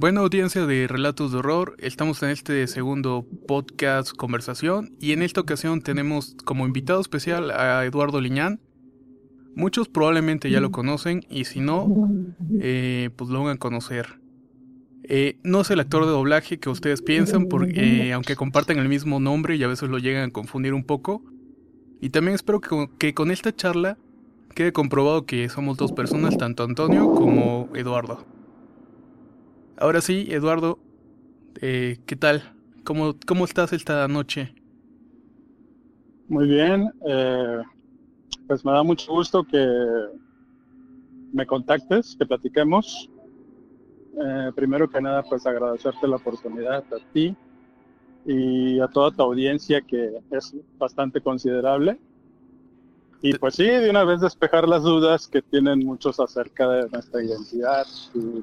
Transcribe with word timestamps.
Buena 0.00 0.20
audiencia 0.20 0.64
de 0.64 0.86
Relatos 0.86 1.32
de 1.32 1.38
Horror, 1.38 1.74
estamos 1.80 2.22
en 2.22 2.30
este 2.30 2.68
segundo 2.68 3.26
podcast 3.48 4.12
conversación 4.12 4.94
y 5.00 5.10
en 5.10 5.22
esta 5.22 5.40
ocasión 5.40 5.82
tenemos 5.82 6.36
como 6.44 6.66
invitado 6.66 7.00
especial 7.00 7.50
a 7.50 7.84
Eduardo 7.84 8.20
Liñán. 8.20 8.60
Muchos 9.56 9.88
probablemente 9.88 10.52
ya 10.52 10.60
lo 10.60 10.70
conocen 10.70 11.26
y 11.28 11.46
si 11.46 11.58
no, 11.58 12.08
eh, 12.60 13.10
pues 13.16 13.28
lo 13.30 13.42
van 13.42 13.56
a 13.56 13.58
conocer. 13.58 14.20
Eh, 15.02 15.40
no 15.42 15.62
es 15.62 15.70
el 15.72 15.80
actor 15.80 16.04
de 16.04 16.12
doblaje 16.12 16.60
que 16.60 16.70
ustedes 16.70 17.02
piensan, 17.02 17.46
porque 17.46 18.12
aunque 18.12 18.36
comparten 18.36 18.78
el 18.78 18.88
mismo 18.88 19.18
nombre 19.18 19.56
y 19.56 19.64
a 19.64 19.68
veces 19.68 19.88
lo 19.88 19.98
llegan 19.98 20.30
a 20.30 20.32
confundir 20.32 20.74
un 20.74 20.84
poco. 20.84 21.24
Y 22.00 22.10
también 22.10 22.36
espero 22.36 22.60
que 22.60 23.14
con 23.14 23.32
esta 23.32 23.52
charla 23.52 23.98
quede 24.54 24.72
comprobado 24.72 25.26
que 25.26 25.48
somos 25.48 25.76
dos 25.76 25.90
personas, 25.90 26.38
tanto 26.38 26.62
Antonio 26.62 27.10
como 27.10 27.68
Eduardo. 27.74 28.37
Ahora 29.80 30.00
sí, 30.00 30.26
Eduardo, 30.28 30.80
eh, 31.60 31.98
¿qué 32.04 32.16
tal? 32.16 32.42
¿Cómo, 32.82 33.14
¿Cómo 33.28 33.44
estás 33.44 33.72
esta 33.72 34.08
noche? 34.08 34.52
Muy 36.26 36.48
bien, 36.48 36.92
eh, 37.06 37.62
pues 38.48 38.64
me 38.64 38.72
da 38.72 38.82
mucho 38.82 39.12
gusto 39.12 39.44
que 39.44 39.64
me 41.32 41.46
contactes, 41.46 42.16
que 42.18 42.26
platiquemos. 42.26 43.08
Eh, 44.20 44.50
primero 44.56 44.90
que 44.90 45.00
nada, 45.00 45.22
pues 45.22 45.46
agradecerte 45.46 46.08
la 46.08 46.16
oportunidad 46.16 46.82
a 46.92 47.12
ti 47.12 47.36
y 48.26 48.80
a 48.80 48.88
toda 48.88 49.12
tu 49.12 49.22
audiencia 49.22 49.80
que 49.80 50.18
es 50.32 50.56
bastante 50.76 51.20
considerable. 51.20 52.00
Y 53.22 53.32
pues 53.34 53.54
sí, 53.54 53.64
de 53.64 53.90
una 53.90 54.02
vez 54.02 54.22
despejar 54.22 54.66
las 54.66 54.82
dudas 54.82 55.28
que 55.28 55.40
tienen 55.40 55.86
muchos 55.86 56.18
acerca 56.18 56.68
de 56.68 56.90
nuestra 56.90 57.22
identidad 57.22 57.86
y 58.14 58.42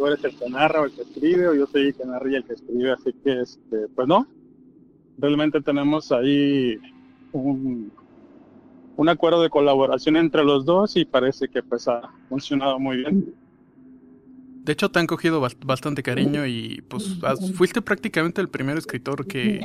tú 0.00 0.06
eres 0.06 0.24
el 0.24 0.34
que 0.34 0.48
narra 0.48 0.80
o 0.80 0.84
el 0.86 0.92
que 0.92 1.02
escribe, 1.02 1.48
o 1.48 1.54
yo 1.54 1.66
soy 1.66 1.88
el 1.88 1.94
que 1.94 2.06
narra 2.06 2.30
y 2.30 2.34
el 2.36 2.44
que 2.44 2.54
escribe, 2.54 2.90
así 2.90 3.12
que, 3.22 3.42
este, 3.42 3.86
pues 3.94 4.08
no, 4.08 4.26
realmente 5.18 5.60
tenemos 5.60 6.10
ahí 6.10 6.78
un, 7.32 7.92
un 8.96 9.08
acuerdo 9.10 9.42
de 9.42 9.50
colaboración 9.50 10.16
entre 10.16 10.42
los 10.42 10.64
dos 10.64 10.96
y 10.96 11.04
parece 11.04 11.48
que 11.48 11.62
pues 11.62 11.86
ha 11.86 12.00
funcionado 12.30 12.78
muy 12.78 12.96
bien. 12.96 13.34
De 14.64 14.72
hecho, 14.72 14.90
te 14.90 15.00
han 15.00 15.06
cogido 15.06 15.46
bastante 15.66 16.02
cariño 16.02 16.46
y 16.46 16.82
pues 16.88 17.18
fuiste 17.54 17.82
prácticamente 17.82 18.40
el 18.40 18.48
primer 18.48 18.78
escritor 18.78 19.26
que 19.26 19.60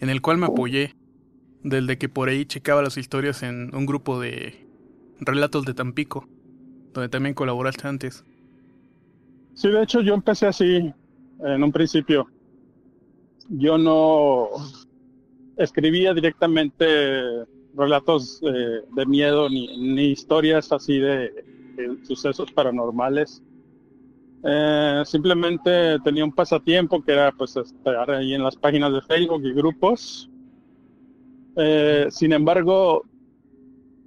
en 0.00 0.10
el 0.10 0.20
cual 0.20 0.38
me 0.38 0.46
apoyé, 0.46 0.96
desde 1.62 1.96
que 1.96 2.08
por 2.08 2.28
ahí 2.28 2.44
checaba 2.44 2.82
las 2.82 2.96
historias 2.96 3.44
en 3.44 3.72
un 3.72 3.86
grupo 3.86 4.18
de 4.18 4.66
relatos 5.20 5.64
de 5.64 5.74
Tampico, 5.74 6.28
donde 6.92 7.08
también 7.08 7.34
colaboraste 7.34 7.86
antes. 7.86 8.24
Sí, 9.60 9.68
de 9.68 9.82
hecho 9.82 10.00
yo 10.00 10.14
empecé 10.14 10.46
así 10.46 10.90
en 11.44 11.62
un 11.62 11.70
principio. 11.70 12.26
Yo 13.50 13.76
no 13.76 14.48
escribía 15.58 16.14
directamente 16.14 17.44
relatos 17.74 18.40
eh, 18.42 18.80
de 18.96 19.04
miedo 19.04 19.50
ni, 19.50 19.76
ni, 19.76 20.12
historias 20.12 20.72
así 20.72 20.98
de, 20.98 21.44
sucesos 22.04 22.50
paranormales. 22.52 23.42
Eh, 24.44 25.02
simplemente 25.04 25.98
tenía 26.04 26.24
un 26.24 26.32
pasatiempo 26.32 27.02
que 27.02 27.12
era 27.12 27.30
pues 27.30 27.54
estar 27.54 28.10
ahí 28.12 28.32
en 28.32 28.42
las 28.42 28.56
páginas 28.56 28.94
de 28.94 29.02
Facebook 29.02 29.42
y 29.44 29.52
grupos. 29.52 30.30
Eh, 31.56 32.06
sin 32.08 32.32
embargo, 32.32 33.04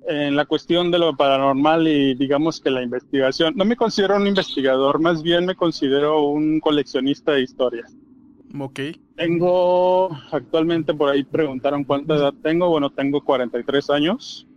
en 0.08 0.36
la 0.36 0.46
cuestión 0.46 0.92
de 0.92 1.00
lo 1.00 1.16
paranormal 1.16 1.88
y 1.88 2.16
digamos 2.16 2.60
que 2.60 2.70
la 2.70 2.84
investigación. 2.84 3.54
No 3.56 3.66
me 3.66 3.76
considero 3.76 4.18
un 4.18 4.28
investigador, 4.28 5.00
más 5.00 5.24
bien 5.24 5.46
me 5.46 5.56
considero 5.56 6.24
un 6.28 6.60
coleccionista 6.60 7.34
de 7.34 7.42
historias. 7.42 7.96
Ok. 8.60 8.80
Tengo, 9.16 10.10
actualmente 10.32 10.94
por 10.94 11.10
ahí 11.10 11.24
preguntaron 11.24 11.84
cuánta 11.84 12.16
edad 12.16 12.34
tengo. 12.42 12.70
Bueno, 12.70 12.90
tengo 12.90 13.22
43 13.22 13.90
años. 13.90 14.48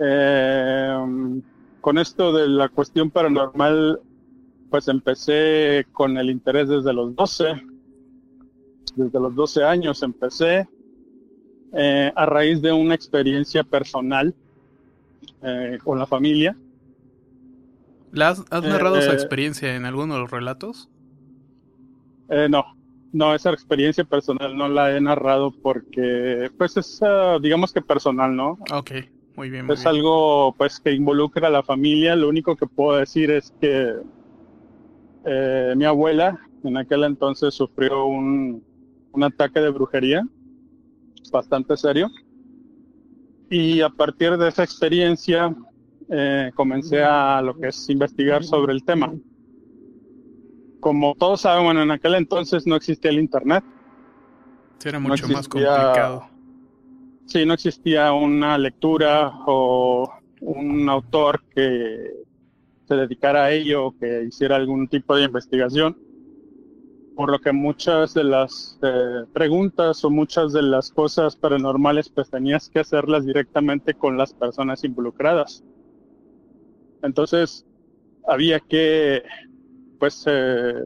eh, 0.00 1.40
con 1.80 1.98
esto 1.98 2.32
de 2.32 2.48
la 2.48 2.68
cuestión 2.68 3.10
paranormal, 3.10 4.00
pues 4.70 4.88
empecé 4.88 5.86
con 5.92 6.18
el 6.18 6.30
interés 6.30 6.68
desde 6.68 6.92
los 6.92 7.14
12. 7.14 7.62
Desde 8.96 9.20
los 9.20 9.34
12 9.34 9.64
años 9.64 10.02
empecé 10.02 10.68
eh, 11.72 12.12
a 12.14 12.26
raíz 12.26 12.62
de 12.62 12.72
una 12.72 12.94
experiencia 12.94 13.64
personal 13.64 14.34
eh, 15.42 15.78
con 15.82 15.98
la 15.98 16.06
familia. 16.06 16.56
¿La 18.12 18.30
has, 18.30 18.50
narrado 18.50 18.98
esa 18.98 19.12
experiencia 19.12 19.74
en 19.74 19.84
alguno 19.84 20.14
de 20.14 20.20
los 20.20 20.30
relatos? 20.30 20.88
no, 22.50 22.78
no, 23.12 23.34
esa 23.34 23.50
experiencia 23.50 24.04
personal 24.04 24.56
no 24.56 24.68
la 24.68 24.94
he 24.94 25.00
narrado 25.00 25.50
porque, 25.50 26.50
pues, 26.58 26.76
es, 26.76 27.00
uh, 27.00 27.40
digamos 27.40 27.72
que 27.72 27.80
personal, 27.80 28.36
¿no? 28.36 28.58
Ok, 28.72 28.92
muy 29.34 29.48
bien. 29.48 29.66
Muy 29.66 29.74
es 29.74 29.86
algo, 29.86 30.54
pues, 30.58 30.78
que 30.78 30.92
involucra 30.92 31.48
a 31.48 31.50
la 31.50 31.62
familia. 31.62 32.14
Lo 32.16 32.28
único 32.28 32.56
que 32.56 32.66
puedo 32.66 32.98
decir 32.98 33.30
es 33.30 33.54
que 33.60 33.94
eh, 35.24 35.74
mi 35.76 35.84
abuela 35.84 36.38
en 36.64 36.76
aquel 36.76 37.04
entonces 37.04 37.54
sufrió 37.54 38.06
un, 38.06 38.62
un 39.12 39.22
ataque 39.22 39.60
de 39.60 39.70
brujería 39.70 40.26
bastante 41.30 41.76
serio. 41.76 42.10
Y 43.50 43.80
a 43.80 43.88
partir 43.88 44.36
de 44.36 44.48
esa 44.48 44.62
experiencia 44.62 45.54
eh, 46.10 46.50
comencé 46.54 47.02
a 47.02 47.40
lo 47.42 47.58
que 47.58 47.68
es 47.68 47.88
investigar 47.88 48.44
sobre 48.44 48.72
el 48.72 48.84
tema. 48.84 49.12
Como 50.80 51.14
todos 51.14 51.40
saben, 51.40 51.64
bueno, 51.64 51.82
en 51.82 51.90
aquel 51.90 52.14
entonces 52.14 52.66
no 52.66 52.76
existía 52.76 53.10
el 53.10 53.18
Internet. 53.18 53.64
Era 54.84 54.98
mucho 54.98 55.28
más 55.28 55.48
complicado. 55.48 56.28
Sí, 57.26 57.44
no 57.44 57.54
existía 57.54 58.12
una 58.12 58.56
lectura 58.56 59.32
o 59.46 60.10
un 60.40 60.88
autor 60.88 61.42
que 61.54 62.12
se 62.86 62.94
dedicara 62.94 63.44
a 63.44 63.52
ello 63.52 63.86
o 63.86 63.98
que 63.98 64.24
hiciera 64.24 64.56
algún 64.56 64.88
tipo 64.88 65.14
de 65.14 65.24
investigación 65.24 66.07
por 67.18 67.32
lo 67.32 67.40
que 67.40 67.50
muchas 67.50 68.14
de 68.14 68.22
las 68.22 68.78
eh, 68.80 69.24
preguntas 69.32 70.04
o 70.04 70.08
muchas 70.08 70.52
de 70.52 70.62
las 70.62 70.92
cosas 70.92 71.34
paranormales 71.34 72.08
pues 72.08 72.30
tenías 72.30 72.68
que 72.68 72.78
hacerlas 72.78 73.26
directamente 73.26 73.92
con 73.94 74.16
las 74.16 74.32
personas 74.32 74.84
involucradas. 74.84 75.64
Entonces 77.02 77.66
había 78.24 78.60
que 78.60 79.24
pues 79.98 80.22
eh, 80.28 80.84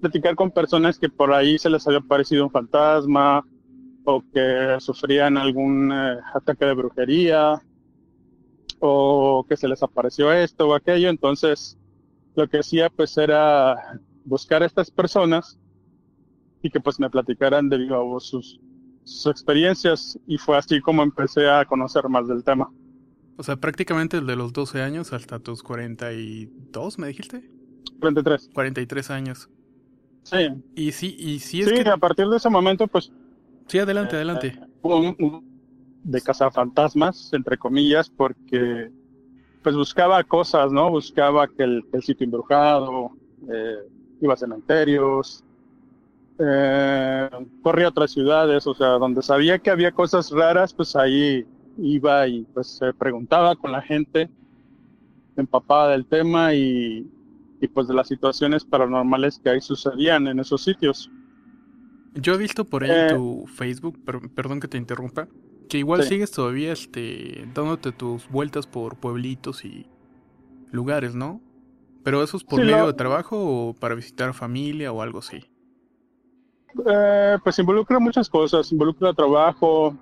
platicar 0.00 0.36
con 0.36 0.52
personas 0.52 0.96
que 0.96 1.08
por 1.08 1.32
ahí 1.32 1.58
se 1.58 1.70
les 1.70 1.88
había 1.88 2.02
parecido 2.02 2.44
un 2.44 2.52
fantasma 2.52 3.44
o 4.04 4.22
que 4.32 4.76
sufrían 4.78 5.36
algún 5.36 5.90
eh, 5.90 6.18
ataque 6.34 6.66
de 6.66 6.74
brujería 6.74 7.60
o 8.78 9.44
que 9.48 9.56
se 9.56 9.66
les 9.66 9.82
apareció 9.82 10.32
esto 10.32 10.68
o 10.68 10.74
aquello. 10.76 11.08
Entonces 11.08 11.76
lo 12.36 12.46
que 12.46 12.58
hacía 12.60 12.90
pues 12.90 13.18
era 13.18 13.98
buscar 14.24 14.62
a 14.62 14.66
estas 14.66 14.90
personas 14.90 15.58
y 16.62 16.70
que 16.70 16.80
pues 16.80 17.00
me 17.00 17.10
platicaran 17.10 17.68
de 17.68 17.78
viva 17.78 17.98
voz 17.98 18.26
sus, 18.26 18.60
sus 19.04 19.30
experiencias 19.30 20.18
y 20.26 20.38
fue 20.38 20.56
así 20.56 20.80
como 20.80 21.02
empecé 21.02 21.48
a 21.48 21.64
conocer 21.64 22.08
más 22.08 22.28
del 22.28 22.44
tema. 22.44 22.70
O 23.36 23.42
sea, 23.42 23.56
prácticamente 23.56 24.20
desde 24.20 24.36
los 24.36 24.52
12 24.52 24.82
años 24.82 25.12
hasta 25.12 25.38
tus 25.38 25.62
42, 25.62 26.98
¿me 26.98 27.08
dijiste? 27.08 27.50
43. 28.00 28.50
43 28.54 29.10
años. 29.10 29.48
Sí. 30.22 30.48
Y 30.76 30.92
sí, 30.92 31.16
y 31.18 31.40
sí 31.40 31.62
es 31.62 31.68
sí, 31.68 31.88
a 31.88 31.96
partir 31.96 32.28
de 32.28 32.36
ese 32.36 32.48
momento, 32.48 32.86
pues... 32.86 33.10
Sí, 33.66 33.78
adelante, 33.78 34.16
adelante. 34.16 34.48
Eh, 34.48 34.66
un, 34.82 35.16
un, 35.18 35.52
de 36.04 36.20
cazafantasmas, 36.20 37.32
entre 37.32 37.56
comillas, 37.56 38.10
porque 38.10 38.90
pues 39.62 39.76
buscaba 39.76 40.22
cosas, 40.24 40.72
¿no? 40.72 40.90
Buscaba 40.90 41.46
que 41.48 41.62
el, 41.62 41.84
el 41.92 42.02
sitio 42.02 42.24
embrujado, 42.24 43.12
eh, 43.48 43.78
iba 44.22 44.34
a 44.34 44.36
cementerios, 44.38 45.44
eh, 46.38 47.28
corría 47.62 47.86
a 47.86 47.90
otras 47.90 48.12
ciudades, 48.12 48.66
o 48.66 48.74
sea, 48.74 48.88
donde 48.98 49.20
sabía 49.22 49.58
que 49.58 49.70
había 49.70 49.92
cosas 49.92 50.30
raras, 50.30 50.72
pues 50.72 50.96
ahí 50.96 51.44
iba 51.78 52.26
y 52.26 52.42
pues 52.54 52.68
se 52.78 52.92
preguntaba 52.94 53.54
con 53.56 53.72
la 53.72 53.82
gente, 53.82 54.30
empapaba 55.36 55.88
del 55.88 56.06
tema 56.06 56.54
y, 56.54 57.06
y 57.60 57.68
pues 57.68 57.88
de 57.88 57.94
las 57.94 58.08
situaciones 58.08 58.64
paranormales 58.64 59.38
que 59.42 59.50
ahí 59.50 59.60
sucedían 59.60 60.26
en 60.28 60.38
esos 60.40 60.62
sitios. 60.62 61.10
Yo 62.14 62.34
he 62.34 62.38
visto 62.38 62.64
por 62.64 62.84
ahí 62.84 62.90
Eh, 62.90 63.08
tu 63.08 63.46
Facebook, 63.46 63.98
per- 64.04 64.28
perdón 64.34 64.60
que 64.60 64.68
te 64.68 64.76
interrumpa, 64.78 65.28
que 65.68 65.78
igual 65.78 66.02
Sí. 66.02 66.10
sigues 66.10 66.30
todavía 66.30 66.72
este, 66.72 67.46
dándote 67.54 67.92
tus 67.92 68.28
vueltas 68.28 68.66
por 68.66 68.96
pueblitos 68.96 69.64
y 69.64 69.86
lugares, 70.70 71.14
¿no? 71.14 71.40
Pero 72.02 72.22
eso 72.22 72.36
es 72.36 72.44
por 72.44 72.60
Sí, 72.60 72.66
medio 72.66 72.86
de 72.86 72.94
trabajo 72.94 73.36
o 73.38 73.74
para 73.74 73.94
visitar 73.94 74.34
familia 74.34 74.92
o 74.92 75.02
algo 75.02 75.20
así. 75.20 75.44
Eh, 76.86 77.38
pues 77.42 77.58
involucra 77.58 77.98
muchas 77.98 78.28
cosas, 78.28 78.72
involucra 78.72 79.12
trabajo, 79.12 79.96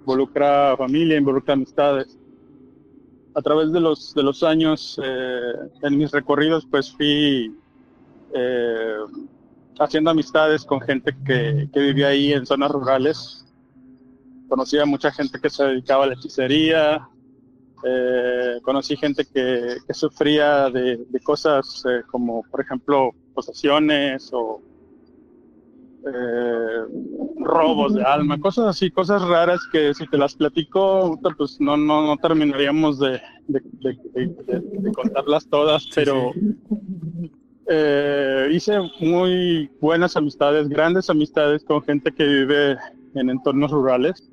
involucra 0.00 0.76
familia, 0.76 1.16
involucra 1.16 1.54
amistades. 1.54 2.18
A 3.34 3.42
través 3.42 3.70
de 3.72 3.80
los, 3.80 4.14
de 4.14 4.22
los 4.22 4.42
años, 4.42 4.98
eh, 5.02 5.52
en 5.82 5.98
mis 5.98 6.10
recorridos, 6.10 6.66
pues 6.68 6.90
fui 6.90 7.54
eh, 8.34 8.96
haciendo 9.78 10.10
amistades 10.10 10.64
con 10.64 10.80
gente 10.80 11.14
que, 11.24 11.68
que 11.72 11.80
vivía 11.80 12.08
ahí 12.08 12.32
en 12.32 12.46
zonas 12.46 12.70
rurales. 12.70 13.46
Conocí 14.48 14.78
a 14.78 14.86
mucha 14.86 15.12
gente 15.12 15.38
que 15.40 15.50
se 15.50 15.62
dedicaba 15.62 16.04
a 16.04 16.06
la 16.08 16.14
hechicería, 16.14 17.08
eh, 17.84 18.58
conocí 18.62 18.96
gente 18.96 19.24
que, 19.24 19.76
que 19.86 19.94
sufría 19.94 20.68
de, 20.70 20.96
de 21.08 21.20
cosas 21.20 21.84
eh, 21.88 22.02
como, 22.10 22.42
por 22.50 22.60
ejemplo, 22.60 23.12
posesiones 23.34 24.28
o 24.32 24.60
eh, 26.06 26.84
robos 27.40 27.94
de 27.94 28.02
alma, 28.02 28.38
cosas 28.40 28.66
así, 28.66 28.90
cosas 28.90 29.22
raras 29.22 29.60
que 29.70 29.92
si 29.94 30.06
te 30.06 30.16
las 30.16 30.34
platico, 30.34 31.18
pues 31.36 31.56
no, 31.60 31.76
no, 31.76 32.06
no 32.06 32.16
terminaríamos 32.16 32.98
de, 32.98 33.20
de, 33.46 33.60
de- 33.64 33.98
de- 34.14 34.26
de- 34.46 34.60
de 34.80 34.92
contarlas 34.92 35.46
todas, 35.48 35.86
pero 35.94 36.32
eh, 37.66 38.48
hice 38.52 38.78
muy 39.00 39.70
buenas 39.80 40.16
amistades, 40.16 40.68
grandes 40.68 41.10
amistades 41.10 41.64
con 41.64 41.82
gente 41.82 42.12
que 42.12 42.24
vive 42.24 42.76
en 43.14 43.30
entornos 43.30 43.70
rurales. 43.70 44.30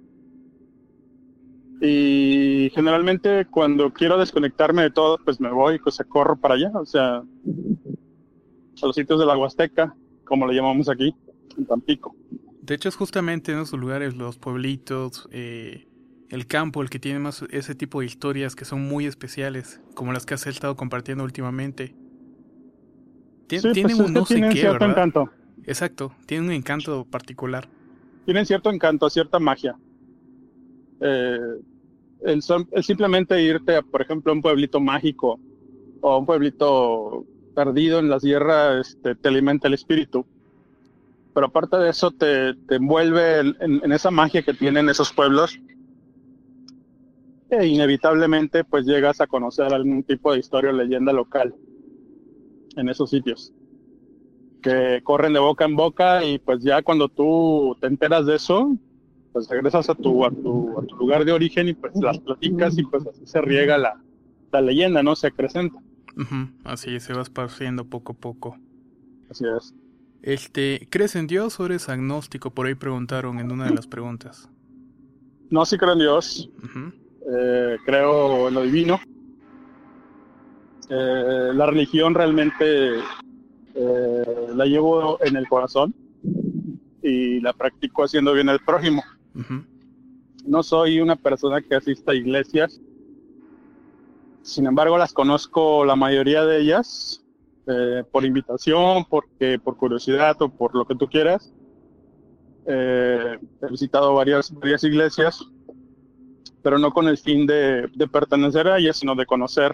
Y 1.82 2.72
generalmente 2.74 3.46
cuando 3.46 3.92
quiero 3.92 4.18
desconectarme 4.18 4.84
de 4.84 4.92
todo, 4.92 5.18
pues 5.24 5.40
me 5.40 5.52
voy, 5.52 5.80
pues 5.80 5.98
corro 6.08 6.36
para 6.38 6.56
allá, 6.56 6.72
o 6.74 6.86
sea, 6.86 7.18
a 7.18 8.86
los 8.86 8.96
sitios 8.96 9.20
de 9.20 9.26
la 9.26 9.38
Huasteca, 9.38 9.96
como 10.24 10.48
le 10.48 10.56
llamamos 10.56 10.90
aquí, 10.90 11.14
en 11.58 11.66
Tampico. 11.66 12.16
De 12.62 12.76
hecho, 12.76 12.90
es 12.90 12.96
justamente 12.96 13.52
en 13.52 13.60
esos 13.60 13.80
lugares, 13.80 14.16
los 14.16 14.38
pueblitos, 14.38 15.28
eh, 15.32 15.88
el 16.30 16.48
campo, 16.48 16.82
el 16.82 16.90
que 16.90 17.00
tiene 17.00 17.20
más 17.20 17.44
ese 17.52 17.76
tipo 17.76 18.00
de 18.00 18.08
historias 18.08 18.56
que 18.56 18.66
son 18.66 18.82
muy 18.88 19.06
especiales, 19.06 19.82
como 19.94 20.14
las 20.14 20.26
que 20.26 20.34
has 20.34 20.48
estado 20.48 20.76
compartiendo 20.76 21.24
últimamente. 21.24 21.94
Tien- 23.48 23.62
Sí, 23.62 23.72
tienen 23.74 23.98
pues 23.98 24.00
es 24.00 24.08
un 24.08 24.14
no 24.14 24.26
sé 24.26 24.34
tienen 24.36 24.52
qué, 24.54 24.60
cierto 24.62 24.80
¿verdad? 24.86 24.92
encanto. 24.92 25.30
Exacto, 25.66 26.12
tienen 26.26 26.48
un 26.48 26.54
encanto 26.56 27.06
particular. 27.06 27.70
Tienen 28.26 28.46
cierto 28.46 28.72
encanto, 28.72 29.10
cierta 29.10 29.40
magia. 29.40 29.78
Eh, 31.00 31.40
el, 32.22 32.42
simplemente 32.84 33.42
irte, 33.42 33.78
a, 33.78 33.82
por 33.84 34.02
ejemplo, 34.02 34.32
a 34.32 34.36
un 34.36 34.42
pueblito 34.42 34.80
mágico 34.80 35.42
o 36.02 36.12
a 36.14 36.20
un 36.20 36.26
pueblito 36.28 37.28
perdido 37.54 38.00
en 38.00 38.10
la 38.10 38.20
sierra, 38.22 38.80
este, 38.82 39.16
te 39.16 39.30
alimenta 39.30 39.68
el 39.70 39.76
espíritu. 39.76 40.28
Pero 41.34 41.48
aparte 41.48 41.78
de 41.78 41.90
eso, 41.92 42.10
te, 42.12 42.56
te 42.66 42.76
envuelve 42.76 43.40
en, 43.40 43.56
en- 43.60 43.82
en 43.84 43.92
esa 43.92 44.10
magia 44.12 44.42
que 44.44 44.54
tienen 44.56 44.90
esos 44.90 45.14
pueblos. 45.14 45.60
E 47.50 47.66
inevitablemente, 47.66 48.64
pues 48.66 48.86
llegas 48.86 49.20
a 49.20 49.26
conocer 49.26 49.74
algún 49.74 50.04
tipo 50.04 50.32
de 50.32 50.38
historia 50.38 50.70
o 50.70 50.74
leyenda 50.74 51.12
local 51.12 51.56
en 52.76 52.90
esos 52.90 53.10
sitios 53.10 53.54
que 54.62 55.02
corren 55.04 55.34
de 55.34 55.40
boca 55.40 55.66
en 55.66 55.76
boca 55.76 56.24
y 56.24 56.40
pues 56.40 56.64
ya 56.64 56.82
cuando 56.82 57.10
tú 57.10 57.78
te 57.80 57.88
enteras 57.88 58.26
de 58.26 58.36
eso, 58.36 58.76
pues 59.36 59.50
regresas 59.50 59.90
a 59.90 59.96
tu, 59.96 60.24
a 60.24 60.32
tu, 60.32 60.80
a 60.80 60.86
tu 60.86 60.96
lugar 60.96 61.26
de 61.26 61.34
origen 61.34 61.68
y 61.68 61.74
pues 61.74 61.94
las 61.98 62.18
platicas 62.20 62.78
y 62.78 62.84
pues 62.84 63.06
así 63.06 63.28
se 63.28 63.42
riega 63.42 63.78
la, 63.78 64.02
la 64.54 64.62
leyenda, 64.62 65.04
¿no? 65.04 65.14
Se 65.14 65.28
acrecenta. 65.28 65.78
Así 66.64 66.98
se 67.02 67.14
va 67.14 67.22
esparciendo 67.22 67.84
poco 67.84 68.14
a 68.14 68.16
poco. 68.16 68.58
Así 69.30 69.44
es. 69.46 69.76
Este, 70.22 70.88
¿crees 70.90 71.18
en 71.18 71.28
Dios 71.28 71.60
o 71.60 71.66
eres 71.66 71.90
agnóstico? 71.90 72.52
Por 72.52 72.68
ahí 72.68 72.76
preguntaron 72.76 73.40
en 73.40 73.52
una 73.52 73.66
de 73.66 73.76
las 73.76 73.88
preguntas. 73.88 74.50
No, 75.50 75.66
sí 75.66 75.78
creo 75.78 75.92
en 75.92 76.00
Dios, 76.00 76.50
eh, 77.30 77.76
creo 77.86 78.48
en 78.48 78.54
lo 78.54 78.62
divino. 78.62 79.02
Eh, 80.90 81.52
la 81.54 81.66
religión 81.66 82.14
realmente 82.14 83.00
eh, 83.74 84.48
la 84.56 84.66
llevo 84.66 85.22
en 85.22 85.36
el 85.36 85.46
corazón 85.50 85.94
y 87.04 87.42
la 87.42 87.52
practico 87.52 88.06
haciendo 88.06 88.32
bien 88.32 88.48
al 88.48 88.62
prójimo. 88.62 89.04
No 90.46 90.64
soy 90.64 91.00
una 91.00 91.16
persona 91.16 91.62
que 91.62 91.76
asista 91.76 92.12
a 92.12 92.16
iglesias. 92.16 92.82
Sin 94.42 94.68
embargo, 94.68 94.98
las 94.98 95.12
conozco 95.12 95.86
la 95.86 95.96
mayoría 95.96 96.46
de 96.46 96.62
ellas 96.62 97.26
eh, 97.68 98.04
por 98.12 98.24
invitación, 98.26 99.06
porque 99.10 99.58
por 99.58 99.76
curiosidad 99.76 100.40
o 100.42 100.50
por 100.50 100.76
lo 100.76 100.86
que 100.86 100.96
tú 100.96 101.08
quieras. 101.08 101.52
Eh, 102.68 103.40
he 103.62 103.72
visitado 103.72 104.14
varias, 104.14 104.54
varias 104.54 104.84
iglesias, 104.84 105.44
pero 106.62 106.78
no 106.78 106.92
con 106.92 107.08
el 107.08 107.18
fin 107.18 107.48
de, 107.48 107.90
pertenecer 108.12 108.68
a 108.68 108.78
ellas, 108.78 108.98
sino 108.98 109.16
de 109.16 109.26
conocer 109.26 109.72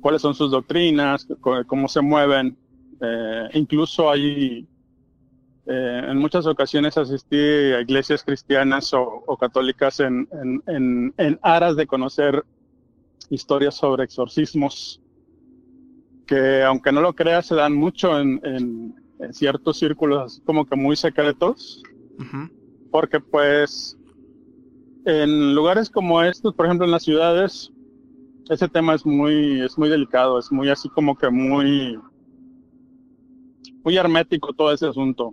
cuáles 0.00 0.22
son 0.22 0.34
sus 0.34 0.50
doctrinas, 0.50 1.26
cómo 1.66 1.88
se 1.88 2.00
mueven. 2.00 2.56
Eh, 3.00 3.48
incluso 3.54 4.10
hay 4.10 4.66
eh, 5.66 6.02
en 6.08 6.18
muchas 6.18 6.46
ocasiones 6.46 6.96
asistí 6.96 7.36
a 7.36 7.80
iglesias 7.80 8.22
cristianas 8.22 8.94
o, 8.94 9.24
o 9.26 9.36
católicas 9.36 10.00
en, 10.00 10.28
en, 10.32 10.62
en, 10.66 11.14
en 11.16 11.38
aras 11.42 11.76
de 11.76 11.86
conocer 11.86 12.44
historias 13.30 13.74
sobre 13.74 14.04
exorcismos, 14.04 15.00
que 16.26 16.62
aunque 16.62 16.92
no 16.92 17.00
lo 17.00 17.14
creas, 17.14 17.46
se 17.46 17.54
dan 17.54 17.74
mucho 17.74 18.18
en, 18.18 18.94
ciertos 19.30 19.78
círculos 19.78 20.42
como 20.44 20.66
que 20.66 20.76
muy 20.76 20.94
secretos, 20.94 21.82
porque 22.90 23.18
pues 23.18 23.96
en 25.06 25.54
lugares 25.54 25.88
como 25.88 26.22
estos, 26.22 26.54
por 26.54 26.66
ejemplo 26.66 26.84
en 26.84 26.92
las 26.92 27.04
ciudades, 27.04 27.72
ese 28.50 28.68
tema 28.68 28.94
es 28.94 29.06
muy, 29.06 29.62
es 29.62 29.78
muy 29.78 29.88
delicado, 29.88 30.38
es 30.38 30.52
muy 30.52 30.68
así 30.68 30.90
como 30.90 31.16
que 31.16 31.30
muy, 31.30 31.98
muy 33.82 33.96
hermético 33.96 34.52
todo 34.52 34.70
ese 34.70 34.86
asunto. 34.86 35.32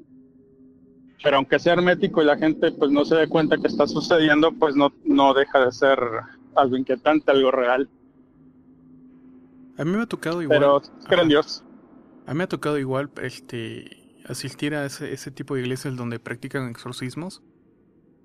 Pero 1.24 1.38
aunque 1.38 1.58
sea 1.58 1.74
hermético 1.74 2.22
y 2.22 2.26
la 2.26 2.38
gente 2.38 2.72
pues 2.74 2.92
no 2.92 3.06
se 3.06 3.16
dé 3.16 3.28
cuenta 3.30 3.58
que 3.58 3.68
está 3.68 3.88
sucediendo, 3.88 4.52
pues 4.52 4.76
no, 4.76 4.92
no 5.06 5.34
deja 5.34 5.66
de 5.66 5.72
ser 5.72 5.98
algo 6.56 6.76
inquietante, 6.76 7.32
algo 7.32 7.50
real. 7.50 7.90
A 9.78 9.86
mí 9.86 9.92
me 9.92 10.04
ha 10.04 10.06
tocado 10.06 10.42
igual. 10.42 10.82
Pero. 11.10 11.26
Dios. 11.26 11.64
A 12.28 12.34
mí 12.34 12.38
me 12.38 12.44
ha 12.44 12.48
tocado 12.48 12.78
igual 12.78 13.10
este 13.22 14.04
asistir 14.28 14.76
a 14.76 14.86
ese, 14.86 15.14
ese 15.14 15.32
tipo 15.32 15.56
de 15.56 15.62
iglesias 15.62 15.96
donde 15.96 16.20
practican 16.20 16.70
exorcismos. 16.70 17.42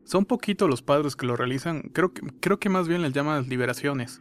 Son 0.05 0.25
poquitos 0.25 0.69
los 0.69 0.83
padres 0.83 1.17
que 1.17 1.27
lo 1.27 1.37
realizan. 1.37 1.83
Creo 1.93 2.13
que, 2.13 2.23
creo 2.41 2.59
que 2.59 2.69
más 2.69 2.89
bien 2.89 3.03
les 3.03 3.13
llaman 3.13 3.49
liberaciones. 3.49 4.21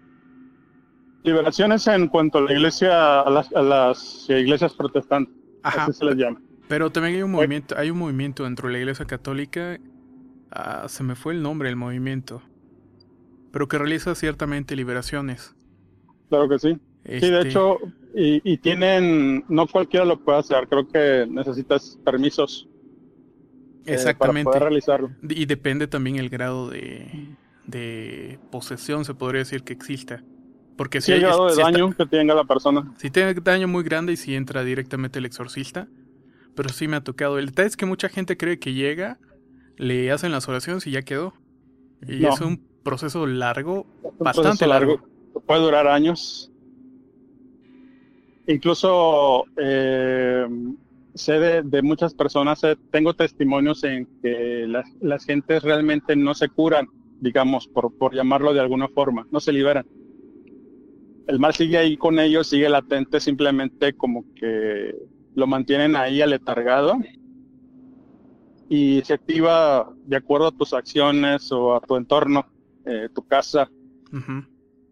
Liberaciones 1.24 1.88
en 1.88 2.08
cuanto 2.08 2.38
a 2.38 2.42
la 2.42 2.54
iglesia, 2.54 3.22
a 3.22 3.30
las, 3.30 3.54
a 3.54 3.62
las 3.62 4.30
iglesias 4.30 4.74
protestantes, 4.74 5.34
Ajá. 5.64 5.84
así 5.86 5.94
se 5.94 6.06
les 6.06 6.16
llama. 6.16 6.42
Pero 6.68 6.92
también 6.92 7.16
hay 7.16 7.22
un 7.24 7.32
movimiento, 7.32 7.76
hay 7.78 7.90
un 7.92 7.98
movimiento 7.98 8.44
dentro 8.44 8.68
de 8.68 8.74
la 8.74 8.80
iglesia 8.80 9.06
católica. 9.06 9.80
ah, 10.52 10.86
se 10.90 11.04
me 11.04 11.16
fue 11.16 11.34
el 11.34 11.42
nombre 11.44 11.70
del 11.70 11.76
movimiento. 11.76 12.42
Pero 13.52 13.68
que 13.68 13.78
realiza 13.78 14.16
ciertamente 14.16 14.76
liberaciones. 14.76 15.56
Claro 16.30 16.50
que 16.50 16.60
sí. 16.60 16.74
Sí, 17.06 17.30
de 17.30 17.42
Este, 17.42 17.48
hecho, 17.50 17.78
y, 18.14 18.42
y 18.54 18.58
tienen, 18.58 19.46
no 19.48 19.66
cualquiera 19.68 20.06
lo 20.06 20.20
puede 20.24 20.40
hacer, 20.40 20.68
creo 20.68 20.88
que 20.88 21.26
necesitas 21.30 21.98
permisos 22.04 22.68
eh, 23.86 23.94
Exactamente. 23.94 24.44
para 24.46 24.60
poder 24.60 24.64
realizarlo. 24.70 25.12
Y 25.22 25.46
depende 25.46 25.88
también 25.88 26.18
el 26.18 26.30
grado 26.30 26.70
de, 26.70 27.38
de 27.66 28.40
posesión, 28.52 29.06
se 29.06 29.14
podría 29.14 29.40
decir 29.40 29.64
que 29.64 29.74
exista. 29.74 30.24
Porque 30.76 31.02
Si 31.02 31.08
si 31.08 31.14
hay 31.14 31.22
grado 31.22 31.46
de 31.48 31.54
si 31.54 31.62
está- 31.62 31.72
daño 31.72 31.92
que 31.96 32.06
tenga 32.06 32.36
la 32.36 32.44
persona. 32.44 32.94
si 32.98 33.10
tiene 33.10 33.34
daño 33.36 33.68
muy 33.68 33.84
grande 33.84 34.14
y 34.14 34.18
si 34.18 34.36
entra 34.36 34.64
directamente 34.64 35.20
el 35.20 35.26
exorcista. 35.26 35.88
Pero 36.58 36.70
sí 36.70 36.88
me 36.88 36.98
ha 36.98 37.02
tocado. 37.02 37.38
El 37.38 37.46
detalle 37.46 37.68
es 37.68 37.78
que 37.78 37.86
mucha 37.86 38.10
gente 38.10 38.36
cree 38.36 38.58
que 38.58 38.74
llega, 38.74 39.20
le 39.78 40.12
hacen 40.12 40.32
las 40.32 40.50
oraciones 40.50 40.88
y 40.88 40.92
ya 40.92 41.04
quedó. 41.04 41.36
Y 42.02 42.22
No. 42.22 42.34
es 42.34 42.42
un 42.42 42.60
proceso 42.84 43.28
largo, 43.28 43.86
Un 44.02 44.18
bastante 44.18 44.66
proceso 44.66 44.68
largo. 44.68 45.02
Puede 45.46 45.62
durar 45.62 45.88
años. 45.88 46.52
Incluso 48.48 49.46
eh, 49.56 50.48
sé 51.14 51.34
de, 51.64 51.82
muchas 51.84 52.16
personas, 52.16 52.62
tengo 52.90 53.14
testimonios 53.14 53.84
en 53.84 54.08
que 54.24 54.66
las, 54.68 54.90
las 55.00 55.26
gentes 55.26 55.62
realmente 55.62 56.16
no 56.16 56.34
se 56.34 56.50
curan, 56.50 56.88
digamos, 57.20 57.68
por, 57.68 57.96
por 57.96 58.16
llamarlo 58.16 58.52
de 58.52 58.62
alguna 58.62 58.88
forma, 58.88 59.28
no 59.30 59.40
se 59.40 59.52
liberan. 59.54 59.86
El 61.28 61.40
mal 61.40 61.54
sigue 61.54 61.78
ahí 61.78 61.98
con 61.98 62.18
ellos, 62.18 62.48
sigue 62.48 62.68
latente, 62.68 63.20
simplemente 63.20 63.94
como 63.94 64.26
que 64.34 64.96
lo 65.38 65.46
mantienen 65.46 65.96
ahí 65.96 66.20
aletargado 66.20 66.98
y 68.68 69.04
se 69.04 69.14
activa 69.14 69.88
de 70.08 70.18
acuerdo 70.18 70.48
a 70.48 70.52
tus 70.52 70.74
acciones 70.74 71.52
o 71.52 71.76
a 71.76 71.80
tu 71.80 71.96
entorno, 71.96 72.48
eh, 72.84 73.08
tu 73.14 73.22
casa. 73.22 73.70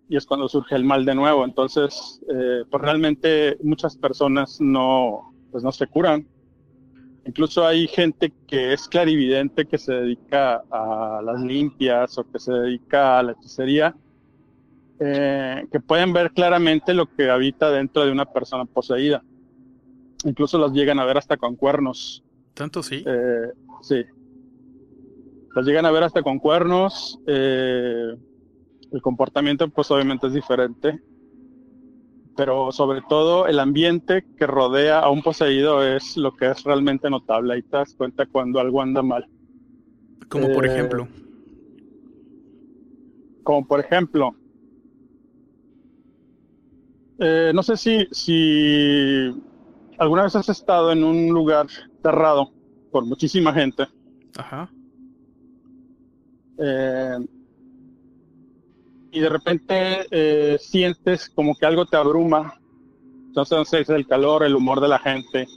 Y 0.07 0.15
es 0.15 0.23
cuando 0.27 0.47
surge 0.47 0.75
el 0.75 0.83
mal 0.83 1.03
de 1.03 1.15
nuevo. 1.15 1.45
Entonces, 1.45 2.21
eh, 2.29 2.63
pues 2.69 2.79
realmente 2.79 3.57
muchas 3.63 3.97
personas 3.97 4.61
no, 4.61 5.33
pues 5.51 5.63
no 5.63 5.71
se 5.71 5.87
curan. 5.87 6.27
Incluso 7.25 7.65
hay 7.65 7.87
gente 7.87 8.31
que 8.45 8.71
es 8.73 8.87
clarividente, 8.87 9.65
que 9.65 9.79
se 9.79 9.93
dedica 9.93 10.61
a 10.69 11.23
las 11.25 11.41
limpias 11.41 12.19
o 12.19 12.31
que 12.31 12.37
se 12.37 12.53
dedica 12.53 13.17
a 13.17 13.23
la 13.23 13.31
hechicería, 13.31 13.95
eh, 14.99 15.65
que 15.71 15.79
pueden 15.79 16.13
ver 16.13 16.33
claramente 16.33 16.93
lo 16.93 17.07
que 17.07 17.31
habita 17.31 17.71
dentro 17.71 18.05
de 18.05 18.11
una 18.11 18.25
persona 18.25 18.65
poseída. 18.65 19.23
Incluso 20.25 20.57
las 20.57 20.71
llegan 20.71 20.99
a 20.99 21.05
ver 21.05 21.17
hasta 21.17 21.37
con 21.37 21.55
cuernos. 21.55 22.23
¿Tanto 22.55 22.81
sí? 22.81 23.03
Eh, 23.05 23.51
sí. 23.81 24.03
Las 25.55 25.65
llegan 25.65 25.85
a 25.85 25.91
ver 25.91 26.03
hasta 26.03 26.23
con 26.23 26.39
cuernos. 26.39 27.19
Eh, 27.27 28.15
el 28.91 29.01
comportamiento 29.01 29.69
pues 29.69 29.89
obviamente 29.91 30.27
es 30.27 30.33
diferente. 30.33 30.99
Pero 32.35 32.71
sobre 32.71 33.01
todo 33.07 33.45
el 33.45 33.59
ambiente 33.59 34.25
que 34.35 34.47
rodea 34.47 34.99
a 34.99 35.09
un 35.11 35.21
poseído 35.21 35.83
es 35.83 36.17
lo 36.17 36.35
que 36.35 36.49
es 36.49 36.63
realmente 36.63 37.07
notable. 37.09 37.53
Ahí 37.53 37.61
te 37.61 37.77
das 37.77 37.93
cuenta 37.93 38.25
cuando 38.25 38.59
algo 38.59 38.81
anda 38.81 39.03
mal. 39.03 39.27
Como 40.27 40.51
por 40.51 40.65
eh, 40.65 40.73
ejemplo. 40.73 41.07
Como 43.43 43.67
por 43.67 43.79
ejemplo. 43.79 44.35
no 47.19 47.63
sé 47.63 47.77
si, 47.77 48.07
si 48.11 49.31
¿Alguna 49.97 50.23
vez 50.23 50.35
has 50.35 50.49
estado 50.49 50.91
en 50.91 51.03
un 51.03 51.29
lugar 51.29 51.67
cerrado 52.01 52.51
por 52.91 53.05
muchísima 53.05 53.53
gente? 53.53 53.87
Ajá. 54.37 54.69
Eh, 56.57 57.17
y 59.11 59.19
de 59.19 59.29
repente 59.29 60.07
eh, 60.11 60.57
sientes 60.59 61.29
como 61.29 61.55
que 61.55 61.65
algo 61.65 61.85
te 61.85 61.95
abruma. 61.95 62.59
Entonces 63.27 63.73
es 63.73 63.89
el 63.89 64.05
calor, 64.05 64.43
el 64.43 64.55
humor 64.55 64.81
de 64.81 64.89
la 64.89 64.99
gente. 64.99 65.47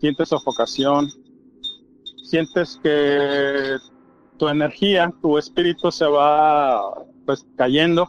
Sientes 0.00 0.28
sofocación. 0.28 1.08
Sientes 2.24 2.78
que 2.82 3.76
tu 4.36 4.48
energía, 4.48 5.12
tu 5.22 5.38
espíritu 5.38 5.90
se 5.90 6.06
va 6.06 6.82
pues 7.24 7.46
cayendo. 7.56 8.08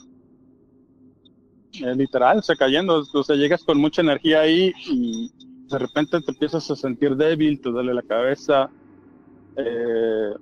Eh, 1.74 1.96
literal, 1.96 2.44
se 2.44 2.56
cayendo. 2.56 3.04
O 3.14 3.24
sea, 3.24 3.36
llegas 3.36 3.64
con 3.64 3.80
mucha 3.80 4.02
energía 4.02 4.42
ahí 4.42 4.74
y 4.88 5.32
de 5.70 5.78
repente 5.78 6.20
te 6.22 6.32
empiezas 6.32 6.70
a 6.70 6.76
sentir 6.76 7.16
débil, 7.16 7.62
te 7.62 7.70
duele 7.70 7.94
la 7.94 8.02
cabeza, 8.02 8.70
eh, 9.56 10.34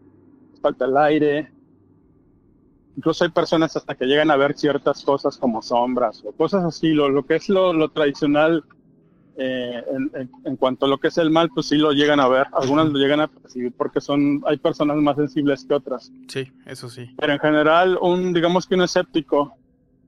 falta 0.62 0.86
el 0.86 0.98
aire. 0.98 1.52
Incluso 2.96 3.24
hay 3.24 3.30
personas 3.30 3.76
hasta 3.76 3.96
que 3.96 4.06
llegan 4.06 4.32
a 4.32 4.38
ver 4.38 4.58
ciertas 4.58 5.04
cosas 5.04 5.38
como 5.38 5.62
sombras 5.62 6.24
o 6.26 6.32
cosas 6.32 6.64
así. 6.64 6.94
Lo, 6.94 7.10
lo 7.10 7.26
que 7.26 7.36
es 7.36 7.48
lo, 7.50 7.74
lo 7.74 7.90
tradicional 7.90 8.64
eh, 9.38 9.84
en, 9.92 10.32
en, 10.46 10.56
cuanto 10.56 10.88
a 10.88 10.90
lo 10.90 10.98
que 10.98 11.10
es 11.10 11.18
el 11.20 11.30
mal, 11.30 11.50
pues 11.54 11.68
sí 11.68 11.78
lo 11.78 11.92
llegan 11.92 12.20
a 12.20 12.28
ver. 12.28 12.48
Algunas 12.54 12.88
lo 12.88 12.98
llegan 12.98 13.20
a 13.20 13.28
percibir 13.28 13.72
porque 13.72 14.02
son, 14.02 14.42
hay 14.48 14.58
personas 14.58 14.98
más 14.98 15.16
sensibles 15.16 15.64
que 15.64 15.76
otras. 15.76 16.12
Sí, 16.28 16.52
eso 16.66 16.90
sí. 16.90 17.12
Pero 17.18 17.34
en 17.34 17.40
general, 17.40 18.00
un, 18.02 18.34
digamos 18.34 18.66
que 18.66 18.74
un 18.74 18.82
escéptico 18.82 19.54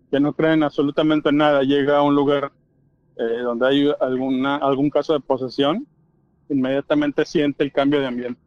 que 0.09 0.19
no 0.19 0.33
cree 0.33 0.53
en 0.53 0.63
absolutamente 0.63 1.31
nada 1.31 1.61
llega 1.61 1.97
a 1.97 2.01
un 2.01 2.15
lugar 2.15 2.51
eh, 3.19 3.41
donde 3.41 3.67
hay 3.67 3.93
alguna, 3.99 4.55
algún 4.55 4.89
caso 4.89 5.11
de 5.11 5.19
posesión, 5.19 5.85
inmediatamente 6.47 7.25
siente 7.25 7.65
el 7.65 7.71
cambio 7.73 7.99
de 7.99 8.07
ambiente. 8.07 8.39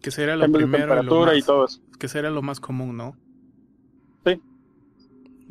Que 0.00 0.10
será 0.10 0.36
lo 0.36 0.50
primero. 0.50 0.70
temperatura 0.70 1.36
y 1.36 1.42
todo 1.42 1.66
eso. 1.66 1.80
Que 1.98 2.08
será 2.08 2.30
lo 2.30 2.40
más 2.40 2.60
común, 2.60 2.96
¿no? 2.96 3.14
Sí. 4.24 4.40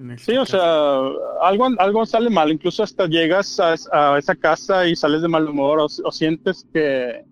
Este 0.09 0.31
sí, 0.31 0.37
o 0.37 0.45
sea, 0.47 0.97
algo, 1.41 1.69
algo 1.77 2.05
sale 2.07 2.31
mal. 2.31 2.51
Incluso 2.51 2.81
hasta 2.81 3.05
llegas 3.05 3.59
a, 3.59 4.17
esa 4.17 4.35
casa 4.35 4.87
y 4.87 4.95
sales 4.95 5.21
de 5.21 5.27
mal 5.27 5.47
humor 5.47 5.79
o, 5.79 6.11
sientes 6.11 6.67
que, 6.73 7.23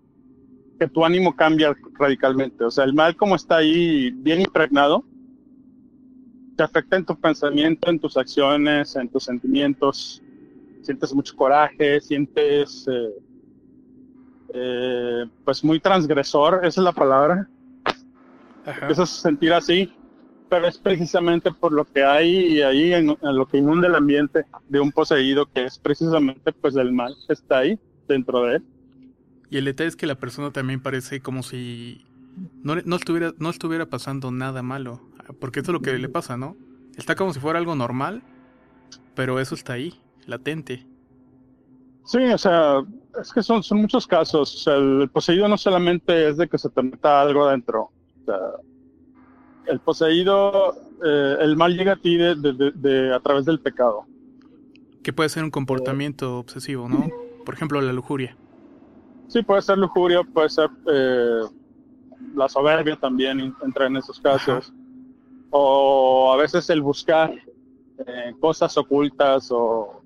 que 0.78 0.86
tu 0.86 1.04
ánimo 1.04 1.34
cambia 1.34 1.76
radicalmente. 1.98 2.62
O 2.62 2.70
sea, 2.70 2.84
el 2.84 2.94
mal 2.94 3.16
como 3.16 3.34
está 3.34 3.56
ahí 3.56 4.12
bien 4.12 4.40
impregnado, 4.40 5.04
te 6.56 6.62
afecta 6.62 6.96
en 6.96 7.04
tu 7.04 7.18
pensamiento, 7.18 7.90
en 7.90 7.98
tus 7.98 8.16
acciones, 8.16 8.94
en 8.94 9.08
tus 9.08 9.24
sentimientos 9.24 10.22
sientes 10.82 11.14
mucho 11.14 11.36
coraje, 11.36 12.00
sientes 12.00 12.86
eh, 12.88 13.10
eh, 14.54 15.24
pues 15.44 15.62
muy 15.64 15.80
transgresor, 15.80 16.64
esa 16.64 16.80
es 16.80 16.84
la 16.84 16.92
palabra. 16.92 17.48
Empiezas 18.66 19.18
a 19.18 19.22
sentir 19.22 19.52
así, 19.52 19.92
pero 20.48 20.66
es 20.66 20.78
precisamente 20.78 21.50
por 21.52 21.72
lo 21.72 21.84
que 21.84 22.04
hay 22.04 22.60
ahí 22.62 22.92
en, 22.92 23.16
lo 23.20 23.46
que 23.46 23.58
inunda 23.58 23.88
el 23.88 23.94
ambiente 23.94 24.44
de 24.68 24.80
un 24.80 24.92
poseído, 24.92 25.46
que 25.46 25.64
es 25.64 25.78
precisamente 25.78 26.52
pues 26.52 26.76
el 26.76 26.92
mal 26.92 27.14
que 27.26 27.32
está 27.32 27.58
ahí 27.58 27.78
dentro 28.08 28.42
de 28.44 28.56
él. 28.56 28.64
Y 29.50 29.56
el 29.56 29.64
detalle 29.64 29.88
es 29.88 29.96
que 29.96 30.06
la 30.06 30.16
persona 30.16 30.52
también 30.52 30.80
parece 30.80 31.20
como 31.20 31.42
si 31.42 32.04
no, 32.62 32.76
no, 32.84 32.96
estuviera, 32.96 33.32
no 33.38 33.50
estuviera 33.50 33.86
pasando 33.86 34.30
nada 34.30 34.62
malo, 34.62 35.00
porque 35.40 35.60
eso 35.60 35.72
es 35.72 35.74
lo 35.74 35.80
que 35.80 35.96
le 35.98 36.08
pasa, 36.08 36.36
¿no? 36.36 36.56
Está 36.96 37.14
como 37.14 37.32
si 37.32 37.40
fuera 37.40 37.58
algo 37.58 37.74
normal, 37.74 38.22
pero 39.14 39.40
eso 39.40 39.54
está 39.54 39.72
ahí 39.72 40.00
latente. 40.26 40.86
Sí, 42.04 42.18
o 42.18 42.38
sea, 42.38 42.82
es 43.20 43.32
que 43.32 43.42
son, 43.42 43.62
son 43.62 43.82
muchos 43.82 44.06
casos. 44.06 44.54
O 44.54 44.58
sea, 44.58 44.74
el 44.74 45.08
poseído 45.10 45.48
no 45.48 45.56
solamente 45.56 46.28
es 46.28 46.36
de 46.36 46.48
que 46.48 46.58
se 46.58 46.68
te 46.70 46.82
meta 46.82 47.20
algo 47.20 47.44
adentro. 47.44 47.90
O 48.22 48.24
sea, 48.24 48.38
el 49.66 49.80
poseído, 49.80 50.74
eh, 51.04 51.36
el 51.40 51.56
mal 51.56 51.76
llega 51.76 51.92
a 51.92 51.96
ti 51.96 52.16
de, 52.16 53.12
a 53.14 53.20
través 53.20 53.44
del 53.44 53.60
pecado. 53.60 54.06
Que 55.02 55.12
puede 55.12 55.28
ser 55.28 55.44
un 55.44 55.50
comportamiento 55.50 56.38
obsesivo, 56.38 56.88
¿no? 56.88 57.08
Por 57.44 57.54
ejemplo, 57.54 57.80
la 57.80 57.92
lujuria. 57.92 58.36
Sí, 59.28 59.42
puede 59.42 59.62
ser 59.62 59.78
lujuria, 59.78 60.22
puede 60.24 60.48
ser 60.48 60.68
eh, 60.92 61.42
la 62.34 62.48
soberbia 62.48 62.96
también 62.96 63.54
entra 63.62 63.86
en 63.86 63.96
esos 63.96 64.20
casos. 64.20 64.72
O 65.50 66.32
a 66.32 66.36
veces 66.36 66.68
el 66.70 66.82
buscar 66.82 67.32
eh, 68.06 68.34
cosas 68.40 68.76
ocultas 68.76 69.48
o 69.50 69.99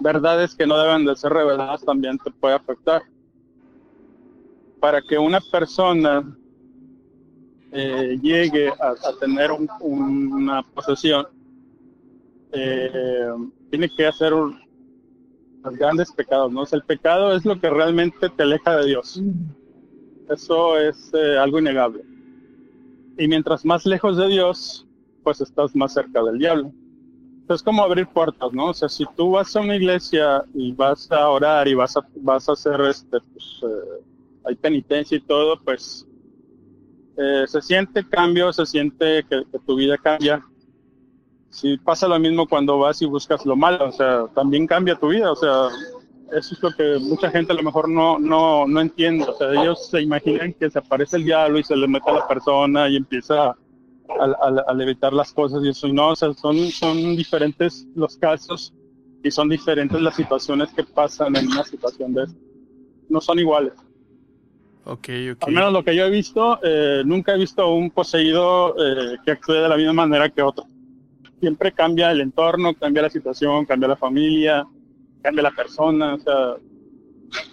verdades 0.00 0.54
que 0.54 0.66
no 0.66 0.78
deben 0.78 1.04
de 1.04 1.16
ser 1.16 1.32
reveladas 1.32 1.84
también 1.84 2.18
te 2.18 2.30
puede 2.30 2.54
afectar. 2.54 3.02
Para 4.80 5.00
que 5.00 5.18
una 5.18 5.40
persona 5.40 6.36
eh, 7.72 8.18
llegue 8.20 8.68
a, 8.68 8.94
tener 9.18 9.50
una 9.80 10.62
posesión, 10.62 11.26
eh, 12.52 13.30
tiene 13.70 13.88
que 13.96 14.06
hacer 14.06 14.32
los 14.32 15.76
grandes 15.76 16.12
pecados, 16.12 16.52
¿no? 16.52 16.64
el 16.70 16.82
pecado 16.82 17.34
es 17.34 17.44
lo 17.44 17.58
que 17.58 17.70
realmente 17.70 18.28
te 18.28 18.42
aleja 18.42 18.76
de 18.76 18.86
Dios. 18.86 19.22
Eso 20.28 20.78
es 20.78 21.10
eh, 21.14 21.38
algo 21.38 21.58
innegable. 21.58 22.04
Y 23.18 23.26
mientras 23.28 23.64
más 23.64 23.86
lejos 23.86 24.16
de 24.16 24.28
Dios, 24.28 24.86
pues 25.22 25.40
estás 25.40 25.74
más 25.74 25.94
cerca 25.94 26.22
del 26.22 26.38
diablo 26.38 26.72
es 27.48 27.62
como 27.62 27.82
abrir 27.82 28.06
puertas, 28.06 28.52
¿no? 28.52 28.66
O 28.66 28.74
sea, 28.74 28.88
si 28.88 29.04
tú 29.16 29.32
vas 29.32 29.54
a 29.54 29.60
una 29.60 29.76
iglesia 29.76 30.44
y 30.54 30.72
vas 30.72 31.10
a 31.12 31.28
orar 31.28 31.68
y 31.68 31.74
vas 31.74 31.96
a, 31.96 32.06
vas 32.16 32.48
a 32.48 32.52
hacer 32.52 32.80
este, 32.82 33.20
pues, 33.20 33.60
eh, 33.62 34.02
hay 34.44 34.54
penitencia 34.54 35.16
y 35.16 35.20
todo, 35.20 35.60
pues 35.62 36.06
eh, 37.16 37.44
se 37.46 37.60
siente 37.60 38.08
cambio, 38.08 38.52
se 38.52 38.64
siente 38.66 39.24
que, 39.28 39.42
tu 39.66 39.76
vida 39.76 39.98
cambia. 39.98 40.44
Si 41.50 41.76
pasa 41.76 42.08
lo 42.08 42.18
mismo 42.18 42.48
cuando 42.48 42.78
vas 42.78 43.00
y 43.02 43.06
buscas 43.06 43.44
lo 43.44 43.56
malo, 43.56 43.88
o 43.88 43.92
sea, 43.92 44.26
también 44.34 44.66
cambia 44.66 44.96
tu 44.96 45.08
vida, 45.08 45.30
o 45.30 45.36
sea, 45.36 45.68
eso 46.32 46.54
es 46.54 46.62
lo 46.62 46.70
que 46.72 46.98
mucha 47.00 47.30
gente 47.30 47.52
a 47.52 47.56
lo 47.56 47.62
mejor 47.62 47.88
no, 47.88 48.18
no, 48.18 48.66
no 48.66 48.80
entiende, 48.80 49.24
o 49.24 49.36
sea, 49.36 49.50
ellos 49.52 49.88
se 49.88 50.00
imaginan 50.02 50.52
que 50.54 50.68
se 50.68 50.78
aparece 50.78 51.18
el 51.18 51.24
diablo 51.24 51.58
y 51.58 51.64
se 51.64 51.76
le 51.76 51.86
mete 51.86 52.10
a 52.10 52.14
la 52.14 52.26
persona 52.26 52.88
y 52.88 52.96
empieza 52.96 53.54
al, 54.08 54.80
evitar 54.80 55.12
las 55.12 55.32
cosas 55.32 55.62
y 55.64 55.68
eso. 55.68 55.86
Y 55.86 55.92
no, 55.92 56.10
o 56.10 56.16
sea, 56.16 56.32
son, 56.34 56.56
son 56.70 57.16
diferentes 57.16 57.86
los 57.94 58.16
casos 58.16 58.74
y 59.22 59.30
son 59.30 59.48
diferentes 59.48 60.00
las 60.00 60.14
situaciones 60.16 60.70
que 60.72 60.84
pasan 60.84 61.36
en 61.36 61.46
una 61.46 61.64
situación 61.64 62.14
de. 62.14 62.26
No 63.08 63.20
son 63.20 63.38
iguales. 63.38 63.72
Ok, 64.84 65.08
ok. 65.32 65.48
Al 65.48 65.52
menos 65.52 65.72
lo 65.72 65.82
que 65.82 65.96
yo 65.96 66.04
he 66.04 66.10
visto, 66.10 66.58
eh, 66.62 67.02
nunca 67.04 67.34
he 67.34 67.38
visto 67.38 67.72
un 67.74 67.90
poseído 67.90 68.74
eh, 68.78 69.16
que 69.24 69.30
actúe 69.32 69.54
de 69.54 69.68
la 69.68 69.76
misma 69.76 69.94
manera 69.94 70.28
que 70.28 70.42
otro. 70.42 70.66
Siempre 71.40 71.72
cambia 71.72 72.10
el 72.10 72.20
entorno, 72.20 72.74
cambia 72.74 73.02
la 73.02 73.10
situación, 73.10 73.64
cambia 73.64 73.88
la 73.88 73.96
familia, 73.96 74.66
cambia 75.22 75.42
la 75.42 75.50
persona. 75.50 76.14
O 76.14 76.18
sea, 76.18 76.56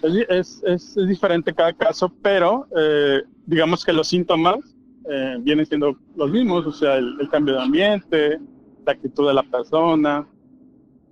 Es, 0.02 0.62
es, 0.64 0.94
es 0.96 1.06
diferente 1.08 1.54
cada 1.54 1.72
caso, 1.72 2.12
pero 2.22 2.66
eh, 2.76 3.22
digamos 3.46 3.84
que 3.84 3.92
los 3.92 4.08
síntomas 4.08 4.71
eh, 5.10 5.36
vienen 5.40 5.66
siendo 5.66 5.96
los 6.16 6.30
mismos, 6.30 6.66
o 6.66 6.72
sea, 6.72 6.96
el, 6.96 7.28
cambio 7.30 7.54
de 7.54 7.62
ambiente, 7.62 8.38
la 8.84 8.92
actitud 8.92 9.26
de 9.28 9.34
la 9.34 9.42
persona, 9.42 10.26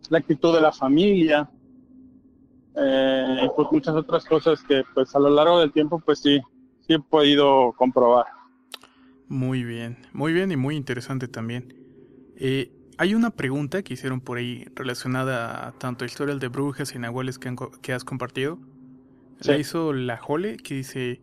la 0.08 0.18
actitud 0.18 0.54
de 0.54 0.60
la 0.60 0.72
familia, 0.72 1.50
eh, 2.76 3.40
y 3.44 3.48
pues 3.56 3.68
muchas 3.72 3.94
otras 3.94 4.24
cosas 4.24 4.62
que 4.62 4.82
pues 4.94 5.14
a 5.14 5.18
lo 5.18 5.30
largo 5.30 5.60
del 5.60 5.72
tiempo 5.72 6.00
pues 6.00 6.20
sí, 6.20 6.40
sí 6.86 6.94
he 6.94 7.00
podido 7.00 7.72
comprobar. 7.76 8.26
Muy 9.28 9.64
bien, 9.64 9.98
muy 10.12 10.32
bien 10.32 10.50
y 10.52 10.56
muy 10.56 10.76
interesante 10.76 11.28
también. 11.28 11.74
Eh, 12.36 12.72
hay 12.98 13.14
una 13.14 13.30
pregunta 13.30 13.82
que 13.82 13.94
hicieron 13.94 14.20
por 14.20 14.38
ahí 14.38 14.66
relacionada 14.74 15.68
a 15.68 15.72
tanto 15.72 16.04
historias 16.04 16.38
de 16.40 16.48
brujas 16.48 16.94
y 16.94 16.98
nahuales 16.98 17.38
que, 17.38 17.54
que 17.80 17.92
has 17.92 18.04
compartido. 18.04 18.58
La 19.42 19.56
hizo 19.56 19.94
la 19.94 20.18
Jole 20.18 20.58
que 20.58 20.74
dice, 20.74 21.22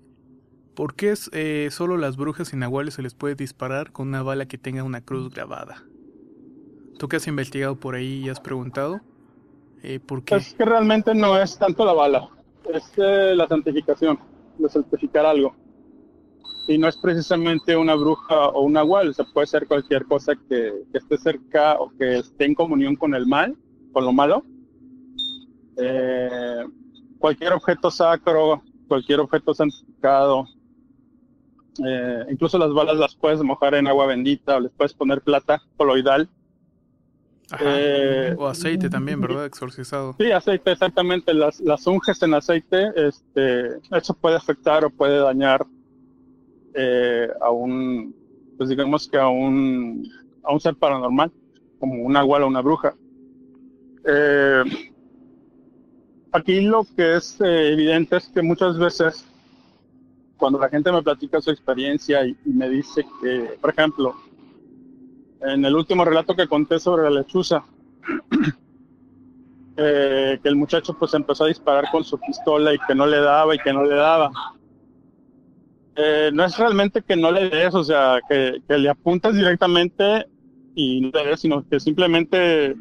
¿por 0.77 0.93
qué 0.93 1.09
es, 1.09 1.31
eh, 1.33 1.69
solo 1.71 1.97
las 1.97 2.17
brujas 2.17 2.53
y 2.53 2.55
nahuales 2.55 2.93
se 2.93 3.01
les 3.01 3.15
puede 3.15 3.33
disparar 3.33 3.91
con 3.91 4.09
una 4.09 4.21
bala 4.21 4.45
que 4.45 4.59
tenga 4.59 4.83
una 4.83 5.01
cruz 5.01 5.33
grabada? 5.33 5.83
¿Tú 6.99 7.07
que 7.07 7.15
has 7.15 7.27
investigado 7.27 7.75
por 7.75 7.95
ahí 7.95 8.23
y 8.23 8.29
has 8.29 8.39
preguntado? 8.39 9.01
Eh, 9.81 9.99
¿Por 9.99 10.23
qué? 10.23 10.35
Es 10.35 10.53
que 10.53 10.65
realmente 10.65 11.15
no 11.15 11.35
es 11.35 11.57
tanto 11.57 11.83
la 11.83 11.93
bala, 11.93 12.29
es 12.71 12.91
eh, 12.97 13.33
la 13.35 13.47
santificación, 13.47 14.19
de 14.59 14.69
santificar 14.69 15.25
algo 15.25 15.55
y 16.67 16.77
no 16.77 16.87
es 16.87 16.97
precisamente 16.97 17.75
una 17.75 17.95
bruja 17.95 18.49
o 18.49 18.61
un 18.61 18.73
nahual, 18.73 19.09
o 19.09 19.13
sea, 19.13 19.25
puede 19.33 19.47
ser 19.47 19.67
cualquier 19.67 20.05
cosa 20.05 20.33
que, 20.47 20.83
esté 20.93 21.17
cerca 21.17 21.79
o 21.79 21.89
que 21.97 22.17
esté 22.17 22.45
en 22.45 22.53
comunión 22.53 22.95
con 22.95 23.15
el 23.15 23.25
mal, 23.25 23.55
con 23.93 24.05
lo 24.05 24.11
malo. 24.11 24.43
Eh, 25.77 26.65
cualquier 27.17 27.53
objeto 27.53 27.89
sacro, 27.89 28.61
cualquier 28.87 29.21
objeto 29.21 29.53
santificado, 29.53 30.45
eh, 31.85 32.25
incluso 32.29 32.57
las 32.57 32.73
balas 32.73 32.97
las 32.97 33.15
puedes 33.15 33.41
mojar 33.41 33.75
en 33.75 33.87
agua 33.87 34.05
bendita 34.07 34.57
o 34.57 34.59
les 34.59 34.71
puedes 34.71 34.93
poner 34.93 35.21
plata 35.21 35.61
coloidal. 35.77 36.29
Eh, 37.61 38.35
o 38.37 38.47
aceite 38.47 38.89
también, 38.89 39.21
¿verdad? 39.21 39.45
Exorcizado. 39.45 40.15
Sí, 40.19 40.31
aceite, 40.31 40.71
exactamente. 40.71 41.33
Las, 41.33 41.59
las 41.61 41.87
unges 41.87 42.21
en 42.21 42.33
aceite, 42.33 42.91
este, 42.95 43.77
eso 43.91 44.13
puede 44.13 44.35
afectar 44.35 44.83
o 44.83 44.89
puede 44.89 45.19
dañar 45.19 45.65
eh, 46.73 47.29
a 47.41 47.49
un, 47.49 48.13
pues 48.57 48.69
digamos 48.69 49.07
que 49.07 49.17
a 49.17 49.29
un, 49.29 50.07
a 50.43 50.53
un 50.53 50.59
ser 50.59 50.75
paranormal, 50.75 51.31
como 51.79 52.03
una 52.03 52.21
igual 52.23 52.43
o 52.43 52.47
una 52.47 52.61
bruja. 52.61 52.95
Eh, 54.05 54.63
aquí 56.31 56.61
lo 56.61 56.85
que 56.95 57.15
es 57.15 57.39
evidente 57.39 58.17
es 58.17 58.27
que 58.27 58.41
muchas 58.41 58.77
veces 58.77 59.25
cuando 60.37 60.59
la 60.59 60.69
gente 60.69 60.91
me 60.91 61.03
platica 61.03 61.41
su 61.41 61.51
experiencia 61.51 62.25
y, 62.25 62.37
me 62.45 62.69
dice 62.69 63.05
que, 63.21 63.57
por 63.59 63.71
ejemplo, 63.71 64.15
en 65.41 65.65
el 65.65 65.75
último 65.75 66.05
relato 66.05 66.35
que 66.35 66.47
conté 66.47 66.79
sobre 66.79 67.03
la 67.03 67.09
lechuza, 67.09 67.63
que 69.75 70.39
el 70.43 70.55
muchacho 70.55 70.95
pues 70.97 71.13
empezó 71.13 71.43
a 71.43 71.47
disparar 71.47 71.91
con 71.91 72.03
su 72.03 72.19
pistola 72.19 72.73
y 72.73 72.79
que 72.87 72.95
no 72.95 73.05
le 73.05 73.19
daba 73.19 73.53
y 73.53 73.59
que 73.59 73.73
no 73.73 73.83
le 73.83 73.95
daba. 73.95 74.31
Eh, 75.95 76.29
no 76.31 76.43
es 76.45 76.57
realmente 76.57 77.01
que 77.01 77.15
no 77.15 77.31
le 77.31 77.49
des, 77.49 77.73
o 77.73 77.83
sea, 77.83 78.19
que, 78.27 78.61
le 78.67 78.89
apuntas 78.89 79.35
directamente 79.35 80.27
y 80.75 81.01
no 81.01 81.09
le 81.11 81.29
des, 81.29 81.39
sino 81.39 81.67
que 81.67 81.79
simplemente 81.79 82.75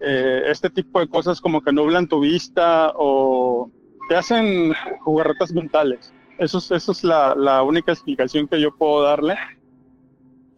eh, 0.00 0.42
este 0.46 0.70
tipo 0.70 1.00
de 1.00 1.08
cosas 1.08 1.40
como 1.40 1.60
que 1.62 1.72
nublan 1.72 2.08
tu 2.08 2.20
vista 2.20 2.92
o 2.96 3.70
te 4.08 4.16
hacen 4.16 4.72
jugarretas 5.00 5.52
mentales. 5.52 6.12
Eso 6.38 6.58
es, 6.58 6.70
eso 6.70 6.92
es 6.92 7.04
la, 7.04 7.62
única 7.62 7.92
explicación 7.92 8.48
que 8.48 8.60
yo 8.60 8.74
puedo 8.74 9.02
darle. 9.02 9.36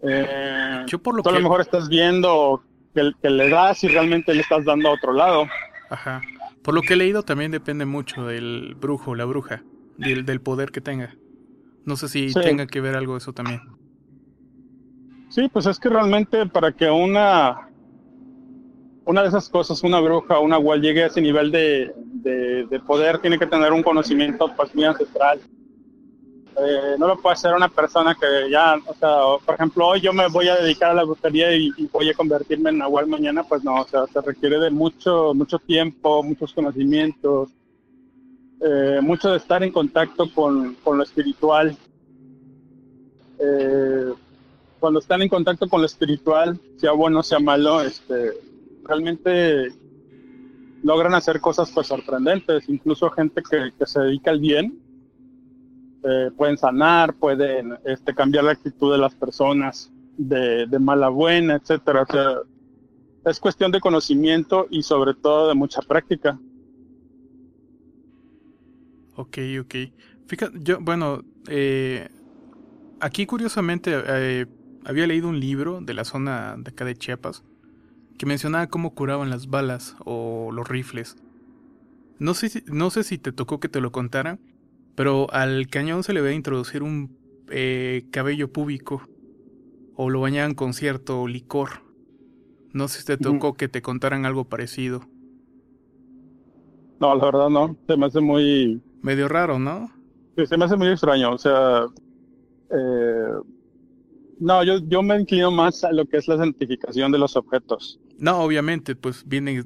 Eh, 0.03 0.85
yo 0.87 0.99
por 0.99 1.15
lo 1.15 1.23
tú 1.23 1.31
que... 1.31 1.37
a 1.37 1.39
lo 1.39 1.43
mejor 1.43 1.61
estás 1.61 1.89
viendo 1.89 2.63
que, 2.95 3.13
que 3.23 3.31
le 3.31 3.49
das 3.49 3.83
y 3.85 3.89
realmente 3.89 4.35
le 4.35 4.41
estás 4.41 4.65
dando 4.65 4.89
a 4.89 4.93
otro 4.93 5.13
lado. 5.13 5.47
Ajá. 5.91 6.21
Por 6.63 6.75
lo 6.75 6.83
que 6.83 6.95
he 6.95 6.97
leído 6.97 7.23
también 7.23 7.51
depende 7.51 7.85
mucho 7.85 8.27
del 8.27 8.75
brujo, 8.75 9.15
la 9.15 9.25
bruja, 9.25 9.63
del, 9.99 10.25
del 10.25 10.41
poder 10.41 10.71
que 10.71 10.81
tenga. 10.81 11.15
No 11.85 11.97
sé 11.97 12.09
si 12.09 12.33
tenga 12.33 12.67
que 12.67 12.81
ver 12.81 12.97
algo 12.97 13.17
eso 13.17 13.33
también. 13.33 13.61
Sí, 15.29 15.49
pues 15.53 15.67
es 15.67 15.79
que 15.79 15.89
realmente 15.91 16.47
para 16.47 16.73
que 16.73 16.91
una 16.91 17.69
una 19.05 19.23
de 19.23 19.29
esas 19.29 19.49
cosas, 19.49 19.83
una 19.83 20.01
bruja, 20.01 20.39
una 20.39 20.57
agua 20.57 20.77
llegue 20.77 21.05
a 21.05 21.07
ese 21.07 21.21
nivel 21.21 21.51
de, 21.51 21.93
de, 22.23 22.81
poder, 22.81 23.19
tiene 23.19 23.39
que 23.39 23.47
tener 23.47 23.73
un 23.73 23.83
conocimiento 23.83 24.51
pues, 24.57 24.75
muy 24.75 24.85
ancestral. 24.85 25.41
Eh, 26.57 26.95
no 26.99 27.09
lo 27.09 27.17
puede 27.17 27.35
hacer 27.35 27.53
una 27.53 27.69
persona 27.69 28.15
que 28.15 28.49
ya, 28.49 28.77
o 28.87 28.95
sea, 28.95 29.45
por 29.45 29.57
ejemplo, 29.57 29.89
hoy 29.89 30.01
yo 30.01 30.13
me 30.13 30.29
voy 30.29 30.49
a 30.49 30.57
dedicar 30.57 30.91
a 30.91 30.95
la 30.95 31.05
brujería 31.05 31.55
y, 31.55 31.71
voy 31.93 32.11
a 32.11 32.15
convertirme 32.15 32.71
en 32.71 32.79
Nahual 32.79 33.09
mañana, 33.09 33.43
pues 33.43 33.65
no, 33.65 33.81
o 33.81 33.89
sea, 33.89 34.07
se 34.07 34.21
requiere 34.21 34.61
de 34.61 34.71
mucho, 34.71 35.35
mucho 35.35 35.59
tiempo, 35.59 36.23
muchos 36.23 36.53
conocimientos, 36.53 37.51
eh, 38.61 39.01
mucho 39.03 39.31
de 39.31 39.39
estar 39.39 39.63
en 39.65 39.73
contacto 39.73 40.33
con, 40.33 40.77
lo 40.85 41.03
espiritual. 41.03 41.77
Eh, 43.41 44.13
cuando 44.79 45.01
están 45.01 45.23
en 45.23 45.29
contacto 45.29 45.69
con 45.69 45.81
lo 45.81 45.87
espiritual, 45.87 46.61
sea 46.77 46.93
bueno, 46.93 47.23
sea 47.23 47.41
malo, 47.41 47.81
este, 47.81 48.33
realmente 48.85 49.73
logran 50.85 51.15
hacer 51.15 51.41
cosas 51.41 51.71
pues 51.73 51.89
sorprendentes. 51.89 52.69
Incluso 52.69 53.11
gente 53.11 53.43
que, 53.43 53.87
se 53.87 54.01
dedica 54.01 54.31
al 54.31 54.39
bien, 54.39 54.79
eh, 56.05 56.31
pueden 56.37 56.59
sanar, 56.59 57.15
pueden 57.15 57.79
este, 57.85 58.15
cambiar 58.15 58.45
la 58.45 58.53
actitud 58.53 58.93
de 58.93 58.99
las 58.99 59.15
personas 59.15 59.91
de, 60.19 60.67
mala 60.79 61.07
a 61.07 61.09
buena, 61.09 61.57
etcétera. 61.57 62.07
es 63.25 63.41
cuestión 63.41 63.73
de 63.73 63.81
conocimiento 63.81 64.67
y 64.71 64.83
sobre 64.83 65.15
todo 65.15 65.49
de 65.49 65.55
mucha 65.55 65.81
práctica. 65.81 66.39
Ok, 69.17 69.39
ok. 69.61 69.75
Fíjate, 70.27 70.59
yo, 70.61 70.79
bueno, 70.81 71.23
eh, 71.49 72.09
aquí 73.01 73.27
curiosamente 73.27 73.93
eh, 74.07 74.47
había 74.85 75.07
leído 75.07 75.29
un 75.29 75.41
libro 75.41 75.81
de 75.81 75.95
la 75.95 76.05
zona 76.05 76.57
de 76.59 76.71
acá 76.71 76.85
de 76.85 76.97
Chiapas 76.97 77.43
que 78.19 78.27
mencionaba 78.27 78.67
cómo 78.67 78.95
curaban 78.95 79.31
las 79.31 79.49
balas 79.49 79.97
o 80.05 80.51
los 80.53 80.69
rifles. 80.69 81.17
No 82.19 82.35
sé, 82.35 82.63
no 82.67 82.91
sé 82.91 83.05
si 83.05 83.19
te 83.19 83.33
tocó 83.33 83.59
que 83.59 83.69
te 83.69 83.81
lo 83.81 83.91
contara, 83.91 84.39
pero 84.95 85.27
al 85.33 85.67
cañón 85.69 86.03
se 86.03 86.13
le 86.13 86.21
ve 86.21 86.35
introducir 86.35 86.83
un 86.83 87.17
eh, 87.51 88.07
cabello 88.11 88.53
púbico 88.53 89.03
o 89.97 90.11
lo 90.11 90.21
bañaban 90.21 90.55
con 90.55 90.75
cierto 90.75 91.27
licor. 91.27 91.85
No 92.73 92.89
sé 92.89 93.01
si 93.01 93.07
te 93.07 93.17
tocó 93.17 93.55
que 93.55 93.69
te 93.69 93.83
contaran 93.83 94.27
algo 94.27 94.45
parecido. 94.45 95.03
No, 97.01 97.15
la 97.15 97.25
verdad 97.25 97.49
no. 97.49 97.77
Se 97.87 97.97
me 97.97 98.07
hace 98.07 98.21
muy, 98.21 98.83
medio 99.03 99.29
raro, 99.29 99.59
¿no? 99.59 99.91
Sí, 100.37 100.47
se 100.47 100.57
me 100.57 100.65
hace 100.65 100.77
muy 100.77 100.89
extraño, 100.89 101.33
o 101.33 101.39
sea, 101.39 101.87
eh, 102.71 103.35
no, 104.41 104.65
yo, 104.65 104.79
yo 104.89 105.03
me 105.03 105.21
inclino 105.21 105.51
más 105.51 105.85
a 105.85 105.93
lo 105.93 106.07
que 106.07 106.17
es 106.17 106.27
la 106.27 106.39
santificación 106.39 107.13
de 107.13 107.19
los 107.19 107.37
objetos. 107.37 108.01
No, 108.19 108.41
obviamente, 108.41 108.97
pues 108.97 109.27
viene 109.27 109.63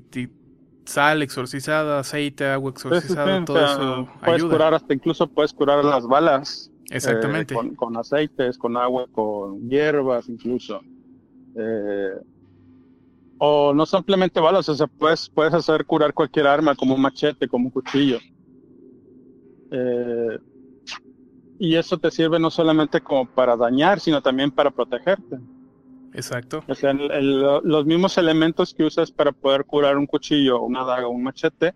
sal 0.89 1.23
exorcizada, 1.23 2.01
aceite, 2.01 2.47
agua 2.47 2.71
exorcizada, 2.71 3.45
todo 3.45 3.59
eso 3.59 4.09
puedes 4.25 4.45
curar 4.45 4.75
hasta 4.75 4.95
incluso 4.95 5.27
puedes 5.27 5.53
curar 5.53 5.85
las 5.85 6.07
balas. 6.07 6.71
Exactamente. 6.91 7.55
Eh, 7.55 7.77
con, 7.77 7.97
aceites, 7.99 8.57
con 8.57 8.77
agua, 8.77 9.07
con 9.13 9.69
hierbas 9.69 10.29
incluso. 10.29 10.81
Eh, 11.55 12.15
o 13.37 13.75
no 13.75 13.85
simplemente 13.85 14.41
balas, 14.41 14.69
o 14.69 14.75
sea, 14.75 14.87
puedes, 14.87 15.29
puedes 15.29 15.53
hacer 15.53 15.85
curar 15.85 16.15
cualquier 16.15 16.47
arma 16.47 16.75
como 16.75 16.95
un 16.95 17.03
machete, 17.03 17.47
como 17.47 17.67
un 17.67 17.71
cuchillo. 17.71 18.19
Eh, 19.71 20.39
y 21.59 21.75
eso 21.75 21.99
te 21.99 22.11
sirve 22.11 22.39
no 22.39 22.51
solamente 22.51 23.03
como 23.03 23.27
para 23.27 23.57
dañar, 23.57 24.01
sino 24.01 24.23
también 24.23 24.51
para 24.51 24.71
protegerte. 24.71 25.39
Exacto. 26.15 26.65
O 26.67 26.75
sea, 26.75 26.93
los 26.93 27.87
mismos 27.87 28.17
elementos 28.19 28.75
que 28.75 28.85
usas 28.85 29.11
para 29.11 29.33
poder 29.33 29.65
curar 29.65 29.97
un 29.97 30.07
cuchillo, 30.07 30.63
una 30.63 30.85
daga, 30.85 31.09
un 31.09 31.23
machete, 31.23 31.75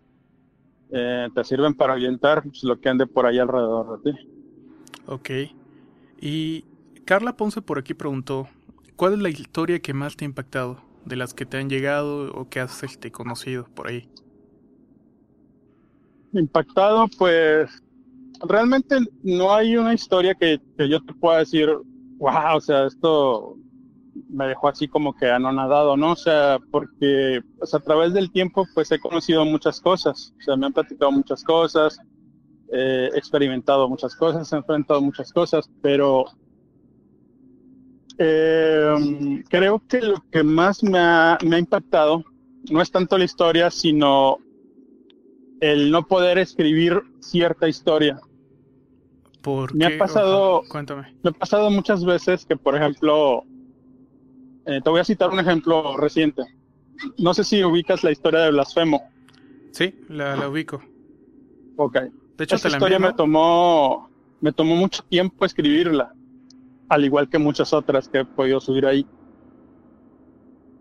eh, 0.90 1.28
te 1.34 1.44
sirven 1.44 1.74
para 1.74 1.94
ahuyentar 1.94 2.42
pues, 2.42 2.64
lo 2.64 2.80
que 2.80 2.88
ande 2.88 3.06
por 3.06 3.26
ahí 3.26 3.38
alrededor 3.38 4.02
de 4.02 4.12
ti. 4.12 4.18
Ok. 5.06 5.30
Y 6.20 6.64
Carla 7.04 7.36
Ponce 7.36 7.62
por 7.62 7.78
aquí 7.78 7.94
preguntó, 7.94 8.48
¿cuál 8.96 9.14
es 9.14 9.18
la 9.20 9.28
historia 9.28 9.80
que 9.80 9.94
más 9.94 10.16
te 10.16 10.24
ha 10.24 10.26
impactado? 10.26 10.80
De 11.04 11.16
las 11.16 11.34
que 11.34 11.46
te 11.46 11.58
han 11.58 11.68
llegado 11.68 12.32
o 12.32 12.48
que 12.48 12.60
has 12.60 12.82
este, 12.84 13.10
conocido 13.10 13.64
por 13.74 13.88
ahí 13.88 14.08
impactado, 16.40 17.06
pues 17.18 17.70
realmente 18.48 18.96
no 19.22 19.54
hay 19.54 19.76
una 19.76 19.94
historia 19.94 20.34
que, 20.34 20.60
yo 20.78 21.02
te 21.04 21.14
pueda 21.14 21.38
decir, 21.38 21.68
wow, 22.18 22.56
o 22.56 22.60
sea, 22.60 22.86
esto 22.86 23.56
me 24.28 24.46
dejó 24.46 24.68
así 24.68 24.88
como 24.88 25.14
que 25.14 25.30
anonadado, 25.30 25.96
¿no? 25.96 26.12
O 26.12 26.16
sea, 26.16 26.58
porque 26.70 27.40
pues, 27.58 27.74
a 27.74 27.80
través 27.80 28.12
del 28.12 28.30
tiempo 28.30 28.66
pues 28.74 28.90
he 28.92 28.98
conocido 28.98 29.44
muchas 29.44 29.80
cosas, 29.80 30.34
o 30.38 30.42
sea, 30.42 30.56
me 30.56 30.66
han 30.66 30.72
platicado 30.72 31.12
muchas 31.12 31.42
cosas, 31.44 31.98
he 32.72 33.10
experimentado 33.14 33.88
muchas 33.88 34.14
cosas, 34.16 34.52
he 34.52 34.56
enfrentado 34.56 35.00
muchas 35.00 35.32
cosas, 35.32 35.70
pero 35.82 36.24
eh, 38.18 39.42
creo 39.48 39.82
que 39.88 40.00
lo 40.00 40.24
que 40.30 40.42
más 40.42 40.82
me 40.82 40.98
ha, 40.98 41.38
me 41.44 41.56
ha 41.56 41.58
impactado 41.58 42.24
no 42.70 42.80
es 42.80 42.90
tanto 42.90 43.18
la 43.18 43.24
historia, 43.24 43.70
sino 43.70 44.38
el 45.60 45.90
no 45.90 46.06
poder 46.06 46.38
escribir 46.38 47.02
cierta 47.20 47.68
historia. 47.68 48.20
¿Por 49.42 49.74
me 49.74 49.88
qué? 49.88 49.94
ha 49.94 49.98
pasado, 49.98 50.62
cuéntame. 50.68 51.14
me 51.22 51.30
ha 51.30 51.32
pasado 51.32 51.70
muchas 51.70 52.04
veces 52.04 52.46
que, 52.46 52.56
por 52.56 52.76
ejemplo, 52.76 53.44
eh, 54.66 54.80
te 54.82 54.90
voy 54.90 55.00
a 55.00 55.04
citar 55.04 55.30
un 55.30 55.40
ejemplo 55.40 55.96
reciente. 55.96 56.42
No 57.18 57.34
sé 57.34 57.44
si 57.44 57.64
ubicas 57.64 58.04
la 58.04 58.10
historia 58.10 58.40
de 58.40 58.50
Blasfemo. 58.50 59.02
Sí, 59.72 59.94
la, 60.08 60.36
la 60.36 60.48
ubico. 60.48 60.82
Ok. 61.76 61.98
De 62.36 62.44
hecho, 62.44 62.56
te 62.58 62.68
la 62.68 62.76
historia 62.76 62.98
me 62.98 63.12
tomó, 63.12 64.10
me 64.40 64.52
tomó 64.52 64.76
mucho 64.76 65.02
tiempo 65.08 65.44
escribirla, 65.44 66.14
al 66.88 67.04
igual 67.04 67.28
que 67.28 67.38
muchas 67.38 67.72
otras 67.72 68.08
que 68.08 68.20
he 68.20 68.24
podido 68.24 68.60
subir 68.60 68.86
ahí. 68.86 69.06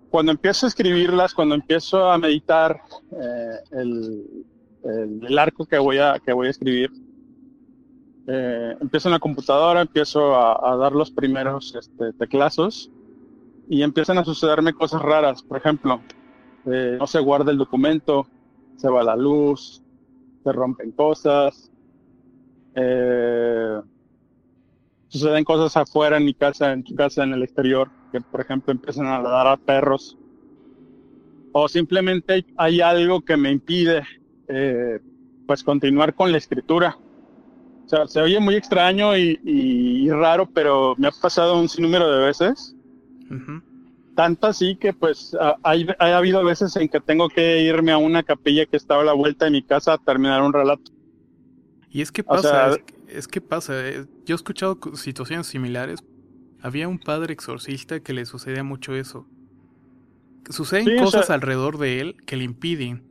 Cuando 0.09 0.31
empiezo 0.33 0.65
a 0.65 0.69
escribirlas, 0.69 1.33
cuando 1.33 1.55
empiezo 1.55 2.09
a 2.09 2.17
meditar 2.17 2.81
eh, 3.11 3.55
el, 3.71 4.45
el, 4.83 5.25
el 5.25 5.39
arco 5.39 5.65
que 5.65 5.77
voy 5.77 5.99
a, 5.99 6.19
que 6.19 6.33
voy 6.33 6.47
a 6.47 6.49
escribir, 6.49 6.91
eh, 8.27 8.75
empiezo 8.81 9.07
en 9.07 9.13
la 9.13 9.19
computadora, 9.19 9.81
empiezo 9.81 10.35
a, 10.35 10.73
a 10.73 10.75
dar 10.75 10.91
los 10.91 11.11
primeros 11.11 11.73
este, 11.75 12.13
teclazos 12.13 12.91
y 13.69 13.83
empiezan 13.83 14.17
a 14.17 14.25
sucederme 14.25 14.73
cosas 14.73 15.01
raras. 15.01 15.43
Por 15.43 15.57
ejemplo, 15.57 16.01
eh, 16.65 16.97
no 16.99 17.07
se 17.07 17.19
guarda 17.19 17.51
el 17.51 17.57
documento, 17.57 18.27
se 18.75 18.89
va 18.89 19.03
la 19.03 19.15
luz, 19.15 19.81
se 20.43 20.51
rompen 20.51 20.91
cosas, 20.91 21.71
eh, 22.75 23.79
suceden 25.07 25.43
cosas 25.43 25.75
afuera 25.77 26.17
en 26.17 26.25
mi 26.25 26.33
casa, 26.33 26.71
en 26.71 26.83
tu 26.83 26.95
casa, 26.95 27.23
en 27.23 27.33
el 27.33 27.43
exterior, 27.43 27.89
que 28.11 28.21
por 28.21 28.41
ejemplo 28.41 28.71
empiezan 28.71 29.07
a 29.07 29.21
ladrar 29.21 29.47
a 29.47 29.57
perros, 29.57 30.17
o 31.53 31.67
simplemente 31.67 32.45
hay, 32.55 32.81
algo 32.81 33.21
que 33.21 33.35
me 33.35 33.51
impide 33.51 34.03
eh, 34.47 34.99
pues 35.45 35.63
continuar 35.63 36.13
con 36.15 36.31
la 36.31 36.37
escritura. 36.37 36.97
O 37.85 37.89
sea, 37.89 38.07
se 38.07 38.21
oye 38.21 38.39
muy 38.39 38.55
extraño 38.55 39.17
y, 39.17 39.39
y, 39.43 40.05
y 40.05 40.09
raro, 40.11 40.45
pero 40.45 40.95
me 40.97 41.07
ha 41.07 41.11
pasado 41.11 41.59
un 41.59 41.67
sinnúmero 41.67 42.09
de 42.09 42.25
veces. 42.25 42.73
Tanto 44.15 44.47
así 44.47 44.75
que 44.75 44.91
pues 44.93 45.35
ha, 45.39 45.55
hay, 45.63 45.87
ha 45.99 46.17
habido 46.17 46.43
veces 46.43 46.75
en 46.75 46.89
que 46.89 46.99
tengo 46.99 47.29
que 47.29 47.61
irme 47.63 47.91
a 47.91 47.97
una 47.97 48.23
capilla 48.23 48.65
que 48.65 48.75
estaba 48.77 49.01
a 49.01 49.05
la 49.05 49.13
vuelta 49.13 49.45
de 49.45 49.51
mi 49.51 49.63
casa 49.63 49.93
a 49.93 49.97
terminar 49.97 50.41
un 50.41 50.51
relato. 50.53 50.91
Y 51.89 52.01
es 52.01 52.11
que 52.11 52.21
O 52.21 52.25
pasa, 52.25 52.49
sea- 52.49 52.69
es, 52.71 52.77
que- 52.79 53.17
es 53.17 53.27
que 53.27 53.41
pasa. 53.41 53.73
eh, 53.89 54.05
Yo 54.25 54.35
he 54.35 54.37
escuchado 54.37 54.79
cu- 54.79 54.95
situaciones 54.97 55.47
similares. 55.47 56.03
Había 56.61 56.87
un 56.87 56.99
padre 56.99 57.33
exorcista 57.33 57.99
que 58.01 58.13
le 58.13 58.25
sucedía 58.25 58.63
mucho 58.63 58.93
eso. 58.95 59.25
Suceden 60.49 60.85
Sí, 60.85 60.95
o 60.99 61.03
cosas 61.05 61.27
sea- 61.27 61.35
alrededor 61.35 61.77
de 61.77 62.01
él 62.01 62.15
que 62.25 62.35
le 62.35 62.43
impiden. 62.43 63.03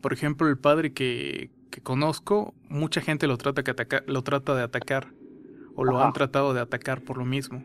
Por 0.00 0.12
ejemplo, 0.12 0.48
el 0.48 0.58
padre 0.58 0.92
que, 0.92 1.50
que 1.70 1.80
conozco, 1.80 2.54
mucha 2.68 3.00
gente 3.00 3.26
lo 3.26 3.38
trata, 3.38 3.62
que 3.62 3.70
ataca- 3.70 4.02
lo 4.06 4.22
trata 4.22 4.54
de 4.54 4.62
atacar. 4.62 5.08
O 5.74 5.84
lo 5.84 5.96
Ajá. 5.98 6.08
han 6.08 6.12
tratado 6.12 6.52
de 6.52 6.60
atacar 6.60 7.00
por 7.02 7.16
lo 7.18 7.24
mismo. 7.24 7.62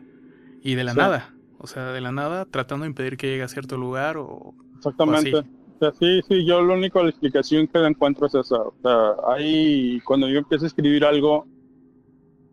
Y 0.62 0.74
de 0.76 0.84
la 0.84 0.94
nada. 0.94 1.34
O 1.58 1.66
sea, 1.66 1.92
de 1.92 2.00
la 2.00 2.12
nada, 2.12 2.44
tratando 2.44 2.84
de 2.84 2.90
impedir 2.90 3.16
que 3.16 3.28
llegue 3.28 3.42
a 3.42 3.48
cierto 3.48 3.76
lugar 3.76 4.16
o... 4.16 4.54
Exactamente. 4.76 5.34
O 5.34 5.38
así. 5.40 5.48
O 5.74 5.78
sea, 5.78 5.92
sí, 5.92 6.20
sí, 6.28 6.44
yo 6.44 6.60
la 6.62 6.86
explicación 7.08 7.68
que 7.68 7.78
le 7.78 7.88
encuentro 7.88 8.26
es 8.26 8.34
esa. 8.34 8.62
O 8.62 8.74
sea, 8.82 9.14
ahí 9.28 10.00
cuando 10.04 10.28
yo 10.28 10.38
empiezo 10.38 10.64
a 10.64 10.68
escribir 10.68 11.04
algo, 11.04 11.46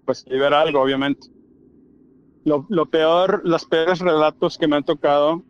pues 0.05 0.25
libera 0.27 0.61
algo, 0.61 0.81
obviamente. 0.81 1.27
Lo, 2.43 2.67
lo 2.69 2.85
peor, 2.85 3.41
los 3.43 3.65
peores 3.65 3.99
relatos 3.99 4.57
que 4.59 4.67
me 4.67 4.75
han 4.75 4.83
tocado 4.83 5.43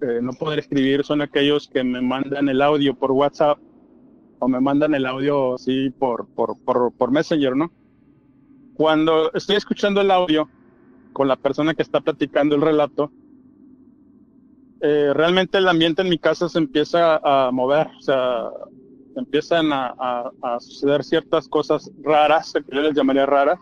eh, 0.00 0.20
no 0.22 0.32
poder 0.32 0.60
escribir 0.60 1.04
son 1.04 1.22
aquellos 1.22 1.66
que 1.66 1.82
me 1.82 2.00
mandan 2.00 2.48
el 2.48 2.62
audio 2.62 2.94
por 2.94 3.10
WhatsApp 3.10 3.58
o 4.38 4.46
me 4.46 4.60
mandan 4.60 4.94
el 4.94 5.04
audio 5.06 5.54
así 5.54 5.90
por, 5.90 6.28
por, 6.28 6.56
por, 6.64 6.92
por 6.92 7.10
Messenger, 7.10 7.56
¿no? 7.56 7.72
Cuando 8.74 9.32
estoy 9.32 9.56
escuchando 9.56 10.00
el 10.00 10.12
audio 10.12 10.48
con 11.18 11.26
la 11.26 11.34
persona 11.36 11.74
que 11.74 11.82
está 11.82 12.00
platicando 12.00 12.54
el 12.54 12.62
relato, 12.62 13.10
eh, 14.80 15.10
realmente 15.12 15.58
el 15.58 15.66
ambiente 15.66 16.02
en 16.02 16.08
mi 16.08 16.16
casa 16.18 16.48
se 16.48 16.58
empieza 16.58 17.16
a 17.24 17.50
mover, 17.50 17.88
o 17.88 18.00
sea, 18.00 18.48
empiezan 19.16 19.72
a, 19.72 19.88
a- 19.98 20.30
a 20.42 20.60
suceder 20.60 21.02
ciertas 21.02 21.48
cosas 21.48 21.90
raras, 22.04 22.52
que 22.52 22.76
yo 22.76 22.80
les 22.82 22.94
llamaría 22.94 23.26
raras, 23.26 23.58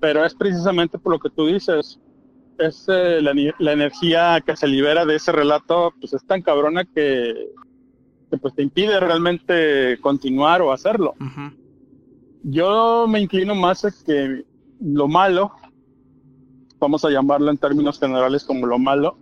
pero 0.00 0.24
es 0.24 0.34
precisamente 0.34 0.98
por 0.98 1.12
lo 1.12 1.18
que 1.20 1.30
tú 1.30 1.46
dices, 1.46 2.00
es 2.58 2.84
eh, 2.88 3.20
la, 3.22 3.32
la 3.60 3.72
energía 3.72 4.42
que 4.44 4.56
se 4.56 4.66
libera 4.66 5.04
de 5.06 5.14
ese 5.14 5.30
relato, 5.30 5.94
pues 6.00 6.12
es 6.14 6.24
tan 6.26 6.42
cabrona 6.42 6.84
que, 6.84 7.32
que, 8.28 8.36
pues 8.38 8.52
te 8.56 8.62
impide 8.62 8.98
realmente 8.98 9.98
continuar 10.00 10.62
o 10.62 10.72
hacerlo. 10.72 11.14
Ujú. 11.20 11.54
Yo 12.42 13.06
me 13.08 13.20
inclino 13.20 13.54
más 13.54 13.84
a 13.84 13.90
que 14.04 14.42
lo 14.80 15.06
malo, 15.08 15.52
vamos 16.84 17.02
a 17.06 17.10
llamarlo 17.10 17.50
en 17.50 17.56
términos 17.56 17.98
generales 17.98 18.44
como 18.44 18.66
lo 18.66 18.78
malo, 18.78 19.16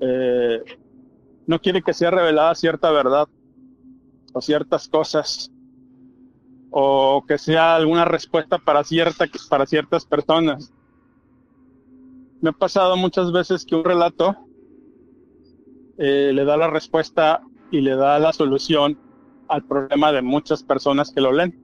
eh, 0.00 0.62
no 1.46 1.60
quiere 1.60 1.82
que 1.82 1.92
sea 1.92 2.10
revelada 2.10 2.54
cierta 2.54 2.90
verdad 2.90 3.28
o 4.32 4.40
ciertas 4.40 4.88
cosas 4.88 5.52
o 6.70 7.22
que 7.28 7.36
sea 7.36 7.76
alguna 7.76 8.06
respuesta 8.06 8.58
para, 8.58 8.82
cierta, 8.82 9.26
para 9.50 9.66
ciertas 9.66 10.06
personas. 10.06 10.72
Me 12.40 12.48
ha 12.48 12.52
pasado 12.52 12.96
muchas 12.96 13.30
veces 13.30 13.66
que 13.66 13.74
un 13.74 13.84
relato 13.84 14.34
eh, 15.98 16.30
le 16.32 16.44
da 16.46 16.56
la 16.56 16.70
respuesta 16.70 17.42
y 17.70 17.82
le 17.82 17.94
da 17.94 18.18
la 18.18 18.32
solución 18.32 18.98
al 19.48 19.64
problema 19.64 20.12
de 20.12 20.22
muchas 20.22 20.62
personas 20.62 21.12
que 21.12 21.20
lo 21.20 21.30
leen. 21.32 21.62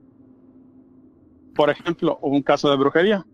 Por 1.55 1.71
ejemplo, 1.71 2.19
un 2.21 2.43
caso 2.43 2.69
de 2.69 2.77
brujería. 2.77 3.25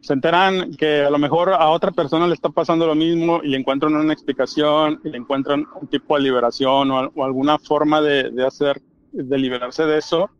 Se 0.00 0.14
enteran 0.14 0.72
que 0.72 1.02
a 1.02 1.10
lo 1.10 1.18
mejor 1.18 1.50
a 1.50 1.68
otra 1.68 1.90
persona 1.90 2.26
le 2.26 2.34
está 2.34 2.48
pasando 2.48 2.86
lo 2.86 2.94
mismo 2.94 3.40
y 3.42 3.48
le 3.48 3.58
encuentran 3.58 3.94
una 3.94 4.12
explicación 4.12 5.00
y 5.04 5.10
le 5.10 5.18
encuentran 5.18 5.66
un 5.80 5.88
tipo 5.88 6.16
de 6.16 6.22
liberación 6.22 6.90
o, 6.90 7.12
o 7.14 7.24
alguna 7.24 7.58
forma 7.58 8.00
de, 8.00 8.30
de 8.30 8.46
hacer, 8.46 8.80
de 9.12 9.38
liberarse 9.38 9.84
de 9.84 9.98
eso 9.98 10.30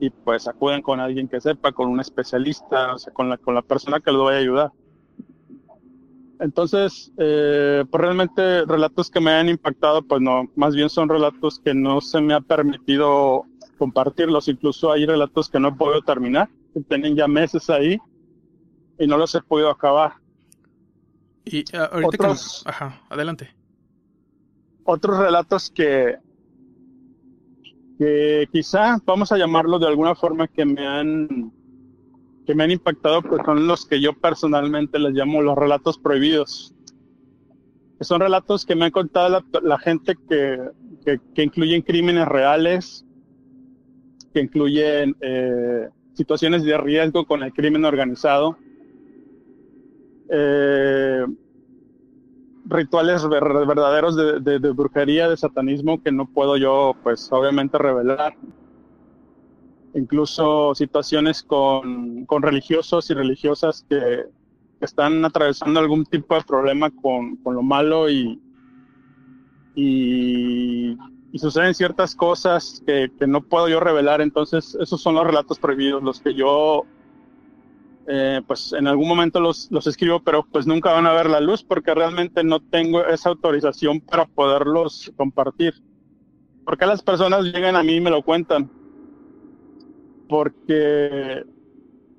y 0.00 0.10
pues 0.10 0.46
acuden 0.46 0.82
con 0.82 1.00
alguien 1.00 1.28
que 1.28 1.40
sepa, 1.40 1.72
con 1.72 1.88
un 1.88 2.00
especialista, 2.00 2.94
o 2.94 2.98
sea, 2.98 3.12
con 3.12 3.28
la, 3.28 3.36
con 3.36 3.54
la 3.54 3.62
persona 3.62 4.00
que 4.00 4.12
les 4.12 4.20
vaya 4.20 4.38
a 4.38 4.40
ayudar. 4.40 4.72
Entonces, 6.40 7.12
eh, 7.18 7.84
pues 7.90 8.00
realmente 8.00 8.64
relatos 8.64 9.10
que 9.10 9.20
me 9.20 9.32
han 9.32 9.48
impactado, 9.48 10.02
pues 10.02 10.20
no, 10.20 10.48
más 10.54 10.74
bien 10.74 10.88
son 10.88 11.08
relatos 11.08 11.58
que 11.58 11.74
no 11.74 12.00
se 12.00 12.20
me 12.20 12.34
ha 12.34 12.40
permitido 12.40 13.42
compartirlos. 13.76 14.46
Incluso 14.46 14.92
hay 14.92 15.04
relatos 15.04 15.48
que 15.48 15.58
no 15.58 15.68
he 15.68 15.72
podido 15.72 16.02
terminar, 16.02 16.48
que 16.72 16.80
tienen 16.82 17.16
ya 17.16 17.26
meses 17.26 17.68
ahí 17.70 17.98
y 18.98 19.06
no 19.06 19.16
los 19.16 19.34
he 19.34 19.40
podido 19.42 19.70
acabar. 19.70 20.14
Y 21.44 21.64
ah, 21.76 21.88
ahorita 21.92 22.08
Otros- 22.30 22.62
Ajá, 22.66 23.00
adelante. 23.08 23.48
Otros 24.84 25.18
relatos 25.18 25.70
que, 25.70 26.16
que 27.98 28.48
quizá 28.52 28.98
vamos 29.04 29.32
a 29.32 29.38
llamarlos 29.38 29.80
de 29.80 29.86
alguna 29.86 30.14
forma 30.14 30.48
que 30.48 30.64
me 30.64 30.86
han 30.86 31.52
que 32.46 32.54
me 32.54 32.64
han 32.64 32.70
impactado, 32.70 33.20
pues 33.20 33.42
son 33.44 33.66
los 33.66 33.84
que 33.84 34.00
yo 34.00 34.14
personalmente 34.14 34.98
les 34.98 35.12
llamo 35.12 35.42
los 35.42 35.54
relatos 35.56 35.98
prohibidos. 35.98 36.74
Que 37.98 38.04
son 38.04 38.20
relatos 38.22 38.64
que 38.64 38.74
me 38.74 38.86
han 38.86 38.90
contado 38.90 39.28
la, 39.28 39.44
la 39.60 39.78
gente 39.78 40.16
que, 40.28 40.58
que, 41.04 41.20
que 41.34 41.42
incluyen 41.42 41.82
crímenes 41.82 42.26
reales, 42.26 43.04
que 44.32 44.40
incluyen 44.40 45.14
eh, 45.20 45.90
situaciones 46.14 46.64
de 46.64 46.78
riesgo 46.78 47.26
con 47.26 47.42
el 47.42 47.52
crimen 47.52 47.84
organizado, 47.84 48.56
eh, 50.30 51.26
rituales 52.66 53.26
ver- 53.28 53.66
verdaderos 53.66 54.16
de, 54.16 54.58
brujería, 54.72 55.28
de 55.28 55.36
satanismo 55.36 56.02
que 56.02 56.12
no 56.12 56.26
puedo 56.26 56.56
yo, 56.56 56.94
pues 57.02 57.28
obviamente 57.32 57.78
revelar. 57.78 58.34
Incluso 59.94 60.74
situaciones 60.74 61.42
con, 61.42 62.26
con 62.26 62.42
religiosos 62.42 63.08
y 63.10 63.14
religiosas 63.14 63.84
que, 63.88 64.24
que 64.78 64.84
están 64.84 65.24
atravesando 65.24 65.80
algún 65.80 66.04
tipo 66.04 66.34
de 66.34 66.42
problema 66.42 66.90
con, 66.90 67.36
con 67.36 67.54
lo 67.54 67.62
malo 67.62 68.10
y, 68.10 68.38
y, 69.74 70.96
y 71.32 71.38
suceden 71.38 71.74
ciertas 71.74 72.14
cosas 72.14 72.82
que, 72.86 73.10
que 73.18 73.26
no 73.26 73.40
puedo 73.40 73.68
yo 73.68 73.80
revelar. 73.80 74.20
Entonces, 74.20 74.76
esos 74.78 75.00
son 75.00 75.14
los 75.14 75.26
relatos 75.26 75.58
prohibidos, 75.58 76.02
los 76.02 76.20
que 76.20 76.34
yo 76.34 76.84
eh, 78.10 78.40
pues 78.46 78.72
en 78.72 78.86
algún 78.86 79.06
momento 79.06 79.38
los, 79.38 79.70
los 79.70 79.86
escribo, 79.86 80.20
pero 80.20 80.46
pues 80.50 80.66
nunca 80.66 80.92
van 80.92 81.06
a 81.06 81.12
ver 81.12 81.28
la 81.28 81.40
luz 81.40 81.62
porque 81.62 81.94
realmente 81.94 82.42
no 82.42 82.58
tengo 82.58 83.04
esa 83.04 83.28
autorización 83.28 84.00
para 84.00 84.24
poderlos 84.24 85.12
compartir. 85.16 85.74
¿Por 86.64 86.78
qué 86.78 86.86
las 86.86 87.02
personas 87.02 87.44
llegan 87.44 87.76
a 87.76 87.82
mí 87.82 87.96
y 87.96 88.00
me 88.00 88.10
lo 88.10 88.22
cuentan? 88.22 88.70
Porque, 90.26 91.44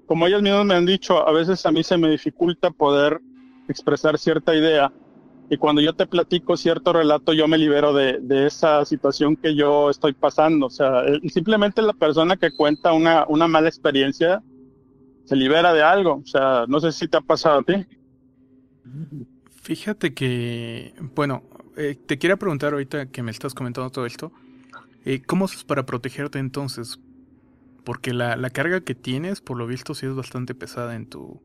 como 0.05 0.27
ellos 0.27 0.43
mismos 0.43 0.65
me 0.65 0.75
han 0.75 0.85
dicho, 0.85 1.27
a 1.27 1.31
veces 1.31 1.65
a 1.65 1.71
mí 1.71 1.83
se 1.83 1.97
me 1.97 2.11
dificulta 2.11 2.69
poder 2.69 3.19
expresar 3.67 4.17
cierta 4.17 4.55
idea 4.55 4.91
y 5.49 5.57
cuando 5.57 5.81
yo 5.81 5.93
te 5.93 6.05
platico 6.05 6.55
cierto 6.55 6.93
relato, 6.93 7.33
yo 7.33 7.47
me 7.47 7.57
libero 7.57 7.91
de, 7.93 8.19
de, 8.21 8.45
esa 8.45 8.85
situación 8.85 9.35
que 9.35 9.55
yo 9.55 9.89
estoy 9.89 10.13
pasando. 10.13 10.67
O 10.67 10.69
sea, 10.69 11.03
simplemente 11.29 11.81
la 11.81 11.93
persona 11.93 12.37
que 12.37 12.51
cuenta 12.51 12.93
una, 12.93 13.25
una 13.27 13.47
mala 13.47 13.67
experiencia 13.67 14.43
se 15.29 15.35
libera 15.35 15.73
de 15.73 15.83
algo. 15.83 16.15
O 16.15 16.25
sea, 16.25 16.65
no 16.67 16.79
sé 16.79 16.91
si 16.91 17.07
te 17.07 17.17
ha 17.17 17.21
pasado 17.21 17.59
a 17.59 17.63
ti. 17.63 17.85
Fíjate 19.61 20.15
que, 20.15 20.95
bueno, 21.13 21.43
eh, 21.77 21.95
te 22.03 22.17
quería 22.17 22.37
preguntar 22.37 22.73
ahorita 22.73 23.11
que 23.11 23.21
me 23.21 23.29
estás 23.29 23.53
comentando 23.53 23.91
todo 23.91 24.07
esto, 24.07 24.31
eh, 25.05 25.21
¿cómo 25.21 25.45
haces 25.45 25.63
para 25.63 25.85
protegerte 25.85 26.39
entonces? 26.39 26.99
Porque 27.83 28.11
la, 28.11 28.37
la 28.37 28.49
carga 28.49 28.81
que 28.81 28.95
tienes, 28.95 29.39
por 29.39 29.55
lo 29.57 29.67
visto, 29.67 29.93
sí 29.93 30.07
es 30.07 30.15
bastante 30.15 30.55
pesada 30.55 30.95
en 30.95 31.05
tu, 31.05 31.39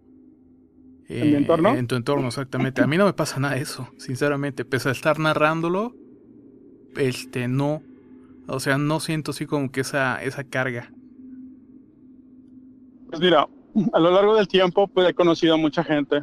¿En 1.11 1.31
mi 1.31 1.37
entorno? 1.37 1.75
En 1.75 1.87
tu 1.87 1.95
entorno, 1.95 2.29
exactamente. 2.29 2.81
A 2.81 2.87
mí 2.87 2.97
no 2.97 3.05
me 3.05 3.13
pasa 3.13 3.39
nada 3.39 3.57
de 3.57 3.61
eso, 3.61 3.87
sinceramente. 3.99 4.65
Pese 4.65 4.89
a 4.89 4.93
estar 4.93 5.19
narrándolo, 5.19 5.95
este, 6.97 7.49
no. 7.49 7.83
O 8.47 8.61
sea, 8.61 8.79
no 8.79 8.99
siento 8.99 9.33
así 9.33 9.45
como 9.45 9.71
que 9.71 9.83
esa, 9.83 10.23
esa 10.23 10.45
carga. 10.45 10.91
Pues 13.09 13.21
mira, 13.21 13.47
a 13.93 13.99
lo 13.99 14.11
largo 14.11 14.37
del 14.37 14.49
tiempo, 14.49 14.89
pues 14.89 15.09
he 15.09 15.15
conocido 15.15 15.55
a 15.55 15.59
mucha 15.59 15.83
gente, 15.83 16.23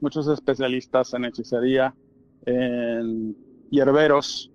muchos 0.00 0.26
especialistas 0.28 1.14
en 1.14 1.24
hechicería, 1.24 1.94
en 2.46 3.36
hierberos, 3.70 4.50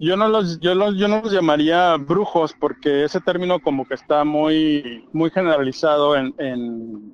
yo 0.00 0.16
no 0.16 0.28
los, 0.28 0.60
yo 0.60 0.74
los, 0.74 0.96
yo 0.96 1.08
no 1.08 1.20
los 1.22 1.32
llamaría 1.32 1.96
brujos 1.96 2.54
porque 2.58 3.04
ese 3.04 3.20
término 3.20 3.60
como 3.60 3.86
que 3.86 3.94
está 3.94 4.24
muy, 4.24 5.04
muy 5.12 5.30
generalizado 5.30 6.14
en, 6.14 6.32
en, 6.38 7.12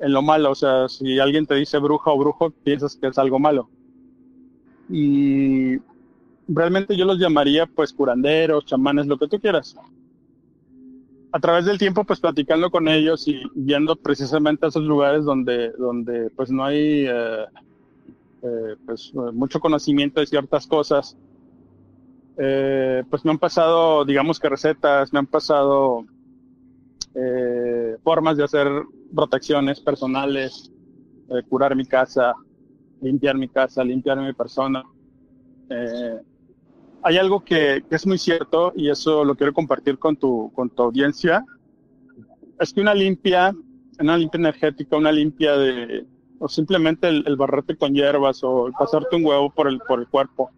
en, 0.00 0.12
lo 0.12 0.20
malo. 0.20 0.50
O 0.50 0.54
sea, 0.56 0.88
si 0.88 1.20
alguien 1.20 1.46
te 1.46 1.54
dice 1.54 1.78
bruja 1.78 2.10
o 2.10 2.18
brujo, 2.18 2.50
piensas 2.50 2.96
que 2.96 3.06
es 3.06 3.18
algo 3.18 3.38
malo. 3.38 3.70
Y 4.88 5.76
realmente 6.48 6.96
yo 6.96 7.04
los 7.04 7.18
llamaría 7.20 7.66
pues 7.66 7.92
curanderos, 7.92 8.66
chamanes, 8.66 9.06
lo 9.06 9.16
que 9.16 9.28
tú 9.28 9.38
quieras. 9.38 9.76
A 11.32 11.38
través 11.38 11.64
del 11.64 11.78
tiempo, 11.78 12.04
pues 12.04 12.20
platicando 12.20 12.70
con 12.70 12.88
ellos 12.88 13.26
y 13.28 13.40
yendo 13.54 13.94
precisamente 13.96 14.66
a 14.66 14.68
esos 14.68 14.82
lugares 14.82 15.24
donde, 15.24 15.70
donde 15.72 16.30
pues 16.30 16.50
no 16.50 16.64
hay 16.64 17.06
eh, 17.06 17.44
eh, 18.42 18.76
pues 18.84 19.12
mucho 19.14 19.60
conocimiento 19.60 20.20
de 20.20 20.26
ciertas 20.26 20.66
cosas 20.66 21.16
eh, 22.42 23.04
pues 23.10 23.22
me 23.24 23.32
han 23.32 23.38
pasado, 23.38 24.04
digamos 24.06 24.40
que 24.40 24.48
recetas, 24.48 25.12
me 25.12 25.18
han 25.18 25.26
pasado 25.26 26.06
eh, 27.14 27.96
formas 28.02 28.38
de 28.38 28.44
hacer 28.44 28.66
protecciones 29.14 29.78
personales, 29.78 30.72
eh, 31.28 31.42
curar 31.50 31.76
mi 31.76 31.84
casa, 31.84 32.34
limpiar 33.02 33.36
mi 33.36 33.48
casa, 33.48 33.84
limpiar 33.84 34.18
mi 34.18 34.32
persona. 34.32 34.82
Eh, 35.68 36.20
hay 37.02 37.18
algo 37.18 37.44
que, 37.44 37.82
que, 37.88 37.96
es 37.96 38.06
muy 38.06 38.18
cierto 38.18 38.72
y 38.76 38.90
eso 38.90 39.24
lo 39.24 39.34
quiero 39.34 39.52
compartir 39.52 39.98
con 39.98 40.16
tu, 40.16 40.52
con 40.54 40.70
tu 40.70 40.82
audiencia. 40.82 41.44
Es 42.58 42.72
que 42.72 42.80
una 42.80 42.94
limpia, 42.94 43.54
una 43.98 44.16
limpia 44.16 44.38
energética, 44.38 44.96
una 44.96 45.12
limpia 45.12 45.56
de, 45.56 46.06
o 46.38 46.48
simplemente 46.48 47.08
el, 47.08 47.24
el 47.26 47.36
barrete 47.36 47.76
con 47.76 47.94
hierbas 47.94 48.42
o 48.42 48.66
el 48.66 48.72
pasarte 48.72 49.16
un 49.16 49.24
huevo 49.24 49.50
por 49.50 49.68
el, 49.68 49.78
por 49.80 50.00
el 50.00 50.08
cuerpo, 50.08 50.50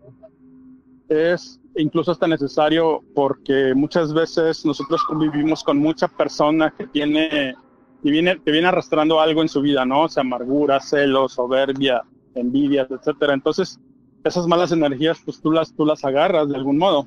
es 1.09 1.61
incluso 1.76 2.12
hasta 2.12 2.26
necesario 2.26 3.02
porque 3.14 3.74
muchas 3.74 4.12
veces 4.12 4.64
nosotros 4.64 5.02
convivimos 5.05 5.62
con 5.62 5.78
mucha 5.78 6.09
persona 6.09 6.72
que 6.76 6.87
tiene 6.87 7.55
y 8.02 8.11
viene 8.11 8.40
que 8.44 8.50
viene 8.50 8.68
arrastrando 8.68 9.20
algo 9.20 9.42
en 9.42 9.48
su 9.48 9.61
vida, 9.61 9.85
¿no? 9.85 10.02
O 10.02 10.09
sea, 10.09 10.22
amargura, 10.22 10.81
celos, 10.81 11.35
soberbia, 11.35 12.02
envidia, 12.35 12.87
etcétera. 12.90 13.33
Entonces, 13.33 13.78
esas 14.24 14.46
malas 14.46 14.72
energías 14.72 15.20
pues 15.24 15.40
tú 15.40 15.50
las 15.50 15.74
tú 15.74 15.85
las 15.85 16.04
agarras 16.04 16.48
de 16.48 16.56
algún 16.56 16.78
modo. 16.78 17.06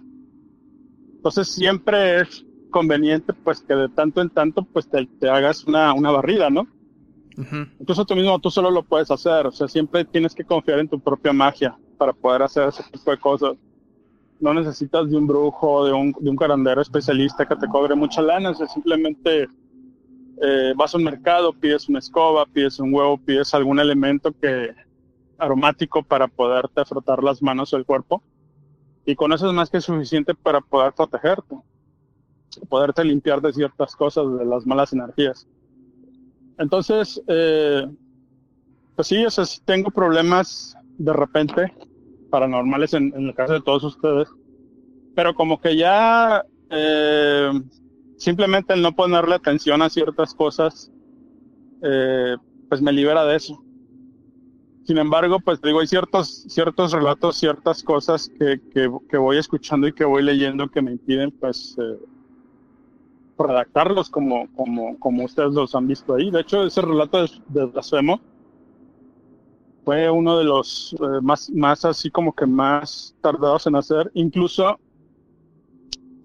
Entonces, 1.16 1.48
siempre 1.48 2.22
es 2.22 2.46
conveniente 2.70 3.34
pues 3.34 3.62
que 3.62 3.74
de 3.74 3.90
tanto 3.90 4.22
en 4.22 4.30
tanto 4.30 4.64
pues 4.64 4.88
te, 4.88 5.06
te 5.06 5.30
hagas 5.30 5.64
una, 5.66 5.94
una 5.94 6.12
barrida, 6.12 6.50
¿no? 6.50 6.68
Uh-huh. 7.38 7.68
Incluso 7.80 8.06
tú 8.06 8.16
mismo 8.16 8.40
tú 8.40 8.50
solo 8.50 8.70
lo 8.70 8.84
puedes 8.84 9.12
hacer, 9.12 9.48
o 9.48 9.52
sea, 9.52 9.68
siempre 9.68 10.06
tienes 10.06 10.34
que 10.34 10.46
confiar 10.46 10.80
en 10.80 10.88
tu 10.88 11.00
propia 11.00 11.34
magia 11.34 11.78
para 11.98 12.14
poder 12.14 12.44
hacer 12.44 12.70
ese 12.70 12.84
tipo 12.92 13.12
de 13.12 13.18
cosas 13.18 13.58
no 14.40 14.54
necesitas 14.54 15.10
de 15.10 15.18
un 15.18 15.28
brujo, 15.28 15.86
de 15.86 15.94
un, 15.94 16.16
de 16.20 16.30
un 16.30 16.36
carandero 16.36 16.82
especialista 16.82 17.46
que 17.46 17.56
te 17.56 17.68
cobre 17.68 17.96
mucha 17.96 18.22
lana, 18.22 18.52
o 18.52 18.54
sea, 18.54 18.68
simplemente 18.68 19.48
eh, 20.42 20.74
vas 20.76 20.94
a 20.94 20.98
un 20.98 21.04
mercado, 21.04 21.54
pides 21.54 21.88
una 21.88 22.00
escoba, 22.00 22.46
pides 22.46 22.80
un 22.80 22.94
huevo, 22.94 23.18
pides 23.18 23.54
algún 23.54 23.80
elemento 23.80 24.34
que 24.40 24.72
aromático 25.38 26.04
para 26.04 26.28
poderte 26.28 26.86
frotar 26.86 27.24
las 27.24 27.42
manos 27.42 27.74
o 27.74 27.78
el 27.78 27.86
cuerpo. 27.86 28.22
Y 29.06 29.16
con 29.16 29.34
eso 29.34 29.48
es 29.48 29.54
más 29.54 29.70
que 29.70 29.82
suficiente 29.82 30.34
para 30.34 30.62
poder 30.62 30.94
protegerte, 30.94 31.56
poderte 32.70 33.04
limpiar 33.04 33.42
de 33.42 33.54
ciertas 33.54 33.96
cosas, 33.96 34.26
de 34.38 34.46
las 34.46 34.66
malas 34.66 34.94
energías. 34.94 35.48
Entonces, 36.58 37.22
eh, 37.28 37.86
pues 38.96 39.08
sí, 39.08 39.26
o 39.26 39.30
sea, 39.30 39.46
si 39.46 39.62
tengo 39.62 39.92
problemas 39.92 40.76
de 40.98 41.14
repente, 41.14 41.74
paranormales 42.30 42.94
en, 42.94 43.14
el 43.14 43.36
caso 43.36 43.54
de 43.54 43.62
todos 43.62 43.84
ustedes, 43.84 44.30
pero 45.16 45.36
como 45.36 45.60
que 45.60 45.76
ya 45.76 46.46
eh, 46.70 47.52
simplemente 48.18 48.74
el 48.74 48.82
no 48.82 48.96
ponerle 48.96 49.36
atención 49.36 49.82
a 49.82 49.90
ciertas 49.90 50.34
cosas, 50.34 50.92
eh, 51.84 52.36
pues 52.70 52.82
me 52.82 52.94
libera 52.94 53.26
de 53.26 53.36
eso. 53.36 53.65
Sin 54.86 55.00
embargo, 55.00 55.40
pues 55.40 55.60
digo, 55.62 55.80
hay 55.80 55.88
ciertos, 55.88 56.46
ciertos 56.48 56.92
relatos, 56.92 57.38
ciertas 57.38 57.84
cosas 57.84 58.30
que, 58.38 58.62
que, 58.72 59.18
voy 59.18 59.38
escuchando 59.38 59.88
y 59.88 59.94
que 59.94 60.06
voy 60.06 60.22
leyendo 60.22 60.68
que 60.70 60.80
me 60.80 60.92
impiden, 60.92 61.32
pues, 61.32 61.76
eh, 61.80 61.98
redactarlos 63.38 64.12
como, 64.12 64.48
como, 64.56 65.00
como 65.00 65.26
ustedes 65.26 65.54
los 65.54 65.74
han 65.74 65.88
visto 65.88 66.14
ahí. 66.14 66.30
De 66.30 66.42
hecho, 66.42 66.64
ese 66.64 66.82
relato 66.82 67.18
de, 67.20 67.30
de 67.48 68.20
fue 69.84 70.10
uno 70.10 70.38
de 70.38 70.44
los 70.44 70.96
eh, 71.00 71.22
más, 71.22 71.50
más 71.50 71.84
así 71.84 72.12
como 72.12 72.34
que 72.34 72.46
más 72.46 73.16
tardados 73.22 73.66
en 73.66 73.76
hacer. 73.76 74.12
Incluso 74.14 74.80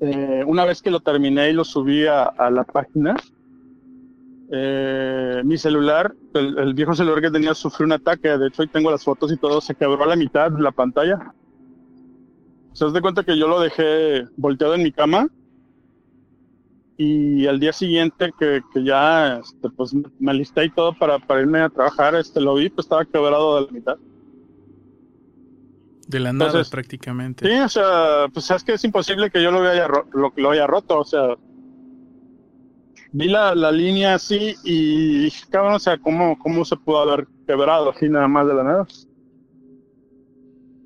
eh, 0.01 0.45
una 0.47 0.67
vez 0.67 0.83
que 0.83 0.91
lo 0.91 1.01
terminé 1.01 1.49
y 1.49 1.55
lo 1.55 1.65
subí 1.65 2.07
a 2.07 2.51
la 2.51 2.65
página, 2.65 3.17
eh, 4.53 5.43
mi 5.45 5.57
celular, 5.57 6.13
el, 6.35 6.59
el, 6.59 6.75
viejo 6.75 6.95
celular 6.95 7.21
que 7.21 7.31
tenía, 7.31 7.55
sufrió 7.55 7.87
un 7.87 7.93
ataque. 7.93 8.37
De 8.37 8.49
hecho, 8.49 8.63
ahí 8.63 8.69
tengo 8.69 8.91
las 8.91 9.05
fotos 9.05 9.31
y 9.33 9.37
todo, 9.37 9.61
se 9.61 9.75
quebró 9.75 10.03
a 10.03 10.09
la 10.09 10.17
mitad 10.17 10.51
de 10.51 10.61
la 10.61 10.73
pantalla. 10.73 11.33
Se 12.73 12.85
das 12.85 12.95
de 12.95 13.01
cuenta 13.01 13.23
que 13.23 13.39
yo 13.39 13.47
lo 13.47 13.61
dejé 13.61 14.27
volteado 14.37 14.75
en 14.75 14.83
mi 14.83 14.93
cama 14.93 15.29
y 16.97 17.47
al 17.47 17.59
día 17.59 17.73
siguiente 17.73 18.33
que, 18.39 18.61
que 18.75 18.85
ya 18.85 19.39
este, 19.39 19.71
pues 19.71 19.95
me 20.19 20.31
alisté 20.33 20.67
y 20.67 20.71
todo 20.71 20.93
para, 20.93 21.19
para, 21.19 21.41
irme 21.41 21.61
a 21.61 21.71
trabajar, 21.71 22.15
este 22.15 22.41
lo 22.41 22.55
vi, 22.55 22.69
pues 22.69 22.85
estaba 22.85 23.05
quebrado 23.05 23.57
de 23.57 23.67
la 23.67 23.73
mitad. 23.73 23.97
De 26.07 26.21
la 26.21 26.33
nada 26.33 26.51
Entonces, 26.51 26.71
prácticamente. 26.71 27.49
Sí, 27.49 27.59
o 27.59 27.69
sea, 27.69 28.27
pues 28.33 28.51
es 28.51 28.65
que 28.65 28.75
es 28.75 28.85
imposible 28.85 29.31
que 29.31 29.43
yo 29.43 29.51
lo 29.51 29.61
haya, 29.63 29.89
lo, 30.13 30.33
lo 30.37 30.51
haya 30.51 30.67
roto, 30.67 30.99
o 30.99 31.05
sea, 31.05 31.37
vi 33.13 33.29
la, 33.29 33.55
la 33.55 33.73
línea 33.73 34.15
así 34.15 34.55
y 34.65 35.25
dije, 35.25 35.47
cabrón, 35.51 35.75
o 35.75 35.79
sea, 35.79 35.99
¿cómo, 35.99 36.39
¿cómo 36.39 36.65
se 36.65 36.77
pudo 36.77 37.01
haber 37.01 37.27
quebrado 37.47 37.91
así 37.91 38.09
nada 38.09 38.29
más 38.29 38.47
de 38.47 38.55
la 38.55 38.65
nada? 38.65 38.87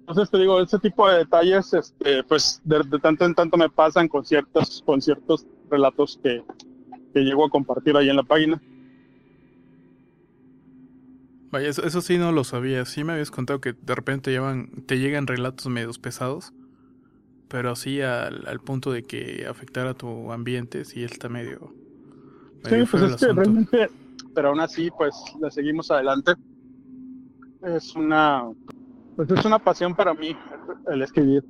Entonces 0.00 0.30
te 0.30 0.38
digo, 0.38 0.60
ese 0.60 0.78
tipo 0.78 1.08
de 1.08 1.18
detalles, 1.18 1.72
este, 1.72 2.22
pues 2.24 2.60
de, 2.64 2.82
de, 2.90 2.98
tanto 2.98 3.24
en 3.24 3.34
tanto 3.34 3.56
me 3.56 3.70
pasan 3.70 4.06
con 4.06 4.24
ciertos, 4.24 4.82
con 4.84 5.00
ciertos 5.00 5.46
relatos 5.70 6.20
que, 6.22 6.42
que 7.14 7.20
llego 7.20 7.46
a 7.46 7.50
compartir 7.50 7.96
ahí 7.96 8.10
en 8.10 8.16
la 8.16 8.22
página. 8.22 8.60
Vaya, 11.50 11.68
eso, 11.68 11.84
eso, 11.84 12.00
sí 12.00 12.18
no 12.18 12.32
lo 12.32 12.44
sabía. 12.44 12.84
Sí 12.84 13.04
me 13.04 13.12
habías 13.12 13.30
contado 13.30 13.60
que 13.60 13.72
de 13.72 13.94
repente 13.94 14.30
llevan, 14.30 14.84
te 14.87 14.98
llegan 14.98 15.26
relatos 15.26 15.68
medios 15.68 15.98
pesados, 15.98 16.52
pero 17.48 17.70
así 17.70 18.00
al, 18.00 18.60
punto 18.64 18.90
de 18.90 19.04
que 19.04 19.46
afectara 19.48 19.94
tu 19.94 20.32
ambiente, 20.32 20.84
sí 20.84 21.04
está 21.04 21.28
medio. 21.28 21.72
Sí, 22.64 22.85
pues 22.90 23.03
es 23.03 23.16
que 23.16 23.33
realmente, 23.33 23.88
pero 24.35 24.48
aún 24.48 24.61
así, 24.61 24.90
pues 24.96 25.14
le 25.40 25.50
seguimos 25.50 25.90
adelante. 25.90 26.33
Es 27.62 27.94
una, 27.96 28.44
pues 29.16 29.31
es 29.31 29.44
una 29.44 29.59
pasión 29.59 29.94
para 29.94 30.12
mí 30.14 30.37
el 30.90 31.03
escribir. 31.03 31.44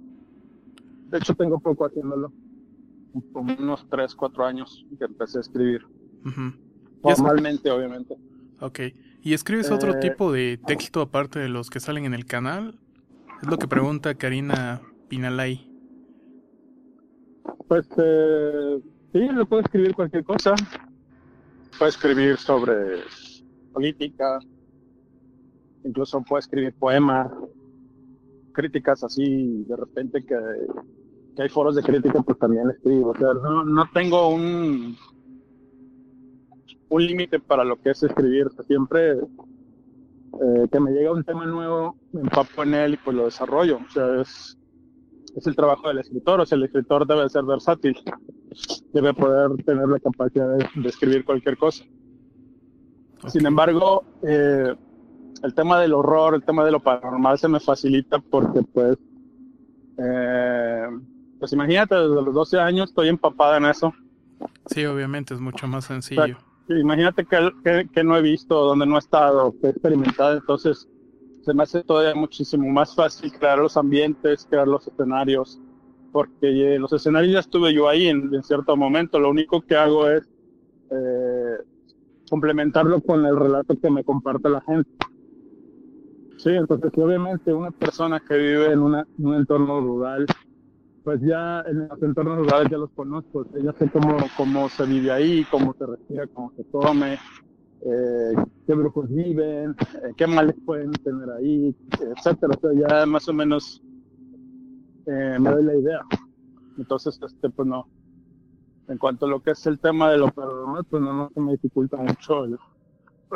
De 1.10 1.18
hecho, 1.18 1.34
tengo 1.34 1.58
poco 1.60 1.86
haciéndolo. 1.86 2.32
como 3.32 3.54
unos 3.54 3.86
3, 3.90 4.12
4 4.16 4.44
años 4.44 4.84
que 4.98 5.04
empecé 5.04 5.38
a 5.38 5.40
escribir. 5.42 5.82
Ujú. 6.26 6.52
¿Y 7.04 7.10
es- 7.12 7.18
Formalmente, 7.18 7.70
obviamente. 7.70 8.16
Ok. 8.60 8.80
¿Y 9.22 9.34
escribes 9.34 9.70
otro 9.70 9.92
Eh, 9.94 10.00
tipo 10.00 10.32
de 10.32 10.58
texto 10.66 11.00
aparte 11.00 11.38
de 11.38 11.48
los 11.48 11.70
que 11.70 11.78
salen 11.78 12.06
en 12.06 12.14
el 12.14 12.26
canal? 12.26 12.76
Es 13.40 13.48
lo 13.48 13.56
que 13.58 13.68
pregunta 13.68 14.14
Karina 14.16 14.80
Pinalay. 15.08 15.70
Pues 17.68 17.86
eh, 17.98 18.80
sí, 19.12 19.18
le 19.20 19.44
puedo 19.46 19.62
escribir 19.62 19.94
cualquier 19.94 20.24
cosa. 20.24 20.54
Puedo 21.78 21.88
escribir 21.88 22.36
sobre 22.36 23.02
política, 23.72 24.38
incluso 25.84 26.22
puedo 26.22 26.38
escribir 26.38 26.74
poemas, 26.74 27.30
críticas 28.52 29.02
así, 29.02 29.64
de 29.64 29.76
repente 29.76 30.24
que, 30.24 30.36
que 31.36 31.42
hay 31.42 31.48
foros 31.48 31.76
de 31.76 31.82
crítica, 31.82 32.22
pues 32.22 32.38
también 32.38 32.70
escribo. 32.70 33.10
O 33.10 33.16
sea, 33.16 33.34
no, 33.34 33.64
no 33.64 33.84
tengo 33.92 34.28
un, 34.28 34.96
un 36.88 37.06
límite 37.06 37.40
para 37.40 37.64
lo 37.64 37.76
que 37.80 37.90
es 37.90 38.02
escribir. 38.02 38.46
Siempre 38.66 39.18
eh, 40.40 40.68
que 40.70 40.80
me 40.80 40.92
llega 40.92 41.12
un 41.12 41.24
tema 41.24 41.46
nuevo, 41.46 41.96
me 42.12 42.22
empapo 42.22 42.62
en 42.62 42.74
él 42.74 42.94
y 42.94 42.96
pues 42.98 43.16
lo 43.16 43.24
desarrollo. 43.24 43.78
O 43.86 43.90
sea, 43.90 44.20
es, 44.20 44.56
es 45.36 45.46
el 45.46 45.56
trabajo 45.56 45.88
del 45.88 45.98
escritor, 45.98 46.40
o 46.40 46.46
sea, 46.46 46.56
el 46.56 46.64
escritor 46.64 47.06
debe 47.06 47.28
ser 47.28 47.44
versátil, 47.44 47.96
debe 48.92 49.14
poder 49.14 49.50
tener 49.64 49.88
la 49.88 49.98
capacidad 49.98 50.48
de, 50.56 50.68
de 50.74 50.88
escribir 50.88 51.24
cualquier 51.24 51.56
cosa. 51.56 51.84
Sin 53.26 53.46
embargo, 53.46 54.04
eh, 54.22 54.74
el 55.42 55.54
tema 55.54 55.80
del 55.80 55.92
horror, 55.94 56.34
el 56.34 56.44
tema 56.44 56.64
de 56.64 56.72
lo 56.72 56.80
paranormal 56.80 57.38
se 57.38 57.48
me 57.48 57.60
facilita 57.60 58.18
porque 58.18 58.62
pues, 58.62 58.98
eh, 59.98 60.86
pues 61.38 61.52
imagínate, 61.52 61.94
desde 61.94 62.22
los 62.22 62.34
12 62.34 62.60
años 62.60 62.90
estoy 62.90 63.08
empapada 63.08 63.56
en 63.56 63.66
eso. 63.66 63.92
Sí, 64.66 64.84
obviamente 64.84 65.34
es 65.34 65.40
mucho 65.40 65.66
más 65.66 65.84
sencillo. 65.84 66.38
Sí, 66.66 66.74
Imagínate 66.80 67.26
que, 67.26 67.50
que, 67.62 67.88
que 67.92 68.04
no 68.04 68.16
he 68.16 68.22
visto, 68.22 68.64
donde 68.64 68.86
no 68.86 68.96
he 68.96 68.98
estado, 68.98 69.54
que 69.60 69.66
he 69.66 69.70
experimentado, 69.70 70.36
entonces 70.36 70.88
se 71.44 71.52
me 71.52 71.62
hace 71.62 71.84
todavía 71.84 72.14
muchísimo 72.14 72.68
más 72.70 72.94
fácil 72.94 73.30
crear 73.32 73.58
los 73.58 73.76
ambientes, 73.76 74.46
crear 74.48 74.66
los 74.66 74.86
escenarios, 74.88 75.60
porque 76.10 76.74
eh, 76.74 76.78
los 76.78 76.92
escenarios 76.92 77.32
ya 77.32 77.40
estuve 77.40 77.74
yo 77.74 77.88
ahí 77.88 78.08
en, 78.08 78.42
cierto 78.42 78.76
momento, 78.76 79.18
lo 79.18 79.30
único 79.30 79.60
que 79.60 79.76
hago 79.76 80.08
es 80.08 80.22
eh, 80.90 81.56
complementarlo 82.30 83.00
con 83.02 83.26
el 83.26 83.36
relato 83.36 83.78
que 83.78 83.90
me 83.90 84.04
comparte 84.04 84.48
la 84.48 84.62
gente. 84.62 84.90
Sí, 86.38 86.50
entonces 86.50 86.90
obviamente 86.96 87.52
una 87.52 87.70
persona 87.70 88.20
que 88.20 88.36
vive 88.36 88.72
en, 88.72 88.80
una, 88.80 89.06
un 89.18 89.34
entorno 89.34 89.80
rural, 89.80 90.26
pues 91.02 91.20
ya 91.20 91.60
en 91.66 91.88
los 91.88 92.02
entornos 92.02 92.38
rurales 92.38 92.70
ya 92.70 92.78
los 92.78 92.90
conozco, 92.90 93.46
ya 93.62 93.72
sé 93.74 93.90
cómo, 93.90 94.16
cómo 94.36 94.68
se 94.70 94.86
vive 94.86 95.10
ahí, 95.10 95.46
cómo 95.50 95.74
se 95.78 95.84
respira, 95.86 96.26
cómo 96.28 96.52
se 96.56 96.64
come, 96.64 97.18
eh, 97.84 98.32
qué 98.66 98.74
brujos 98.74 99.08
viven, 99.08 99.70
eh, 100.02 100.12
qué 100.16 100.26
males 100.26 100.56
pueden 100.64 100.92
tener 100.92 101.30
ahí, 101.30 101.74
etcétera. 102.16 102.54
O 102.56 102.60
sea, 102.60 102.88
ya 102.88 103.06
más 103.06 103.28
o 103.28 103.32
menos 103.32 103.82
eh, 105.06 105.36
me 105.38 105.50
doy 105.50 105.64
la 105.64 105.76
idea. 105.76 106.00
Entonces, 106.78 107.18
este, 107.22 107.50
pues 107.50 107.68
no. 107.68 107.86
En 108.88 108.98
cuanto 108.98 109.26
a 109.26 109.28
lo 109.28 109.40
que 109.40 109.52
es 109.52 109.66
el 109.66 109.78
tema 109.78 110.10
de 110.10 110.18
lo 110.18 110.28
paranormal, 110.28 110.84
pues 110.84 111.02
no, 111.02 111.30
no 111.34 111.42
me 111.42 111.52
dificulta 111.52 111.96
mucho. 111.96 112.44
El- 112.44 112.58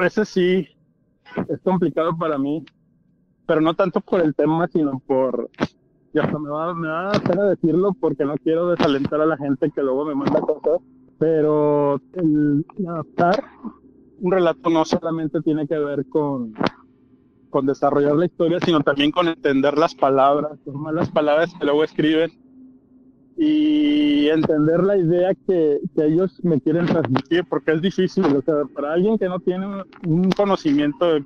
Ese 0.00 0.24
sí 0.24 0.66
es 1.48 1.60
complicado 1.62 2.16
para 2.16 2.38
mí, 2.38 2.64
pero 3.46 3.60
no 3.60 3.74
tanto 3.74 4.00
por 4.00 4.20
el 4.20 4.34
tema, 4.34 4.66
sino 4.68 4.98
por 5.06 5.50
y 6.14 6.18
hasta 6.18 6.38
me 6.38 6.48
va, 6.48 6.72
me 6.74 6.88
va 6.88 7.00
a 7.00 7.12
dar 7.12 7.22
pena 7.22 7.44
decirlo 7.44 7.92
porque 8.00 8.24
no 8.24 8.34
quiero 8.38 8.70
desalentar 8.70 9.20
a 9.20 9.26
la 9.26 9.36
gente 9.36 9.70
que 9.70 9.82
luego 9.82 10.06
me 10.06 10.14
manda 10.14 10.40
cosas, 10.40 10.80
pero 11.18 12.00
el 12.14 12.64
adaptar 12.88 13.44
un 14.20 14.32
relato 14.32 14.70
no 14.70 14.84
solamente 14.84 15.40
tiene 15.42 15.66
que 15.66 15.78
ver 15.78 16.06
con, 16.06 16.54
con 17.50 17.66
desarrollar 17.66 18.16
la 18.16 18.26
historia, 18.26 18.58
sino 18.64 18.80
también 18.80 19.10
con 19.10 19.28
entender 19.28 19.76
las 19.78 19.94
palabras, 19.94 20.58
tomar 20.64 20.94
las 20.94 21.10
palabras 21.10 21.52
que 21.58 21.64
luego 21.64 21.84
escriben 21.84 22.30
y 23.36 24.28
entender 24.28 24.82
la 24.82 24.96
idea 24.96 25.32
que, 25.46 25.78
que 25.94 26.04
ellos 26.06 26.40
me 26.42 26.60
quieren 26.60 26.86
transmitir, 26.86 27.44
porque 27.48 27.72
es 27.72 27.82
difícil, 27.82 28.24
o 28.24 28.42
sea, 28.42 28.64
para 28.74 28.94
alguien 28.94 29.16
que 29.16 29.28
no 29.28 29.38
tiene 29.38 29.66
un, 30.06 30.30
conocimiento 30.32 31.06
de, 31.06 31.24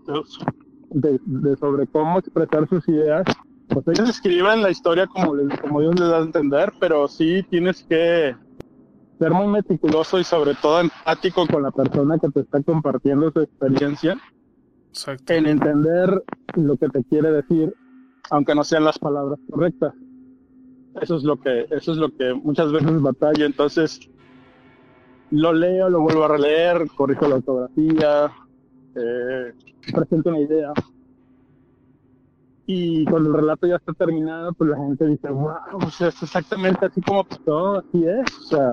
de, 0.90 1.18
de 1.24 1.56
sobre 1.56 1.86
cómo 1.86 2.18
expresar 2.18 2.68
sus 2.68 2.86
ideas, 2.88 3.24
pues 3.68 3.88
ellos 3.88 4.10
escriben 4.10 4.60
la 4.60 4.70
historia 4.70 5.06
como, 5.06 5.34
les- 5.34 5.58
como 5.60 5.80
Dios 5.80 5.98
les 5.98 6.08
da 6.08 6.18
a 6.18 6.22
entender, 6.22 6.70
pero 6.78 7.08
sí 7.08 7.42
tienes 7.48 7.82
que 7.84 8.36
ser 9.22 9.32
muy 9.32 9.46
meticuloso 9.46 10.18
y 10.18 10.24
sobre 10.24 10.56
todo 10.56 10.80
empático 10.80 11.46
con 11.46 11.62
la 11.62 11.70
persona 11.70 12.18
que 12.18 12.28
te 12.28 12.40
está 12.40 12.60
compartiendo 12.60 13.30
su 13.30 13.40
experiencia 13.40 14.18
Exacto. 14.88 15.32
en 15.32 15.46
entender 15.46 16.24
lo 16.56 16.76
que 16.76 16.88
te 16.88 17.04
quiere 17.04 17.30
decir, 17.30 17.72
aunque 18.30 18.56
no 18.56 18.64
sean 18.64 18.84
las 18.84 18.98
palabras 18.98 19.38
correctas. 19.48 19.94
Eso 21.00 21.16
es 21.16 21.22
lo 21.22 21.40
que, 21.40 21.66
eso 21.70 21.92
es 21.92 21.98
lo 21.98 22.10
que 22.10 22.34
muchas 22.34 22.72
veces 22.72 23.00
batalla. 23.00 23.46
Entonces, 23.46 24.00
lo 25.30 25.52
leo, 25.52 25.88
lo 25.88 26.00
vuelvo 26.00 26.24
a 26.24 26.28
releer, 26.28 26.88
corrijo 26.96 27.28
la 27.28 27.36
ortografía, 27.36 28.32
eh, 28.96 29.52
presento 29.94 30.30
una 30.30 30.40
idea. 30.40 30.72
Y 32.66 33.04
cuando 33.04 33.30
el 33.30 33.36
relato 33.36 33.68
ya 33.68 33.76
está 33.76 33.92
terminado, 33.92 34.52
pues 34.52 34.70
la 34.70 34.78
gente 34.78 35.06
dice, 35.06 35.28
wow, 35.28 35.54
o 35.74 35.90
sea, 35.90 36.08
es 36.08 36.20
exactamente 36.24 36.86
así 36.86 37.00
como 37.00 37.22
pasó, 37.22 37.78
así 37.78 38.04
es. 38.04 38.38
O 38.38 38.42
sea, 38.48 38.72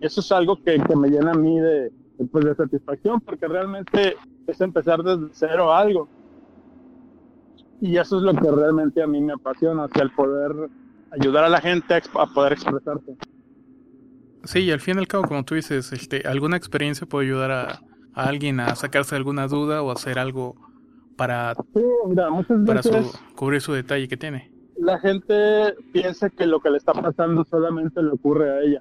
eso 0.00 0.20
es 0.20 0.32
algo 0.32 0.56
que, 0.62 0.78
que 0.80 0.96
me 0.96 1.08
llena 1.08 1.32
a 1.32 1.34
mí 1.34 1.58
de, 1.60 1.90
de, 2.18 2.26
pues, 2.30 2.44
de 2.44 2.54
satisfacción, 2.54 3.20
porque 3.20 3.46
realmente 3.48 4.16
es 4.46 4.60
empezar 4.60 5.02
desde 5.02 5.28
cero 5.32 5.72
algo. 5.72 6.08
Y 7.80 7.96
eso 7.96 8.18
es 8.18 8.22
lo 8.22 8.34
que 8.34 8.50
realmente 8.50 9.02
a 9.02 9.06
mí 9.06 9.20
me 9.20 9.32
apasiona, 9.32 9.88
sea, 9.88 10.02
el 10.02 10.10
poder 10.10 10.70
ayudar 11.10 11.44
a 11.44 11.48
la 11.48 11.60
gente 11.60 11.94
a, 11.94 11.98
a 12.22 12.26
poder 12.26 12.52
expresarse. 12.52 13.16
Sí, 14.44 14.60
y 14.60 14.70
al 14.70 14.80
fin 14.80 14.96
y 14.96 15.00
al 15.00 15.08
cabo, 15.08 15.24
como 15.24 15.44
tú 15.44 15.54
dices, 15.54 15.92
este, 15.92 16.26
alguna 16.26 16.56
experiencia 16.56 17.06
puede 17.06 17.26
ayudar 17.26 17.50
a, 17.50 17.70
a 18.14 18.24
alguien 18.28 18.60
a 18.60 18.74
sacarse 18.74 19.16
alguna 19.16 19.46
duda 19.48 19.82
o 19.82 19.90
hacer 19.90 20.18
algo 20.18 20.56
para, 21.16 21.54
Sí, 21.74 21.82
mira, 22.08 22.30
muchas 22.30 22.58
para 22.66 22.82
su, 22.82 22.90
cubrir 23.34 23.60
su 23.60 23.72
detalle 23.74 24.08
que 24.08 24.16
tiene. 24.16 24.50
la 24.76 24.98
gente 24.98 25.74
piensa 25.92 26.30
que 26.30 26.46
lo 26.46 26.60
que 26.60 26.70
le 26.70 26.78
está 26.78 26.92
pasando 26.94 27.44
solamente 27.44 28.02
le 28.02 28.10
ocurre 28.12 28.50
a 28.50 28.60
ella 28.62 28.80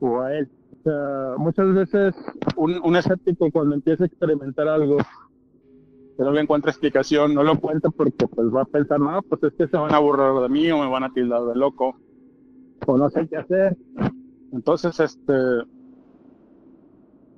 o 0.00 0.20
a 0.20 0.34
él. 0.34 0.48
O 0.80 0.82
sea, 0.82 1.34
muchas 1.38 1.74
veces 1.74 2.14
un, 2.56 2.80
un 2.82 2.96
escéptico 2.96 3.50
cuando 3.50 3.74
empieza 3.74 4.04
a 4.04 4.06
experimentar 4.06 4.68
algo 4.68 4.98
que 6.16 6.22
no 6.22 6.32
le 6.32 6.40
encuentra 6.40 6.70
explicación, 6.70 7.34
no 7.34 7.42
lo 7.42 7.58
cuenta 7.60 7.90
porque 7.90 8.26
pues 8.26 8.48
va 8.48 8.62
a 8.62 8.66
pensar, 8.66 8.98
no, 9.00 9.20
pues 9.22 9.42
es 9.42 9.52
que 9.52 9.68
se 9.68 9.76
van 9.76 9.94
a 9.94 9.98
burlar 9.98 10.42
de 10.42 10.48
mí 10.48 10.70
o 10.70 10.78
me 10.78 10.88
van 10.88 11.04
a 11.04 11.12
tildar 11.12 11.44
de 11.44 11.56
loco 11.56 11.96
o 12.86 12.96
no 12.96 13.10
sé 13.10 13.26
qué 13.28 13.36
hacer. 13.36 13.76
Entonces, 14.52 14.98
este, 15.00 15.34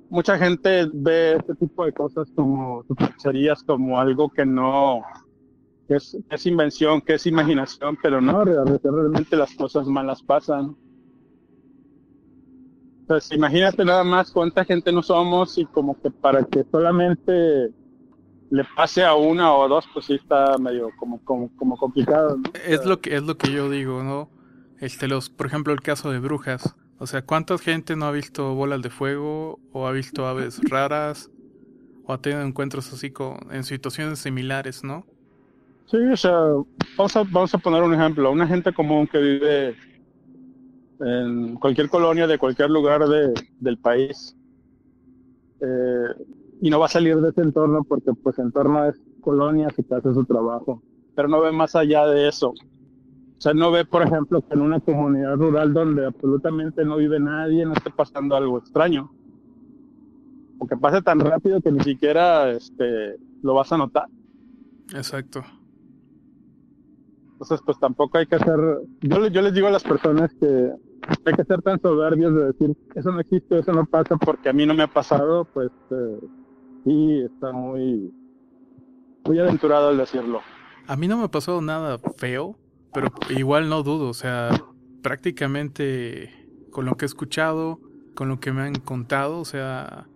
mucha 0.09 0.37
gente 0.37 0.87
ve 0.93 1.35
este 1.35 1.55
tipo 1.55 1.85
de 1.85 1.93
cosas 1.93 2.31
como 2.35 2.83
supercherías, 2.83 3.63
como 3.63 3.99
algo 3.99 4.29
que 4.29 4.45
no, 4.45 5.01
que 5.87 5.95
es, 5.95 6.17
es 6.29 6.45
invención, 6.45 7.01
que 7.01 7.15
es 7.15 7.25
imaginación, 7.25 7.97
pero 8.01 8.21
no, 8.21 8.43
realmente 8.43 9.35
las 9.35 9.53
cosas 9.55 9.87
malas 9.87 10.21
pasan. 10.23 10.75
Pues 13.09 13.31
imagínate 13.31 13.83
nada 13.83 14.03
más 14.03 14.29
cuánta 14.29 14.63
gente 14.63 14.91
no 14.91 15.01
somos 15.01 15.57
y 15.57 15.65
como 15.65 15.99
que 15.99 16.11
para 16.11 16.43
que 16.43 16.63
solamente 16.71 17.71
le 18.51 18.63
pase 18.75 19.03
a 19.03 19.15
una 19.15 19.51
o 19.51 19.67
dos, 19.67 19.83
pues 19.91 20.05
sí 20.05 20.13
está 20.13 20.59
medio 20.59 20.91
como, 20.95 21.19
como, 21.23 21.49
como 21.57 21.75
complicado. 21.75 22.37
¿no? 22.37 22.43
Es 22.67 22.85
lo 22.85 23.01
que 23.01 23.15
es 23.15 23.23
lo 23.23 23.35
que 23.35 23.51
yo 23.51 23.67
digo, 23.67 24.03
¿no? 24.03 24.29
Este 24.77 25.07
los, 25.07 25.31
por 25.31 25.47
ejemplo, 25.47 25.73
el 25.73 25.81
caso 25.81 26.11
de 26.11 26.19
brujas. 26.19 26.75
O 26.99 27.07
sea, 27.07 27.23
¿cuánta 27.23 27.57
gente 27.57 27.95
no 27.95 28.05
ha 28.05 28.11
visto 28.11 28.53
bolas 28.53 28.83
de 28.83 28.91
fuego 28.91 29.59
o 29.71 29.87
ha 29.87 29.91
visto 29.91 30.27
aves 30.27 30.61
raras 30.69 31.31
o 32.05 32.13
ha 32.13 32.21
tenido 32.21 32.43
encuentros 32.43 32.93
así 32.93 33.09
con 33.09 33.39
en 33.49 33.63
situaciones 33.63 34.19
similares, 34.19 34.83
¿no? 34.83 35.07
Sí, 35.87 35.97
o 35.97 36.15
sea, 36.15 36.37
vamos 36.95 37.15
a, 37.15 37.23
vamos 37.23 37.55
a 37.55 37.57
poner 37.57 37.81
un 37.81 37.95
ejemplo. 37.95 38.29
Una 38.29 38.45
gente 38.45 38.71
común 38.71 39.07
que 39.07 39.17
vive 39.17 39.75
en 40.99 41.55
cualquier 41.55 41.89
colonia 41.89 42.27
de 42.27 42.37
cualquier 42.37 42.69
lugar 42.69 43.07
de, 43.07 43.33
del 43.59 43.77
país 43.77 44.35
eh, 45.61 46.25
y 46.61 46.69
no 46.69 46.79
va 46.79 46.87
a 46.87 46.89
salir 46.89 47.17
de 47.17 47.29
ese 47.29 47.41
entorno 47.41 47.83
porque 47.83 48.11
pues 48.13 48.37
el 48.39 48.47
entorno 48.47 48.85
es 48.85 48.99
colonia 49.21 49.67
que 49.69 49.83
hace 49.93 50.13
su 50.13 50.25
trabajo, 50.25 50.81
pero 51.15 51.27
no 51.27 51.41
ve 51.41 51.51
más 51.51 51.75
allá 51.75 52.05
de 52.07 52.27
eso. 52.27 52.49
O 52.49 53.41
sea, 53.41 53.53
no 53.53 53.71
ve, 53.71 53.85
por 53.85 54.03
ejemplo, 54.03 54.41
que 54.41 54.53
en 54.53 54.61
una 54.61 54.81
comunidad 54.81 55.35
rural 55.35 55.73
donde 55.73 56.05
absolutamente 56.05 56.83
no 56.83 56.97
vive 56.97 57.19
nadie, 57.21 57.65
no 57.65 57.71
esté 57.71 57.89
pasando 57.89 58.35
algo 58.35 58.57
extraño. 58.57 59.09
O 60.57 60.67
que 60.67 60.75
pase 60.75 61.01
tan 61.01 61.21
rápido 61.21 61.61
que 61.61 61.71
ni 61.71 61.79
siquiera 61.79 62.51
este, 62.51 63.15
lo 63.41 63.53
vas 63.53 63.71
a 63.71 63.77
notar. 63.77 64.07
Exacto. 64.93 65.41
Entonces, 67.31 67.61
pues 67.65 67.79
tampoco 67.79 68.17
hay 68.17 68.25
que 68.25 68.35
hacer. 68.35 68.59
Yo, 68.99 69.27
yo 69.27 69.41
les 69.41 69.53
digo 69.53 69.67
a 69.67 69.71
las 69.71 69.83
personas 69.83 70.33
que, 70.33 70.73
hay 71.25 71.33
que 71.33 71.43
ser 71.43 71.61
tan 71.61 71.79
soberbios 71.81 72.33
de 72.35 72.45
decir, 72.45 72.77
eso 72.95 73.11
no 73.11 73.19
existe, 73.19 73.59
eso 73.59 73.71
no 73.71 73.85
pasa 73.85 74.17
porque 74.17 74.49
a 74.49 74.53
mí 74.53 74.65
no 74.65 74.73
me 74.73 74.83
ha 74.83 74.87
pasado, 74.87 75.45
pues 75.45 75.71
eh, 75.91 76.19
sí, 76.83 77.21
está 77.21 77.51
muy, 77.51 78.13
muy 79.25 79.39
aventurado 79.39 79.91
el 79.91 79.97
decirlo. 79.97 80.41
A 80.87 80.95
mí 80.95 81.07
no 81.07 81.17
me 81.17 81.25
ha 81.25 81.31
pasado 81.31 81.61
nada 81.61 81.99
feo, 82.17 82.55
pero 82.93 83.09
igual 83.29 83.69
no 83.69 83.83
dudo, 83.83 84.09
o 84.09 84.13
sea, 84.13 84.49
prácticamente 85.01 86.31
con 86.71 86.85
lo 86.85 86.97
que 86.97 87.05
he 87.05 87.07
escuchado, 87.07 87.79
con 88.15 88.29
lo 88.29 88.39
que 88.39 88.51
me 88.51 88.61
han 88.61 88.75
contado, 88.75 89.39
o 89.39 89.45
sea, 89.45 90.07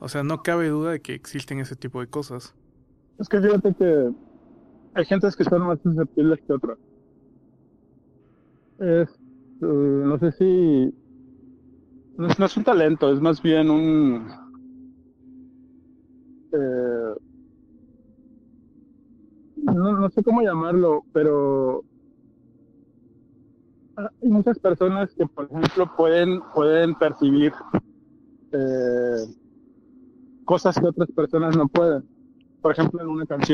o 0.00 0.08
sea, 0.08 0.22
no 0.22 0.42
cabe 0.42 0.68
duda 0.68 0.92
de 0.92 1.00
que 1.00 1.14
existen 1.14 1.60
ese 1.60 1.76
tipo 1.76 2.00
de 2.00 2.06
cosas. 2.06 2.54
Es 3.18 3.28
que 3.28 3.40
fíjate 3.40 3.74
que 3.74 4.10
hay 4.94 5.04
gentes 5.04 5.36
que 5.36 5.44
son 5.44 5.66
más 5.66 5.78
susceptibles 5.82 6.40
que 6.46 6.52
otras. 6.52 6.78
Es, 8.78 9.08
eh, 9.62 10.02
no 10.04 10.18
sé 10.18 10.32
si, 10.32 10.94
no, 12.16 12.46
es 12.46 12.56
un 12.56 12.64
talento, 12.64 13.12
es 13.12 13.20
más 13.20 13.42
bien 13.42 13.70
un, 13.70 14.28
eh, 16.52 17.14
no, 19.56 19.98
no 19.98 20.10
sé 20.10 20.22
cómo 20.22 20.42
llamarlo, 20.42 21.04
pero 21.12 21.84
hay 23.96 24.28
muchas 24.28 24.58
personas 24.58 25.14
que, 25.14 25.26
por 25.26 25.46
ejemplo, 25.46 25.90
pueden, 25.96 26.40
pueden 26.54 26.94
percibir 26.94 27.52
eh, 28.52 29.24
cosas 30.44 30.78
que 30.78 30.86
otras 30.86 31.10
personas 31.12 31.56
no 31.56 31.68
pueden. 31.68 32.04
Por 32.60 32.72
ejemplo, 32.72 33.02
en 33.02 33.08
una 33.08 33.26
canción. 33.26 33.53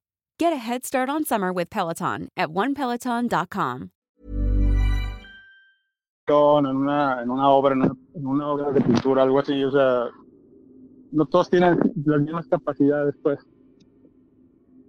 Get 0.41 0.53
a 0.53 0.57
head 0.57 0.83
start 0.83 1.07
on 1.07 1.23
summer 1.23 1.53
with 1.53 1.69
Peloton 1.69 2.29
at 2.35 2.49
onepeloton.com. 2.49 3.91
En 6.27 6.65
una, 6.65 7.21
en 7.21 7.29
una 7.29 7.49
obra, 7.49 7.75
en 7.75 7.83
una, 7.83 7.95
en 8.15 8.25
una 8.25 8.47
obra 8.47 8.71
de 8.71 8.81
pintura, 8.81 9.21
algo 9.21 9.37
así, 9.37 9.63
o 9.63 9.69
sea, 9.69 10.05
no 11.11 11.27
todos 11.27 11.47
tienen 11.51 11.77
las 12.05 12.21
mismas 12.21 12.47
capacidades, 12.47 13.13
pues. 13.21 13.37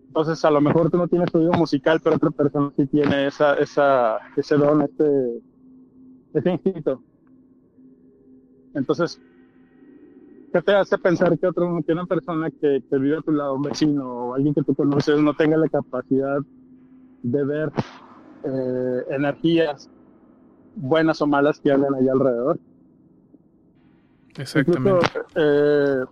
Entonces, 0.07 0.43
a 0.43 0.51
lo 0.51 0.63
mejor 0.63 0.91
tú 0.91 0.97
no 0.97 1.07
tienes 1.07 1.29
oído 1.35 1.53
musical, 1.53 2.01
pero 2.03 2.17
otra 2.17 2.31
persona 2.31 2.73
sí 2.75 2.87
tiene 2.87 3.27
esa, 3.27 3.53
esa, 3.57 4.21
ese 4.35 4.57
don, 4.57 4.81
este, 4.81 5.43
ese 6.33 6.51
instinto. 6.51 7.03
Entonces, 8.73 9.21
¿qué 10.53 10.63
te 10.63 10.75
hace 10.75 10.99
pensar 10.99 11.39
que, 11.39 11.47
otro, 11.47 11.81
que 11.87 11.93
una 11.93 12.07
persona 12.07 12.51
que, 12.51 12.83
que, 12.89 12.99
vive 12.99 13.19
a 13.19 13.23
tu 13.23 13.33
lado, 13.33 13.55
un 13.55 13.63
vecino 13.63 14.07
o 14.07 14.35
alguien 14.35 14.55
que 14.55 14.63
tú 14.63 14.75
conoces, 14.75 15.19
no 15.21 15.35
tenga 15.35 15.57
la 15.57 15.69
capacidad 15.69 16.39
de 17.23 17.45
ver 17.45 17.73
eh, 18.45 19.05
energías 19.11 19.89
buenas 20.75 21.21
o 21.23 21.27
malas 21.27 21.61
que 21.61 21.73
andan 21.73 21.95
allá 21.95 22.13
alrededor? 22.13 22.59
Exactamente. 24.37 24.91
Incluso, 24.91 25.27
eh, 25.37 26.05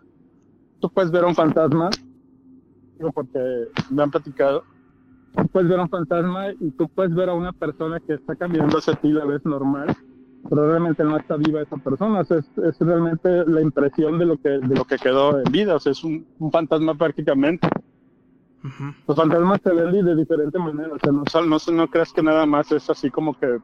tú 0.80 0.90
puedes 0.90 1.10
ver 1.10 1.24
un 1.24 1.34
fantasma 1.34 1.90
porque 3.14 3.68
me 3.90 4.02
han 4.02 4.10
platicado, 4.10 4.62
tú 5.34 5.48
puedes 5.48 5.68
ver 5.68 5.80
un 5.80 5.88
fantasma 5.88 6.52
y 6.52 6.70
tú 6.72 6.88
puedes 6.88 7.14
ver 7.14 7.30
a 7.30 7.34
una 7.34 7.52
persona 7.52 7.98
que 8.00 8.14
está 8.14 8.36
caminando 8.36 8.78
hacia 8.78 8.94
ti 8.94 9.10
la 9.10 9.24
vez 9.24 9.44
normal, 9.44 9.96
pero 10.48 10.68
realmente 10.68 11.04
no 11.04 11.16
está 11.16 11.36
viva 11.36 11.62
esa 11.62 11.76
persona, 11.76 12.20
o 12.20 12.24
sea, 12.24 12.38
es, 12.38 12.50
es, 12.58 12.78
realmente 12.78 13.44
la 13.46 13.60
impresión 13.60 14.18
de 14.18 14.26
lo 14.26 14.36
que 14.38 14.48
de 14.48 14.74
lo 14.74 14.84
que 14.84 14.96
quedó 14.96 15.38
en 15.38 15.52
vida, 15.52 15.76
o 15.76 15.80
sea, 15.80 15.92
es 15.92 16.02
un, 16.02 16.26
un 16.38 16.50
fantasma 16.50 16.94
prácticamente. 16.94 17.68
Uh 18.62 18.68
-huh. 18.68 18.94
Los 19.08 19.16
fantasmas 19.16 19.60
se 19.62 19.72
ven 19.72 20.04
de 20.04 20.16
diferente 20.16 20.58
manera, 20.58 20.90
o 20.92 20.98
sea, 20.98 21.12
no, 21.12 21.46
no, 21.46 21.72
no 21.72 21.88
creas 21.88 22.12
que 22.12 22.22
nada 22.22 22.46
más 22.46 22.70
es 22.72 22.88
así 22.90 23.10
como 23.10 23.38
que 23.38 23.58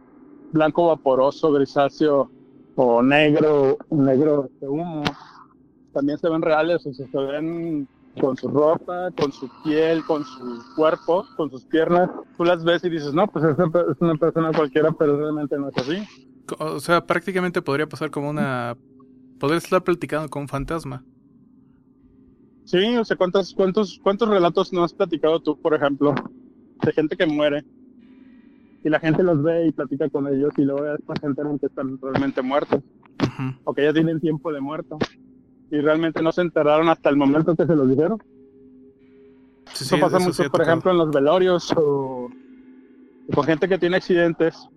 blanco 0.53 0.89
vaporoso, 0.89 1.53
grisáceo 1.53 2.31
o 2.77 3.03
negro, 3.03 3.79
negro 3.91 4.51
de 4.61 4.69
humo. 4.69 5.03
También 5.93 6.19
se 6.19 6.29
ven 6.29 6.43
reales, 6.43 6.87
o 6.87 6.93
sea, 6.93 7.07
se 7.07 7.19
ven 7.19 7.89
con 8.21 8.37
su 8.37 8.49
ropa, 8.49 9.11
con 9.19 9.33
su 9.33 9.49
piel, 9.63 10.05
con 10.05 10.25
su 10.25 10.63
cuerpo, 10.75 11.27
con 11.37 11.51
sus 11.51 11.65
piernas. 11.65 12.11
Tú 12.37 12.45
las 12.45 12.65
ves 12.65 12.85
y 12.85 12.91
dices, 12.91 13.13
no, 13.13 13.27
pues 13.27 13.45
es 13.45 14.01
una 14.01 14.15
persona 14.15 14.53
cualquiera, 14.53 14.93
pero 14.93 15.19
realmente 15.19 15.59
no 15.59 15.69
es 15.69 15.77
así. 15.79 16.27
O 16.59 16.81
sea, 16.81 17.07
prácticamente 17.07 17.63
podría 17.63 17.89
pasar 17.89 18.11
como 18.11 18.31
una... 18.31 18.77
Podría 19.39 19.59
estar 19.59 19.83
platicando 19.83 20.29
con 20.29 20.43
un 20.43 20.49
fantasma. 20.49 21.05
Sí, 22.65 22.97
o 22.97 23.05
sea, 23.05 23.17
¿cuántos, 23.17 23.55
cuántos, 23.55 24.01
¿cuántos 24.03 24.29
relatos 24.29 24.73
no 24.73 24.83
has 24.83 24.93
platicado 24.93 25.41
tú, 25.41 25.61
por 25.61 25.75
ejemplo, 25.75 26.15
de 26.83 26.93
gente 26.93 27.17
que 27.17 27.27
muere? 27.27 27.65
Y 28.83 28.89
la 28.89 28.99
gente 28.99 29.23
los 29.23 29.43
ve 29.43 29.67
y 29.67 29.73
platica 29.73 30.09
con 30.09 30.27
ellos 30.27 30.53
y 30.57 30.63
luego 30.63 30.83
después 30.83 31.19
se 31.21 31.27
enteran 31.27 31.59
que 31.59 31.67
están 31.67 31.99
realmente 32.01 32.43
muertos. 32.43 32.83
Uh 33.21 33.25
-huh. 33.25 33.59
O 33.65 33.75
que 33.75 33.85
ya 33.85 33.93
tienen 33.93 34.21
tiempo 34.21 34.53
de 34.53 34.61
muerto 34.61 34.99
y 35.71 35.79
realmente 35.81 36.23
no 36.23 36.33
se 36.33 36.43
enteraron 36.43 36.89
hasta 36.89 37.09
el 37.11 37.17
momento 37.17 37.55
que 37.55 37.67
se 37.67 37.77
los 37.77 37.89
dijeron. 37.89 38.23
Sí, 39.73 39.85
eso 39.85 39.99
pasa 39.99 40.17
eso 40.19 40.27
mucho, 40.27 40.43
sí 40.45 40.49
por 40.49 40.63
ejemplo, 40.63 40.91
en 40.93 40.99
los 40.99 41.11
velorios 41.11 41.73
o 41.77 42.31
con 43.35 43.45
gente 43.45 43.69
que 43.69 43.79
tiene 43.79 43.97
accidentes 43.97 44.69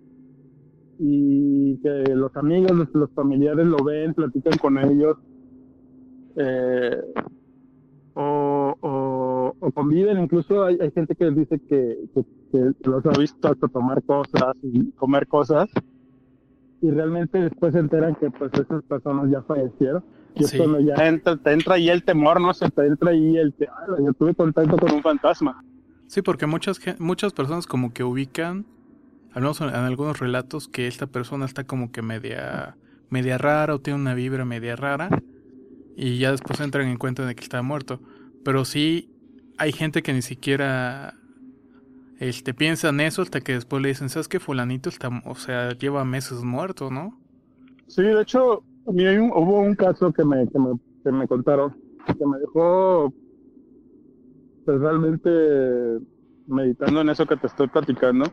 y 1.02 1.78
que 1.78 2.14
los 2.14 2.36
amigos, 2.36 2.72
los, 2.72 2.88
los 2.92 3.10
familiares 3.12 3.66
lo 3.66 3.82
ven, 3.82 4.12
platican 4.12 4.58
con 4.58 4.76
ellos 4.76 5.16
eh, 6.36 7.00
o, 8.12 8.76
o, 8.80 9.56
o, 9.58 9.70
conviven. 9.72 10.20
Incluso 10.20 10.64
hay, 10.64 10.76
hay, 10.78 10.90
gente 10.90 11.14
que 11.14 11.30
dice 11.30 11.58
que, 11.60 12.04
que, 12.14 12.24
que 12.52 12.72
los 12.88 13.06
ha 13.06 13.18
visto 13.18 13.48
hasta 13.48 13.66
tomar 13.68 14.02
cosas 14.02 14.54
y 14.62 14.90
comer 14.92 15.26
cosas 15.26 15.70
y 16.82 16.90
realmente 16.90 17.38
después 17.38 17.72
se 17.72 17.78
enteran 17.78 18.14
que 18.16 18.30
pues 18.30 18.52
esas 18.54 18.82
personas 18.84 19.30
ya 19.30 19.42
fallecieron. 19.42 20.04
Y 20.34 20.44
sí. 20.44 20.58
cuando 20.58 20.80
ya 20.80 20.94
entra, 21.06 21.36
te 21.36 21.52
entra 21.52 21.74
ahí 21.74 21.88
el 21.88 22.04
temor, 22.04 22.40
¿no? 22.40 22.52
Se 22.54 22.70
te 22.70 22.86
entra 22.86 23.10
ahí 23.10 23.36
el 23.36 23.52
que, 23.54 23.66
yo 24.04 24.12
tuve 24.14 24.34
contacto 24.34 24.76
con 24.76 24.92
un 24.92 25.02
fantasma. 25.02 25.64
Sí, 26.06 26.22
porque 26.22 26.46
muchas, 26.46 26.78
muchas 26.98 27.32
personas 27.32 27.66
como 27.66 27.92
que 27.92 28.04
ubican, 28.04 28.66
al 29.32 29.44
en, 29.44 29.74
algunos 29.74 30.18
relatos, 30.18 30.68
que 30.68 30.86
esta 30.86 31.06
persona 31.06 31.44
está 31.44 31.64
como 31.64 31.92
que 31.92 32.02
media, 32.02 32.76
media 33.08 33.38
rara 33.38 33.74
o 33.74 33.80
tiene 33.80 34.00
una 34.00 34.14
vibra 34.14 34.44
media 34.44 34.76
rara 34.76 35.08
y 35.96 36.18
ya 36.18 36.30
después 36.30 36.60
entran 36.60 36.88
en 36.88 36.96
cuenta 36.96 37.26
de 37.26 37.34
que 37.34 37.42
está 37.42 37.62
muerto. 37.62 38.00
Pero 38.44 38.64
sí 38.64 39.10
hay 39.58 39.72
gente 39.72 40.02
que 40.02 40.12
ni 40.12 40.22
siquiera 40.22 41.14
este, 42.18 42.54
piensa 42.54 42.88
en 42.88 43.00
eso 43.00 43.22
hasta 43.22 43.40
que 43.40 43.52
después 43.52 43.82
le 43.82 43.88
dicen, 43.88 44.08
¿sabes 44.08 44.28
qué? 44.28 44.40
Fulanito 44.40 44.88
está, 44.88 45.10
o 45.24 45.34
sea, 45.34 45.72
lleva 45.72 46.04
meses 46.04 46.42
muerto, 46.42 46.90
¿no? 46.90 47.18
Sí, 47.86 48.02
de 48.02 48.22
hecho, 48.22 48.62
a 48.86 48.90
hubo 48.90 49.60
un 49.60 49.74
caso 49.74 50.12
que 50.12 50.24
me, 50.24 50.48
que 50.48 50.58
me, 50.58 50.78
que 51.02 51.12
me 51.12 51.26
contaron 51.26 51.74
que 52.06 52.26
me 52.26 52.38
dejó 52.38 53.12
pues, 54.64 54.80
realmente 54.80 55.30
meditando 56.46 57.00
en 57.00 57.08
eso 57.10 57.26
que 57.26 57.36
te 57.36 57.46
estoy 57.46 57.68
platicando. 57.68 58.24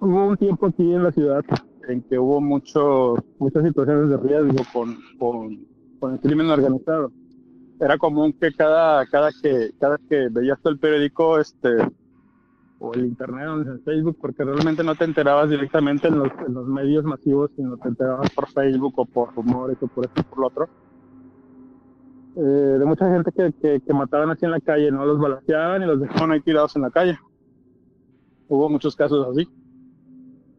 Hubo 0.00 0.28
un 0.28 0.36
tiempo 0.36 0.66
aquí 0.66 0.92
en 0.92 1.02
la 1.02 1.10
ciudad 1.10 1.44
en 1.88 2.02
que 2.02 2.18
hubo 2.18 2.40
mucho, 2.40 3.16
muchas 3.38 3.64
situaciones 3.64 4.10
de 4.10 4.16
riesgo 4.18 4.62
con, 4.72 4.96
con, 5.18 5.66
con 5.98 6.12
el 6.12 6.20
crimen 6.20 6.50
organizado. 6.50 7.10
Era 7.80 7.98
común 7.98 8.32
que 8.32 8.52
cada, 8.52 9.04
cada 9.06 9.30
que, 9.42 9.70
cada 9.80 9.98
que 10.08 10.28
veías 10.30 10.58
el 10.64 10.78
periódico, 10.78 11.40
este, 11.40 11.78
o 12.78 12.94
el 12.94 13.06
internet 13.06 13.48
o 13.48 13.54
el 13.72 13.80
Facebook, 13.80 14.18
porque 14.20 14.44
realmente 14.44 14.84
no 14.84 14.94
te 14.94 15.04
enterabas 15.04 15.50
directamente 15.50 16.06
en 16.06 16.18
los, 16.18 16.66
medios 16.68 17.04
masivos, 17.04 17.50
sino 17.56 17.76
te 17.76 17.88
enterabas 17.88 18.30
por 18.30 18.48
Facebook 18.48 18.94
o 18.96 19.04
por 19.04 19.34
rumores 19.34 19.78
o 19.80 19.88
por 19.88 20.04
esto 20.04 20.20
y 20.20 20.24
por 20.24 20.38
lo 20.38 20.46
otro. 20.46 20.68
Eh, 22.36 22.78
de 22.78 22.84
mucha 22.84 23.10
gente 23.12 23.32
que, 23.32 23.52
que, 23.60 23.80
que, 23.80 23.92
mataban 23.92 24.30
así 24.30 24.44
en 24.44 24.52
la 24.52 24.60
calle, 24.60 24.92
no 24.92 25.04
los 25.04 25.18
balanceaban 25.18 25.82
y 25.82 25.86
los 25.86 26.00
dejaban 26.00 26.30
ahí 26.30 26.40
tirados 26.40 26.76
en 26.76 26.82
la 26.82 26.90
calle. 26.90 27.18
Hubo 28.48 28.68
muchos 28.68 28.94
casos 28.94 29.26
así. 29.28 29.48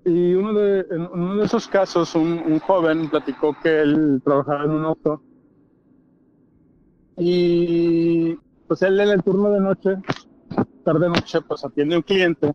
Y 0.10 0.34
uno 0.34 0.54
de, 0.54 0.88
en 0.90 1.02
uno 1.14 1.36
de 1.36 1.46
esos 1.46 1.68
casos, 1.68 2.16
un, 2.16 2.40
un 2.40 2.60
joven 2.60 3.10
platicó 3.10 3.56
que 3.62 3.82
él 3.82 4.22
trabajaba 4.24 4.64
en 4.64 4.72
un 4.72 4.86
auto 4.86 5.22
y 7.16 8.34
pues 8.68 8.82
él 8.82 9.00
en 9.00 9.10
el 9.10 9.22
turno 9.22 9.52
de 9.52 9.60
noche 9.60 9.98
tarde 10.84 11.10
noche 11.10 11.42
pues 11.42 11.64
atiende 11.64 11.94
a 11.94 11.98
un 12.00 12.04
cliente. 12.04 12.52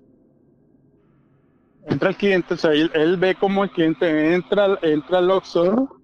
Entra 1.86 2.08
el 2.08 2.16
cliente, 2.16 2.54
o 2.54 2.56
sea, 2.56 2.72
él, 2.72 3.16
ve 3.18 3.36
como 3.36 3.62
el 3.62 3.70
cliente 3.70 4.34
entra, 4.34 4.76
entra 4.82 5.18
al 5.18 5.30
Oxxo, 5.30 6.00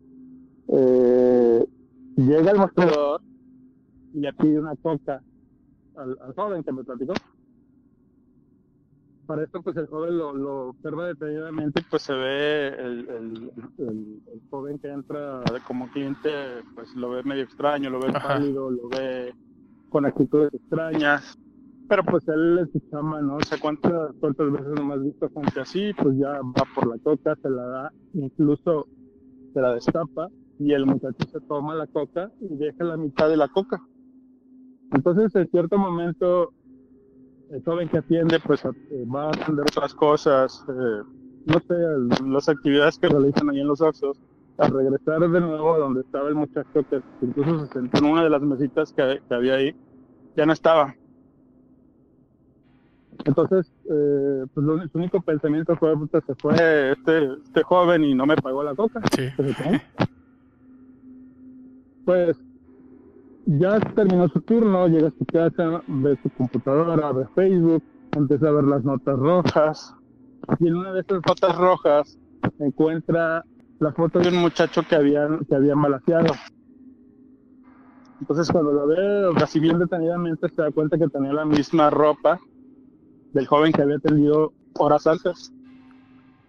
eh, 0.69 1.67
llega 2.17 2.51
al 2.53 2.59
mostrador 2.59 3.23
y 4.15 4.21
le 4.21 4.33
pide 4.35 4.61
una 4.61 4.77
coca 4.77 5.21
al, 5.97 6.17
al 6.21 6.35
joven 6.35 6.63
que 6.63 6.71
me 6.71 6.85
platicó 6.85 7.15
para 9.31 9.45
esto 9.45 9.63
pues 9.63 9.77
el 9.77 9.87
joven 9.87 10.19
lo, 10.19 10.71
observa 10.71 11.07
detenidamente, 11.07 11.85
pues 11.89 12.03
se 12.03 12.13
ve 12.13 12.67
el, 12.67 13.53
joven 14.51 14.77
que 14.81 14.89
entra 14.89 15.45
como 15.69 15.89
cliente, 15.93 16.31
pues 16.75 16.93
lo 16.97 17.11
ve 17.11 17.23
medio 17.23 17.45
extraño, 17.45 17.91
lo 17.91 18.01
ve 18.01 18.11
pálido, 18.11 18.69
lo 18.73 18.89
ve 18.89 19.33
con 19.89 20.05
actitudes 20.05 20.53
extrañas. 20.53 21.39
Pero 21.89 22.03
pues 22.03 22.27
él 22.27 22.59
es 22.59 22.73
su 22.73 22.81
chama, 22.91 23.21
¿no? 23.21 23.37
O 23.37 23.43
sea, 23.43 23.57
¿cuántas, 23.61 24.13
cuántas 24.19 24.51
veces 24.51 24.73
no 24.75 24.93
has 24.93 25.03
visto 25.05 25.31
gente 25.31 25.61
así? 25.61 25.93
Pues 25.95 26.19
ya 26.19 26.41
va 26.41 26.65
por 26.75 26.89
la 26.89 26.99
coca, 26.99 27.37
se 27.41 27.51
la 27.51 27.63
da, 27.63 27.93
incluso 28.15 28.89
se 29.55 29.61
la 29.61 29.75
destapa 29.75 30.29
y 30.59 30.73
el 30.73 30.87
muchacho 30.87 31.29
se 31.31 31.41
toma 31.43 31.77
la 31.77 31.87
coca 31.87 32.33
y 32.41 32.57
deja 32.57 32.83
la 32.83 32.97
mitad 32.97 33.29
de 33.29 33.37
la 33.37 33.47
coca. 33.47 33.81
Entonces, 34.91 35.33
en 35.37 35.49
cierto 35.51 35.79
momento, 35.79 36.53
el 37.51 37.63
joven 37.65 37.89
que 37.89 37.99
atiende 37.99 38.39
pues 38.41 38.65
eh, 38.65 38.71
va 39.13 39.27
a 39.27 39.29
atender 39.29 39.65
otras 39.69 39.95
cosas, 39.95 40.65
eh, 40.69 41.03
no 41.47 41.59
sé, 41.61 42.25
las 42.27 42.49
actividades 42.49 42.99
que 42.99 43.09
realizan 43.09 43.51
ahí 43.51 43.61
en 43.61 43.67
los 43.67 43.81
Oxos, 43.81 44.19
al 44.59 44.73
regresar 44.73 45.21
de 45.21 45.41
nuevo 45.41 45.75
a 45.75 45.79
donde 45.79 46.03
estaba 46.03 46.29
el 46.29 46.35
muchacho 46.35 46.85
que 46.89 47.01
incluso 47.23 47.67
se 47.67 47.73
sentó 47.73 47.99
en 47.99 48.05
una 48.05 48.25
de 48.25 48.31
las 48.31 48.43
mesitas 48.43 48.93
que, 48.93 49.21
había 49.31 49.55
ahí, 49.55 49.75
ya 50.37 50.47
no 50.47 50.53
estaba. 50.53 50.95
Entonces, 53.25 53.71
eh, 53.91 54.47
pues 54.55 54.67
lo, 54.67 54.79
su 54.89 54.99
único 54.99 55.21
pensamiento 55.21 55.77
fue, 55.77 55.95
se 56.27 56.35
fue 56.37 56.93
este, 56.93 57.33
este 57.45 57.63
joven 57.63 58.05
y 58.05 58.15
no 58.15 58.27
me 58.27 58.37
pagó 58.37 58.63
la 58.63 58.75
coca. 58.75 59.01
Sí. 59.15 59.29
Pues 62.05 62.39
ya 63.59 63.81
terminó 63.81 64.29
su 64.29 64.41
turno, 64.43 64.87
llega 64.87 65.09
a 65.09 65.11
su 65.11 65.25
casa, 65.25 65.83
ve 65.89 66.17
su 66.23 66.31
computadora, 66.31 67.11
ve 67.13 67.27
Facebook, 67.35 67.83
empieza 68.17 68.49
a 68.49 68.53
ver 68.53 68.65
las 68.65 68.85
notas 68.85 69.19
rojas. 69.19 69.95
Y 70.61 70.69
en 70.69 70.77
una 70.77 70.93
de 70.93 71.01
esas 71.01 71.21
notas 71.27 71.57
rojas 71.57 72.19
encuentra 72.61 73.45
la 73.81 73.93
foto 73.93 74.21
de 74.21 74.29
un 74.29 74.37
muchacho 74.37 74.83
que 74.89 74.95
habían, 74.95 75.45
que 75.47 75.55
habían 75.57 75.83
balaseado. 75.83 76.33
Entonces 78.21 78.53
cuando 78.53 78.73
lo 78.73 78.87
ve 78.87 79.31
casi 79.39 79.59
bien 79.59 79.79
detenidamente 79.79 80.49
se 80.49 80.63
da 80.63 80.71
cuenta 80.71 80.99
que 80.99 81.09
tenía 81.09 81.33
la 81.33 81.45
misma 81.45 81.91
ropa 81.91 82.39
del 83.33 83.47
joven 83.47 83.73
que 83.73 83.83
había 83.83 83.99
tenido 83.99 84.53
horas 84.79 85.07
antes. 85.07 85.53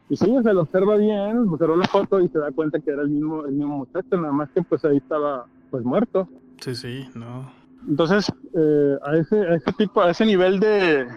Y 0.09 0.17
sí, 0.17 0.35
se 0.43 0.53
lo 0.53 0.61
observa 0.61 0.97
bien, 0.97 1.47
observa 1.47 1.77
la 1.77 1.87
foto 1.87 2.19
y 2.19 2.27
se 2.27 2.37
da 2.37 2.51
cuenta 2.51 2.79
que 2.79 2.91
era 2.91 3.01
el 3.01 3.09
mismo, 3.09 3.45
el 3.45 3.53
mismo 3.53 3.77
muchacho, 3.77 4.17
nada 4.17 4.33
más 4.33 4.51
que 4.51 4.61
pues 4.61 4.83
ahí 4.85 4.97
estaba 4.97 5.45
pues 5.71 5.83
muerto. 5.85 6.27
Sí, 6.61 6.75
sí, 6.75 7.09
no. 7.15 7.51
Entonces, 7.87 8.31
eh, 8.53 8.97
a, 9.03 9.17
ese, 9.17 9.35
a 9.35 9.55
ese 9.55 9.73
tipo, 9.73 10.01
a 10.01 10.11
ese 10.11 10.25
nivel 10.25 10.59
de, 10.59 11.07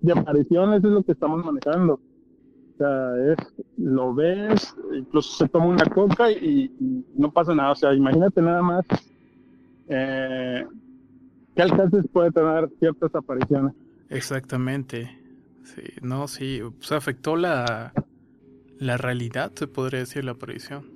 de 0.00 0.12
apariciones 0.12 0.84
es 0.84 0.90
lo 0.90 1.02
que 1.02 1.12
estamos 1.12 1.44
manejando. 1.44 1.94
O 1.94 2.78
sea, 2.78 3.32
es, 3.32 3.36
lo 3.76 4.14
ves, 4.14 4.76
incluso 4.94 5.36
se 5.36 5.48
toma 5.48 5.66
una 5.66 5.86
coca 5.86 6.30
y, 6.30 6.70
no 7.16 7.32
pasa 7.32 7.54
nada. 7.54 7.72
O 7.72 7.76
sea, 7.76 7.92
imagínate 7.94 8.40
nada 8.40 8.62
más 8.62 8.84
eh, 9.88 10.64
qué 11.56 11.62
alcances 11.62 12.06
puede 12.12 12.30
tener 12.30 12.70
ciertas 12.78 13.14
apariciones. 13.14 13.74
Exactamente. 14.08 15.18
Sí, 15.64 15.82
no, 16.00 16.28
sí, 16.28 16.60
se 16.78 16.94
afectó 16.94 17.34
la, 17.34 17.92
la 18.78 18.96
realidad, 18.96 19.50
se 19.56 19.66
podría 19.66 20.00
decir, 20.00 20.24
la 20.24 20.32
aparición. 20.32 20.95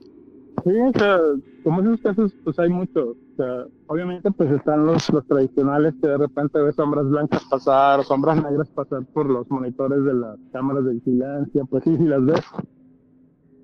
Sí, 0.64 0.70
o 0.80 0.92
sea, 0.98 1.18
como 1.62 1.80
esos 1.80 2.00
casos, 2.00 2.34
pues 2.44 2.58
hay 2.58 2.68
muchos. 2.68 3.16
O 3.16 3.36
sea, 3.36 3.64
obviamente, 3.86 4.30
pues 4.30 4.50
están 4.50 4.86
los, 4.86 5.08
los 5.10 5.26
tradicionales 5.26 5.94
que 6.00 6.08
de 6.08 6.18
repente 6.18 6.60
ves 6.60 6.74
sombras 6.74 7.08
blancas 7.08 7.44
pasar 7.44 8.00
o 8.00 8.02
sombras 8.02 8.42
negras 8.42 8.68
pasar 8.70 9.04
por 9.06 9.26
los 9.26 9.48
monitores 9.50 10.04
de 10.04 10.14
las 10.14 10.36
cámaras 10.52 10.84
de 10.84 10.94
vigilancia, 10.94 11.64
pues 11.64 11.84
sí, 11.84 11.96
sí 11.96 12.04
las 12.04 12.24
ves. 12.24 12.44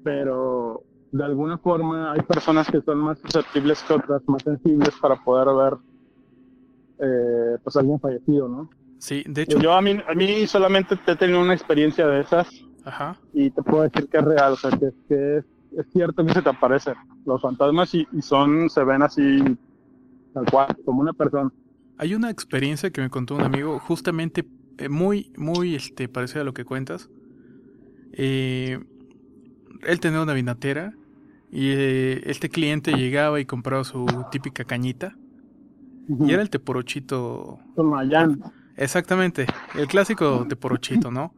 Pero 0.05 0.85
de 1.13 1.25
alguna 1.25 1.59
forma 1.59 2.13
hay 2.13 2.21
personas 2.23 2.71
que 2.71 2.81
son 2.83 2.99
más 2.99 3.19
susceptibles 3.19 3.83
que 3.83 3.95
otras, 3.95 4.23
más 4.27 4.43
sensibles 4.43 4.95
para 5.01 5.17
poder 5.17 5.55
ver, 5.55 5.79
eh, 7.01 7.59
pues 7.63 7.77
alguien 7.77 8.01
fallecido, 8.01 8.49
¿no? 8.49 8.71
Sí, 8.99 9.25
de 9.27 9.43
hecho. 9.43 9.59
Yo 9.59 9.73
a 9.73 9.83
mí, 9.83 9.99
a 10.09 10.15
mí 10.15 10.47
solamente 10.47 10.99
he 11.07 11.17
tenido 11.17 11.41
una 11.41 11.55
experiencia 11.55 12.07
de 12.07 12.21
esas. 12.21 12.49
Ajá. 12.85 13.19
Y 13.33 13.51
te 13.51 13.63
puedo 13.63 13.83
decir 13.83 14.09
que 14.09 14.19
es 14.19 14.25
real, 14.25 14.53
o 14.53 14.57
sea, 14.57 14.71
que, 14.71 14.93
que 15.09 15.39
es 15.39 15.45
es 15.77 15.87
cierto 15.93 16.25
que 16.25 16.33
se 16.33 16.43
te 16.43 16.49
aparecen 16.49 16.95
los 17.25 17.41
fantasmas 17.41 17.95
y, 17.95 18.07
son, 18.21 18.71
se 18.71 18.83
ven 18.85 19.03
así, 19.03 19.43
tal 20.33 20.47
cual, 20.51 20.77
como 20.85 21.03
una 21.03 21.13
persona. 21.13 21.53
Hay 21.99 22.15
una 22.15 22.31
experiencia 22.31 22.91
que 22.91 23.01
me 23.01 23.11
contó 23.11 23.35
un 23.35 23.43
amigo, 23.43 23.79
justamente 23.79 24.47
eh, 24.79 24.89
muy, 24.89 25.33
muy 25.37 25.75
este, 25.75 26.09
parecida 26.09 26.43
a 26.43 26.45
lo 26.45 26.55
que 26.55 26.65
cuentas. 26.65 27.11
Eh, 28.13 28.83
él 29.83 30.01
tenía 30.01 30.23
una 30.23 30.33
vinatera 30.33 30.95
y 31.51 31.69
eh, 31.69 32.23
este 32.25 32.49
cliente 32.49 32.93
llegaba 32.93 33.41
y 33.41 33.45
compraba 33.45 33.85
su 33.85 34.07
típica 34.31 34.65
cañita. 34.65 35.17
Y 36.09 36.33
era 36.33 36.43
el 36.43 36.51
teporochito. 36.51 37.59
Con 37.75 37.91
Mayán. 37.91 38.41
Exactamente, 38.77 39.47
el 39.75 39.89
clásico 39.89 40.47
teporochito, 40.49 41.11
¿no? 41.11 41.35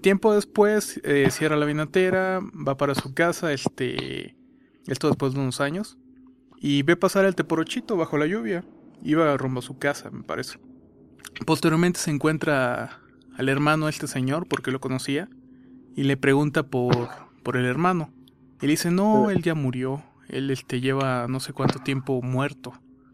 Tiempo 0.00 0.34
después 0.34 1.00
eh, 1.04 1.28
cierra 1.30 1.56
la 1.56 1.66
vinatera, 1.66 2.40
va 2.66 2.76
para 2.76 2.94
su 2.94 3.14
casa, 3.14 3.52
este, 3.52 4.36
esto 4.86 5.08
después 5.08 5.34
de 5.34 5.40
unos 5.40 5.60
años, 5.60 5.98
y 6.56 6.82
ve 6.82 6.96
pasar 6.96 7.24
el 7.24 7.34
teporochito 7.34 7.96
bajo 7.96 8.16
la 8.18 8.26
lluvia. 8.26 8.64
Iba 9.02 9.36
rumbo 9.36 9.60
a 9.60 9.62
su 9.62 9.78
casa, 9.78 10.10
me 10.10 10.22
parece. 10.22 10.58
Posteriormente 11.44 11.98
se 12.00 12.10
encuentra 12.10 13.00
al 13.36 13.48
hermano 13.48 13.86
de 13.86 13.90
este 13.90 14.06
señor, 14.06 14.46
porque 14.48 14.70
lo 14.70 14.80
conocía, 14.80 15.28
y 15.94 16.04
le 16.04 16.16
pregunta 16.16 16.62
por, 16.64 17.08
por 17.42 17.56
el 17.56 17.64
hermano. 17.64 18.12
Él 18.60 18.68
dice, 18.68 18.90
no, 18.90 19.30
él 19.30 19.42
ya 19.42 19.54
murió, 19.54 20.02
él 20.28 20.50
este, 20.50 20.80
lleva 20.80 21.26
no 21.28 21.40
sé 21.40 21.52
cuánto 21.52 21.80
tiempo 21.80 22.22
muerto. 22.22 22.72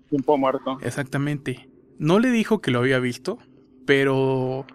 Tiempo 0.08 0.36
muerto. 0.36 0.78
Exactamente. 0.82 1.68
No 1.98 2.18
le 2.20 2.30
dijo 2.30 2.60
que 2.60 2.70
lo 2.70 2.78
había 2.78 2.98
visto, 2.98 3.38
pero 3.86 4.66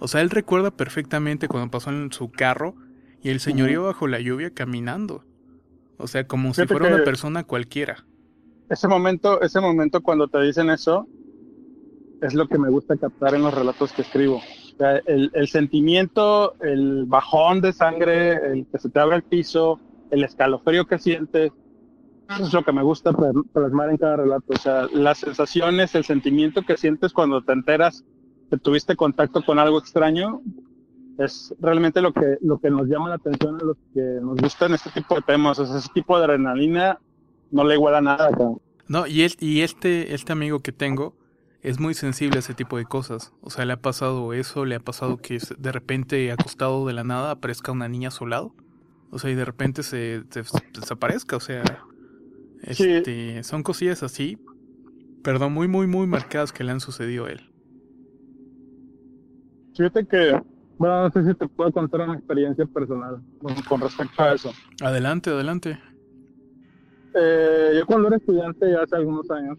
o 0.00 0.08
sea, 0.08 0.20
él 0.20 0.30
recuerda 0.30 0.70
perfectamente 0.70 1.48
cuando 1.48 1.70
pasó 1.70 1.90
en 1.90 2.12
su 2.12 2.30
carro 2.30 2.74
y 3.22 3.30
el 3.30 3.40
señor 3.40 3.70
iba 3.70 3.84
bajo 3.84 4.06
la 4.06 4.20
lluvia 4.20 4.50
caminando. 4.50 5.24
O 5.96 6.06
sea, 6.06 6.26
como 6.26 6.54
si 6.54 6.66
fuera 6.66 6.94
una 6.94 7.04
persona 7.04 7.44
cualquiera. 7.44 8.04
Ese 8.70 8.86
momento, 8.86 9.40
ese 9.40 9.60
momento 9.60 10.00
cuando 10.00 10.28
te 10.28 10.40
dicen 10.42 10.70
eso, 10.70 11.08
es 12.22 12.34
lo 12.34 12.46
que 12.46 12.58
me 12.58 12.70
gusta 12.70 12.96
captar 12.96 13.34
en 13.34 13.42
los 13.42 13.54
relatos 13.54 13.92
que 13.92 14.02
escribo. 14.02 14.36
O 14.36 14.76
sea, 14.78 14.98
el, 15.06 15.30
el 15.34 15.48
sentimiento, 15.48 16.54
el 16.60 17.04
bajón 17.06 17.60
de 17.60 17.72
sangre, 17.72 18.52
el 18.52 18.66
que 18.66 18.78
se 18.78 18.90
te 18.90 19.00
abre 19.00 19.16
el 19.16 19.22
piso, 19.22 19.80
el 20.10 20.22
escalofrío 20.22 20.86
que 20.86 20.98
sientes, 20.98 21.52
eso 22.28 22.44
es 22.44 22.52
lo 22.52 22.62
que 22.62 22.72
me 22.72 22.82
gusta 22.82 23.12
plasmar 23.52 23.90
en 23.90 23.96
cada 23.96 24.16
relato. 24.16 24.52
O 24.52 24.58
sea, 24.58 24.86
las 24.92 25.18
sensaciones, 25.18 25.94
el 25.94 26.04
sentimiento 26.04 26.62
que 26.62 26.76
sientes 26.76 27.12
cuando 27.12 27.42
te 27.42 27.52
enteras 27.52 28.04
que 28.50 28.56
tuviste 28.56 28.96
contacto 28.96 29.44
con 29.44 29.58
algo 29.58 29.78
extraño, 29.78 30.40
es 31.18 31.54
realmente 31.60 32.00
lo 32.00 32.12
que, 32.12 32.38
lo 32.40 32.58
que 32.58 32.70
nos 32.70 32.86
llama 32.86 33.08
la 33.08 33.16
atención 33.16 33.56
a 33.60 33.64
los 33.64 33.76
que 33.92 34.00
nos 34.00 34.36
gustan 34.36 34.74
este 34.74 34.90
tipo 34.90 35.16
de 35.16 35.22
temas. 35.22 35.58
O 35.58 35.66
sea, 35.66 35.78
ese 35.78 35.88
tipo 35.92 36.16
de 36.16 36.24
adrenalina 36.24 36.98
no 37.50 37.64
le 37.64 37.74
iguala 37.74 38.00
nada. 38.00 38.30
No, 38.86 39.06
y, 39.06 39.22
el, 39.22 39.32
y 39.40 39.60
este, 39.62 40.14
este 40.14 40.32
amigo 40.32 40.60
que 40.60 40.72
tengo 40.72 41.14
es 41.62 41.80
muy 41.80 41.94
sensible 41.94 42.36
a 42.36 42.40
ese 42.40 42.54
tipo 42.54 42.78
de 42.78 42.84
cosas. 42.84 43.32
O 43.40 43.50
sea, 43.50 43.64
le 43.64 43.72
ha 43.72 43.82
pasado 43.82 44.32
eso, 44.32 44.64
le 44.64 44.76
ha 44.76 44.80
pasado 44.80 45.16
que 45.16 45.38
de 45.58 45.72
repente 45.72 46.30
acostado 46.30 46.86
de 46.86 46.92
la 46.92 47.04
nada 47.04 47.32
aparezca 47.32 47.72
una 47.72 47.88
niña 47.88 48.08
a 48.08 48.12
su 48.12 48.26
lado. 48.26 48.54
O 49.10 49.18
sea, 49.18 49.30
y 49.30 49.34
de 49.34 49.44
repente 49.44 49.82
se, 49.82 50.22
desaparezca. 50.72 51.36
O 51.36 51.40
sea, 51.40 51.64
este, 52.62 53.42
son 53.42 53.62
cosillas 53.62 54.02
así, 54.02 54.38
perdón, 55.22 55.52
muy, 55.52 55.66
muy, 55.66 55.86
muy 55.86 56.06
marcadas 56.06 56.52
que 56.52 56.62
le 56.62 56.70
han 56.72 56.80
sucedido 56.80 57.26
a 57.26 57.30
él. 57.30 57.47
Fíjate 59.78 60.06
que, 60.08 60.42
bueno, 60.76 61.04
no 61.04 61.10
sé 61.12 61.24
si 61.24 61.34
te 61.34 61.46
puedo 61.46 61.70
contar 61.70 62.00
una 62.00 62.14
experiencia 62.14 62.66
personal 62.66 63.22
con, 63.68 63.80
respecto 63.80 64.20
a 64.20 64.34
eso. 64.34 64.50
Adelante, 64.82 65.30
adelante. 65.30 65.78
Eh, 67.14 67.74
yo 67.78 67.86
cuando 67.86 68.08
era 68.08 68.16
estudiante, 68.16 68.72
ya 68.72 68.82
hace 68.82 68.96
algunos 68.96 69.30
años, 69.30 69.56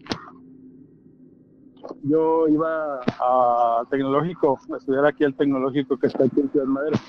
yo 2.02 2.48
iba 2.48 3.00
a 3.18 3.82
tecnológico, 3.88 4.60
a 4.70 4.76
estudiar 4.76 5.06
aquí 5.06 5.24
el 5.24 5.34
tecnológico 5.34 5.98
que 5.98 6.08
está 6.08 6.24
aquí 6.24 6.38
en 6.38 6.50
Ciudad 6.50 6.66
Madera. 6.66 7.00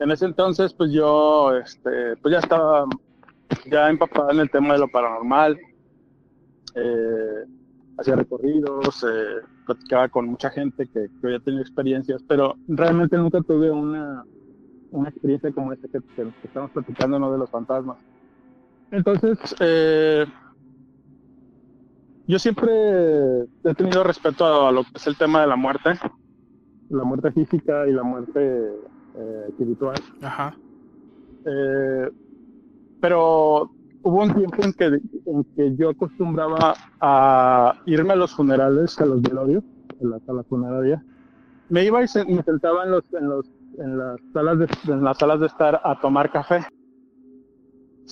En 0.00 0.10
ese 0.10 0.26
entonces, 0.26 0.74
pues 0.74 0.92
yo, 0.92 1.56
este, 1.56 2.18
pues 2.18 2.32
ya 2.32 2.40
estaba 2.40 2.84
ya 3.64 3.88
empapado 3.88 4.30
en 4.30 4.40
el 4.40 4.50
tema 4.50 4.74
de 4.74 4.80
lo 4.80 4.88
paranormal, 4.88 5.58
eh, 6.74 7.44
hacía 7.96 8.14
recorridos, 8.14 9.02
eh, 9.04 9.53
platicaba 9.64 10.08
con 10.08 10.28
mucha 10.28 10.50
gente 10.50 10.86
que, 10.86 11.08
que 11.08 11.26
había 11.26 11.40
tenido 11.40 11.62
experiencias, 11.62 12.22
pero 12.26 12.56
realmente 12.68 13.16
nunca 13.16 13.40
tuve 13.40 13.70
una, 13.70 14.24
una 14.90 15.08
experiencia 15.08 15.50
como 15.52 15.72
esta 15.72 15.88
que, 15.88 16.00
que, 16.14 16.28
estamos 16.44 16.70
platicando, 16.70 17.18
¿no? 17.18 17.32
De 17.32 17.38
los 17.38 17.50
fantasmas. 17.50 17.98
Entonces, 18.90 19.38
eh, 19.60 20.24
yo 22.26 22.38
siempre 22.38 22.70
he 23.64 23.74
tenido 23.74 24.04
respeto 24.04 24.66
a, 24.66 24.72
lo 24.72 24.84
que 24.84 24.90
es 24.94 25.06
el 25.06 25.16
tema 25.16 25.40
de 25.40 25.46
la 25.48 25.56
muerte, 25.56 25.90
la 26.90 27.04
muerte 27.04 27.32
física 27.32 27.88
y 27.88 27.92
la 27.92 28.02
muerte 28.02 28.40
eh, 29.16 29.44
espiritual. 29.48 29.96
Ajá. 30.22 30.56
Eh, 31.44 32.10
pero 33.00 33.70
hubo 34.04 34.22
un 34.22 34.34
tiempo 34.34 34.62
en 34.62 34.72
que, 34.74 34.84
en 34.84 35.44
que 35.56 35.76
yo 35.76 35.90
acostumbraba 35.90 36.74
a 37.00 37.74
irme 37.86 38.12
a 38.12 38.16
los 38.16 38.34
funerales, 38.34 39.00
a 39.00 39.06
los 39.06 39.20
velorios, 39.22 39.64
a 40.00 40.06
la 40.06 40.20
sala 40.20 40.44
funeraria. 40.44 41.04
Me 41.70 41.84
iba 41.84 42.02
y 42.02 42.06
me 42.28 42.42
sentaba 42.42 42.84
en, 42.84 42.90
los, 42.90 43.04
en, 43.12 43.28
los, 43.28 43.50
en, 43.78 43.98
las 43.98 44.20
salas 44.32 44.58
de, 44.58 44.68
en 44.88 45.02
las 45.02 45.18
salas 45.18 45.40
de 45.40 45.46
estar 45.46 45.80
a 45.82 45.98
tomar 46.00 46.30
café. 46.30 46.60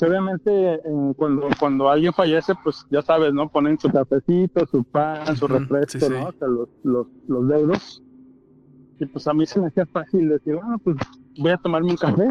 obviamente, 0.01 0.81
cuando, 1.17 1.49
cuando 1.61 1.91
alguien 1.91 2.15
fallece, 2.15 2.55
pues 2.65 2.87
ya 2.91 3.03
sabes, 3.03 3.35
¿no? 3.35 3.51
Ponen 3.51 3.79
su 3.79 3.91
cafecito, 3.91 4.67
su 4.67 4.83
pan, 4.85 5.37
su 5.37 5.47
refresco, 5.47 6.09
¿no? 6.09 6.29
O 6.29 6.33
sea, 6.33 6.49
los, 6.49 6.69
los, 6.83 7.07
los 7.29 7.49
deudos. 7.49 8.03
Y 8.99 9.07
pues 9.07 9.27
a 9.29 9.35
mí 9.35 9.45
se 9.45 9.61
me 9.61 9.67
hacía 9.67 9.85
fácil 9.85 10.31
decir, 10.31 10.55
bueno, 10.55 10.79
pues 10.79 10.97
voy 11.39 11.51
a 11.51 11.59
tomarme 11.59 11.91
un 11.91 11.97
café. 11.97 12.31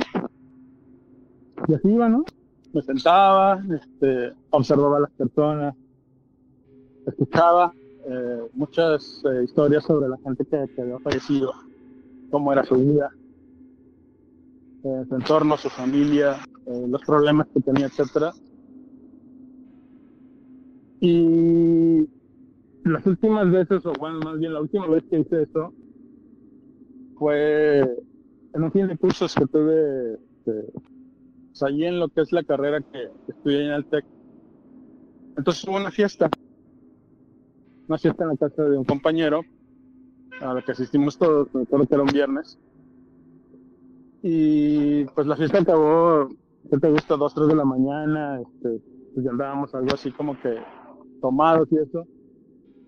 Y 1.68 1.76
así 1.76 1.89
iba, 1.89 2.09
¿no? 2.09 2.26
Me 2.74 2.82
sentaba, 2.82 3.61
este, 3.74 4.34
observaba 4.49 4.97
a 4.97 5.01
las 5.01 5.11
personas, 5.11 5.76
escuchaba 7.05 7.74
eh, 8.07 8.41
muchas 8.53 9.24
eh, 9.26 9.43
historias 9.43 9.84
sobre 9.84 10.09
la 10.09 10.17
gente 10.17 10.45
que, 10.45 10.82
había 10.82 10.99
fallecido, 10.99 11.53
cómo 12.30 12.51
era 12.51 12.63
su 12.63 12.76
vida, 12.76 13.09
eh, 14.84 15.05
su 15.07 15.15
entorno, 15.15 15.57
su 15.57 15.69
familia, 15.69 16.38
los 16.65 17.01
problemas 17.01 17.47
que 17.53 17.59
tenía, 17.61 17.88
etcétera. 17.88 18.32
Y 20.99 22.07
las 22.84 23.05
últimas 23.05 23.51
veces, 23.51 23.86
o 23.86 23.93
bueno, 23.93 24.19
más 24.19 24.39
bien 24.39 24.53
la 24.53 24.61
última 24.61 24.88
vez 24.88 25.03
que 25.09 25.19
hice 25.19 25.43
eso, 25.43 25.74
fue 27.17 27.80
en 28.53 28.63
un 28.63 28.72
fin 28.72 28.88
de 28.88 28.97
cursos 28.97 29.34
que 29.36 29.45
tuve 29.47 30.13
este, 30.13 30.72
pues, 31.52 31.64
allí 31.64 31.86
en 31.86 31.99
lo 31.99 32.08
que 32.10 32.22
es 32.22 32.32
la 32.32 32.43
carrera 32.43 32.82
que, 32.82 33.10
estudié 33.28 33.66
en 33.66 33.72
el 33.72 33.86
TEC. 33.86 34.06
Entonces 35.38 35.68
hubo 35.68 35.78
una 35.78 35.91
fiesta, 35.91 36.30
una 37.88 37.97
fiesta 37.97 38.24
en 38.24 38.30
la 38.30 38.38
casa 38.38 38.64
de 38.64 38.78
un 38.78 38.86
compañero, 38.86 39.41
a 40.41 40.54
la 40.54 40.62
que 40.62 40.72
asistimos 40.72 41.18
todos, 41.18 41.54
me 41.54 41.64
acuerdo 41.64 41.88
que 41.88 41.95
era 41.95 42.04
un 42.04 42.10
viernes. 42.10 42.58
Y 44.24 45.06
pues 45.06 45.28
la 45.28 45.36
fiesta 45.36 45.60
acabó, 45.60 46.30
¿qué 46.70 46.78
te 46.78 46.89
gusta? 46.89 47.16
Dos, 47.16 47.34
tres 47.34 47.47
de 47.47 47.56
la 47.56 47.66
mañana, 47.66 48.39
este, 48.39 48.82
pues 49.14 49.26
ya 49.26 49.32
andábamos 49.32 49.74
algo 49.74 49.93
así 49.93 50.12
como 50.12 50.39
que 50.39 50.58
tomados 51.22 51.68
y 51.72 51.78
eso. 51.78 52.06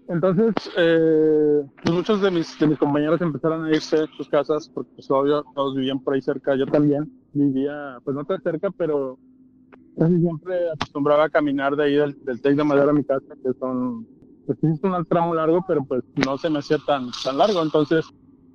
Entonces, 0.08 0.54
eh, 0.78 1.64
pues 1.82 1.95
muchos 1.95 2.22
de 2.22 2.32
mis, 2.32 2.60
de 2.60 2.68
mis 2.68 2.78
compañeros 2.78 3.22
empezaron 3.22 3.66
a 3.66 3.70
irse 3.70 3.97
a 3.97 4.08
sus 4.18 4.28
casas 4.28 4.70
porque 4.70 4.91
pues 4.95 5.10
obvio 5.10 5.43
todos 5.56 5.76
vivían 5.76 5.99
por 5.99 6.14
ahí 6.14 6.22
cerca, 6.22 6.56
yo 6.56 6.66
también 6.66 7.10
vivía, 7.32 7.99
pues 8.04 8.16
no 8.16 8.26
tan 8.26 8.41
cerca, 8.41 8.70
pero 8.72 9.18
casi 9.97 10.20
siempre 10.20 10.72
acostumbraba 10.72 11.26
a 11.26 11.30
caminar 11.30 11.76
de 11.76 11.84
ahí 11.84 11.95
del, 11.95 12.18
del 12.26 12.56
de 12.58 12.64
Madera 12.64 12.91
a 12.91 12.93
mi 12.93 13.04
casa, 13.04 13.34
que 13.43 13.54
son, 13.60 14.06
pues 14.45 14.58
es 14.64 14.84
un 14.84 15.06
tramo 15.06 15.34
largo, 15.36 15.64
pero 15.68 15.84
pues 15.86 16.04
no 16.26 16.38
se 16.38 16.49
me 16.49 16.60
hacía 16.60 16.78
tan, 16.86 17.10
tan 17.24 17.38
largo. 17.38 17.62
Entonces, 17.62 18.06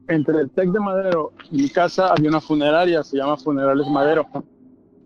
entre 0.08 0.40
el 0.40 0.50
TEC 0.50 0.70
de 0.70 0.80
Madero 0.80 1.32
y 1.50 1.62
mi 1.62 1.68
casa 1.70 2.12
había 2.12 2.30
una 2.30 2.40
funeraria, 2.40 3.02
se 3.02 3.16
llama 3.16 3.36
Funerales 3.36 3.86
Madero. 3.88 4.26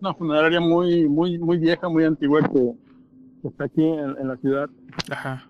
Una 0.01 0.13
funeraria 0.13 0.59
muy, 0.59 1.07
muy, 1.07 1.37
muy 1.37 1.57
vieja, 1.57 1.87
muy 1.87 2.03
antigua 2.03 2.41
que, 2.41 2.73
está 3.47 3.65
aquí 3.65 3.83
en, 3.83 4.17
en, 4.17 4.27
la 4.27 4.37
ciudad. 4.37 4.69
Ajá. 5.09 5.49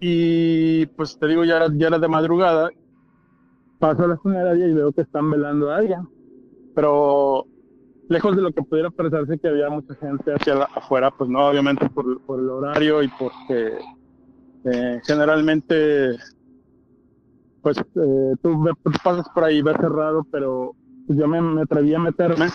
Y 0.00 0.86
pues 0.86 1.18
te 1.18 1.26
digo, 1.26 1.44
ya 1.44 1.56
era, 1.56 1.68
ya 1.74 1.88
era 1.88 1.98
de 1.98 2.08
madrugada. 2.08 2.70
Paso 3.78 4.04
a 4.04 4.08
la 4.08 4.16
funeraria 4.16 4.66
y 4.66 4.74
veo 4.74 4.92
que 4.92 5.02
están 5.02 5.30
velando 5.30 5.70
a 5.70 5.76
alguien 5.76 6.08
pero 6.78 7.44
lejos 8.08 8.36
de 8.36 8.42
lo 8.42 8.52
que 8.52 8.62
pudiera 8.62 8.88
parecerse 8.88 9.36
que 9.40 9.48
había 9.48 9.68
mucha 9.68 9.96
gente 9.96 10.32
hacia 10.32 10.62
afuera, 10.62 11.10
pues 11.10 11.28
no, 11.28 11.48
obviamente 11.48 11.90
por, 11.90 12.06
el 12.38 12.48
horario 12.48 13.02
y 13.02 13.08
porque 13.08 13.78
eh, 14.64 15.00
generalmente, 15.04 16.16
pues 17.62 17.78
eh, 17.78 18.34
tú, 18.40 18.64
pasas 19.02 19.28
por 19.30 19.42
ahí, 19.42 19.60
ves 19.60 19.76
cerrado, 19.80 20.24
pero 20.30 20.76
pues, 21.08 21.18
yo 21.18 21.26
me, 21.26 21.42
me, 21.42 21.62
atreví 21.62 21.92
a 21.94 21.98
meterme 21.98 22.46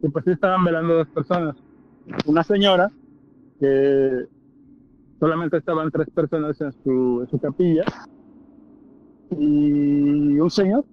y 0.00 0.08
pues 0.08 0.24
sí 0.24 0.30
estaban 0.30 0.64
velando 0.64 0.94
dos 0.94 1.08
personas. 1.08 1.56
Una 2.26 2.44
señora 2.44 2.88
que 3.58 4.26
solamente 5.20 5.58
estaban 5.58 5.90
tres 5.90 6.08
personas 6.10 6.60
en 6.60 6.72
su, 6.82 7.20
en 7.22 7.30
su 7.30 7.38
capilla 7.38 7.84
y 9.38 10.40
un 10.40 10.50
señor 10.50 10.84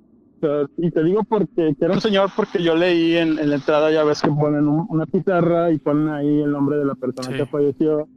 y 0.77 0.91
te 0.91 1.03
digo 1.03 1.23
porque 1.23 1.75
que 1.75 1.85
era 1.85 1.93
un 1.93 2.01
señor 2.01 2.29
porque 2.35 2.61
yo 2.61 2.75
leí 2.75 3.15
en, 3.15 3.35
la 3.49 3.55
entrada, 3.55 3.91
ya 3.91 4.03
ves 4.03 4.21
que 4.21 4.29
ponen 4.29 4.67
una 4.67 5.05
pizarra 5.07 5.71
y 5.71 5.79
ponen 5.79 6.09
ahí 6.09 6.41
el 6.41 6.51
nombre 6.51 6.77
de 6.77 6.85
la 6.85 6.93
persona 6.93 7.35
que 7.35 7.45
falleció 7.47 8.07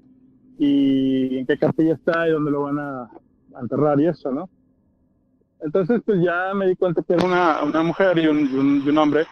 y 0.58 1.38
en 1.38 1.46
qué 1.46 1.56
capilla 1.56 1.94
está 1.94 2.28
y 2.28 2.32
dónde 2.32 2.50
lo 2.50 2.62
van 2.62 2.78
a, 2.78 3.08
enterrar 3.61 3.98
y 4.00 4.06
eso, 4.06 4.30
¿no? 4.30 4.48
Entonces 5.61 6.02
pues 6.04 6.22
ya 6.22 6.52
me 6.54 6.66
di 6.66 6.76
cuenta 6.76 7.02
que 7.02 7.14
era 7.14 7.24
una, 7.24 7.62
una 7.62 7.82
mujer 7.82 8.18
y 8.18 8.26
un, 8.26 8.82
y 8.84 8.88
un, 8.88 8.98
hombre. 8.98 9.26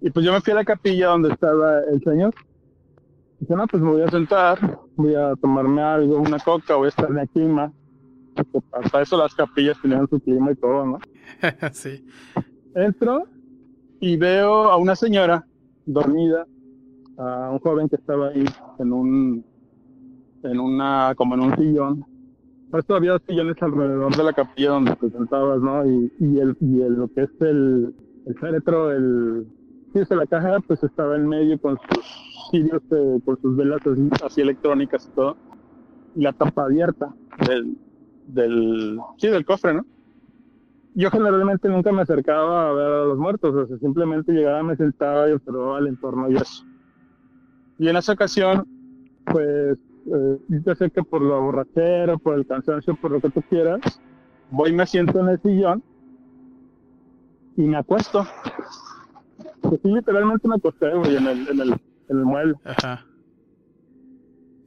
Y 0.00 0.10
pues 0.10 0.24
yo 0.24 0.32
me 0.32 0.40
fui 0.40 0.52
a 0.52 0.56
la 0.56 0.64
capilla 0.64 1.08
donde 1.08 1.30
estaba 1.30 1.80
el 1.80 2.02
señor. 2.02 2.34
Y 3.38 3.44
dije, 3.44 3.54
no, 3.54 3.66
pues 3.66 3.82
me 3.82 3.90
voy 3.90 4.02
a 4.02 4.08
sentar, 4.08 4.58
voy 4.96 5.14
a 5.14 5.34
tomarme 5.36 5.82
algo, 5.82 6.18
una 6.18 6.38
coca, 6.38 6.76
voy 6.76 6.86
a 6.86 6.88
estar 6.88 7.08
en 7.08 7.16
la 7.16 7.26
clima. 7.26 7.72
Hasta 8.72 9.02
eso 9.02 9.16
las 9.16 9.34
capillas 9.34 9.80
tenían 9.80 10.08
su 10.08 10.18
clima 10.20 10.52
y 10.52 10.56
todo, 10.56 10.86
¿no? 10.86 10.98
sí. 11.72 12.04
Entro 12.74 13.24
y 14.00 14.16
veo 14.16 14.70
a 14.70 14.76
una 14.76 14.96
señora 14.96 15.46
dormida, 15.86 16.46
a 17.16 17.50
un 17.50 17.58
joven 17.60 17.88
que 17.88 17.96
estaba 17.96 18.28
ahí 18.28 18.44
en 18.78 18.92
un, 18.92 19.44
en 20.42 20.60
una, 20.60 21.14
como 21.16 21.34
en 21.34 21.40
un 21.40 21.56
sillón. 21.56 22.04
Pues 22.70 22.84
había 22.90 23.18
sillones 23.20 23.56
alrededor 23.62 24.16
de 24.16 24.24
la 24.24 24.32
capilla 24.32 24.70
donde 24.70 24.96
te 24.96 25.10
sentabas, 25.10 25.60
¿no? 25.60 25.86
Y, 25.86 26.12
y, 26.18 26.38
el, 26.40 26.56
y 26.60 26.82
el, 26.82 26.94
lo 26.94 27.08
que 27.08 27.22
es 27.22 27.30
el, 27.40 27.94
el 28.26 28.34
féretro, 28.40 28.90
el, 28.90 29.46
sí, 29.94 30.00
es 30.00 30.10
la 30.10 30.26
caja, 30.26 30.60
pues 30.60 30.82
estaba 30.82 31.16
en 31.16 31.26
medio 31.26 31.58
con 31.58 31.78
sus 31.88 32.50
cirios, 32.50 32.82
eh, 32.90 33.20
con 33.24 33.40
sus 33.40 33.56
velas 33.56 33.80
así, 34.22 34.42
electrónicas 34.42 35.08
y 35.10 35.14
todo. 35.14 35.36
Y 36.14 36.22
la 36.22 36.32
tapa 36.32 36.64
abierta 36.64 37.14
del, 37.46 37.78
del, 38.26 39.00
sí, 39.16 39.28
del 39.28 39.46
cofre, 39.46 39.74
¿no? 39.74 39.86
yo 40.94 41.10
generalmente 41.10 41.68
nunca 41.68 41.90
me 41.90 42.02
acercaba 42.02 42.68
a 42.68 42.72
ver 42.72 42.86
a 42.86 43.04
los 43.04 43.18
muertos, 43.18 43.54
o 43.54 43.66
sea, 43.66 43.78
simplemente 43.78 44.32
llegaba, 44.32 44.62
me 44.62 44.76
sentaba 44.76 45.28
y 45.28 45.32
observaba 45.32 45.78
el 45.80 45.88
entorno 45.88 46.30
y 46.30 46.36
eso. 46.36 46.64
Y 47.78 47.88
en 47.88 47.96
esa 47.96 48.12
ocasión, 48.12 48.64
pues, 49.24 49.76
eh, 50.06 50.38
yo 50.48 50.74
sé 50.76 50.90
que 50.90 51.02
por 51.02 51.20
lo 51.20 51.40
borrachero, 51.42 52.18
por 52.18 52.36
el 52.36 52.46
cansancio, 52.46 52.94
por 52.94 53.10
lo 53.10 53.20
que 53.20 53.30
tú 53.30 53.42
quieras, 53.42 54.00
voy 54.50 54.70
y 54.70 54.74
me 54.74 54.86
siento 54.86 55.18
en 55.18 55.28
el 55.30 55.40
sillón 55.40 55.82
y 57.56 57.62
me 57.62 57.76
acuesto. 57.76 58.24
Pues 59.68 59.80
sí, 59.82 59.88
literalmente 59.88 60.46
me 60.48 60.56
acosté, 60.56 60.94
güey, 60.94 61.16
en 61.16 61.26
el, 61.26 61.48
en 61.48 61.60
el, 61.60 61.72
en 61.72 62.18
el 62.18 62.24
mueble. 62.24 62.54
Ajá. 62.64 63.04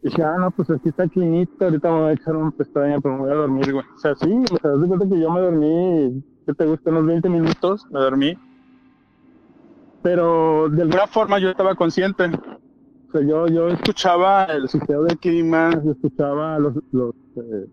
Y 0.02 0.10
dije, 0.10 0.24
ah, 0.24 0.38
no, 0.39 0.52
pues 0.52 0.70
aquí 0.70 0.89
está 0.89 1.08
clinito, 1.08 1.66
ahorita 1.66 1.91
me 1.91 2.00
voy 2.00 2.10
a 2.10 2.14
echar 2.14 2.36
una 2.36 2.52
pestaña, 2.52 3.00
pero 3.00 3.16
me 3.16 3.22
voy 3.22 3.32
a 3.32 3.36
dormir, 3.36 3.74
güey. 3.74 3.86
O 3.95 4.00
sea, 4.00 4.16
sí, 4.16 4.32
o 4.52 4.58
sea, 4.58 4.72
de 4.72 4.88
cuenta 4.88 5.08
que 5.08 5.20
yo 5.20 5.32
me 5.32 5.41
dormí, 5.41 6.24
¿qué 6.45 6.54
te 6.54 6.66
gusta? 6.66 6.89
Unos 6.91 7.06
20 7.06 7.30
minutos, 7.30 7.86
me 7.91 8.00
dormí. 8.00 8.38
Pero 10.04 10.70
de 10.70 10.84
alguna 10.84 11.08
forma 11.08 11.39
yo 11.39 11.50
estaba 11.50 11.76
consciente. 11.76 12.26
O 12.26 13.12
sea, 13.12 13.22
yo, 13.22 13.48
yo 13.48 13.68
escuchaba 13.70 14.45
el 14.45 14.68
sistema 14.70 15.04
del 15.04 15.18
clima, 15.18 15.70
escuchaba 15.89 16.60
los, 16.60 16.76
los, 16.91 17.16
eh, 17.38 17.68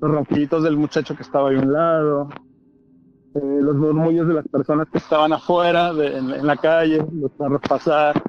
los 0.00 0.62
del 0.62 0.76
muchacho 0.76 1.14
que 1.14 1.22
estaba 1.22 1.50
ahí 1.50 1.56
a 1.56 1.60
un 1.60 1.72
lado, 1.72 2.28
eh, 3.34 3.40
los 3.60 3.76
murmullos 3.76 4.26
de 4.28 4.34
las 4.34 4.48
personas 4.48 4.88
que 4.90 4.98
estaban 4.98 5.32
afuera, 5.32 5.92
de, 5.92 6.18
en, 6.18 6.46
la 6.46 6.56
calle, 6.56 7.04
los 7.12 7.32
carros 7.38 7.60
pasar 7.68 8.22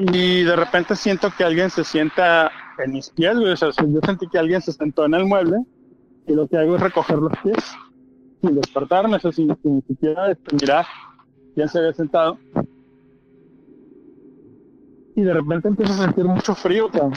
y 0.00 0.44
de 0.44 0.56
repente 0.56 0.96
siento 0.96 1.28
que 1.36 1.44
alguien 1.44 1.68
se 1.68 1.84
sienta 1.84 2.50
en 2.82 2.92
mis 2.92 3.10
pies, 3.10 3.38
güey. 3.38 3.52
O 3.52 3.56
sea, 3.56 3.70
yo 3.70 4.00
sentí 4.04 4.26
que 4.28 4.38
alguien 4.38 4.62
se 4.62 4.72
sentó 4.72 5.04
en 5.04 5.14
el 5.14 5.26
mueble 5.26 5.58
y 6.26 6.32
lo 6.32 6.48
que 6.48 6.56
hago 6.56 6.76
es 6.76 6.80
recoger 6.80 7.18
los 7.18 7.32
pies 7.42 7.74
sin 8.40 8.54
despertarme, 8.54 9.16
o 9.16 9.20
sea, 9.20 9.32
sin, 9.32 9.54
ni 9.62 9.82
siquiera 9.82 10.30
este, 10.30 10.56
mirar 10.56 10.86
quién 11.54 11.68
se 11.68 11.78
había 11.78 11.92
sentado. 11.92 12.38
Y 15.14 15.20
de 15.20 15.34
repente 15.34 15.68
empiezo 15.68 15.92
a 15.92 16.06
sentir 16.06 16.24
mucho 16.24 16.54
frío, 16.54 16.88
cabrón. 16.88 17.12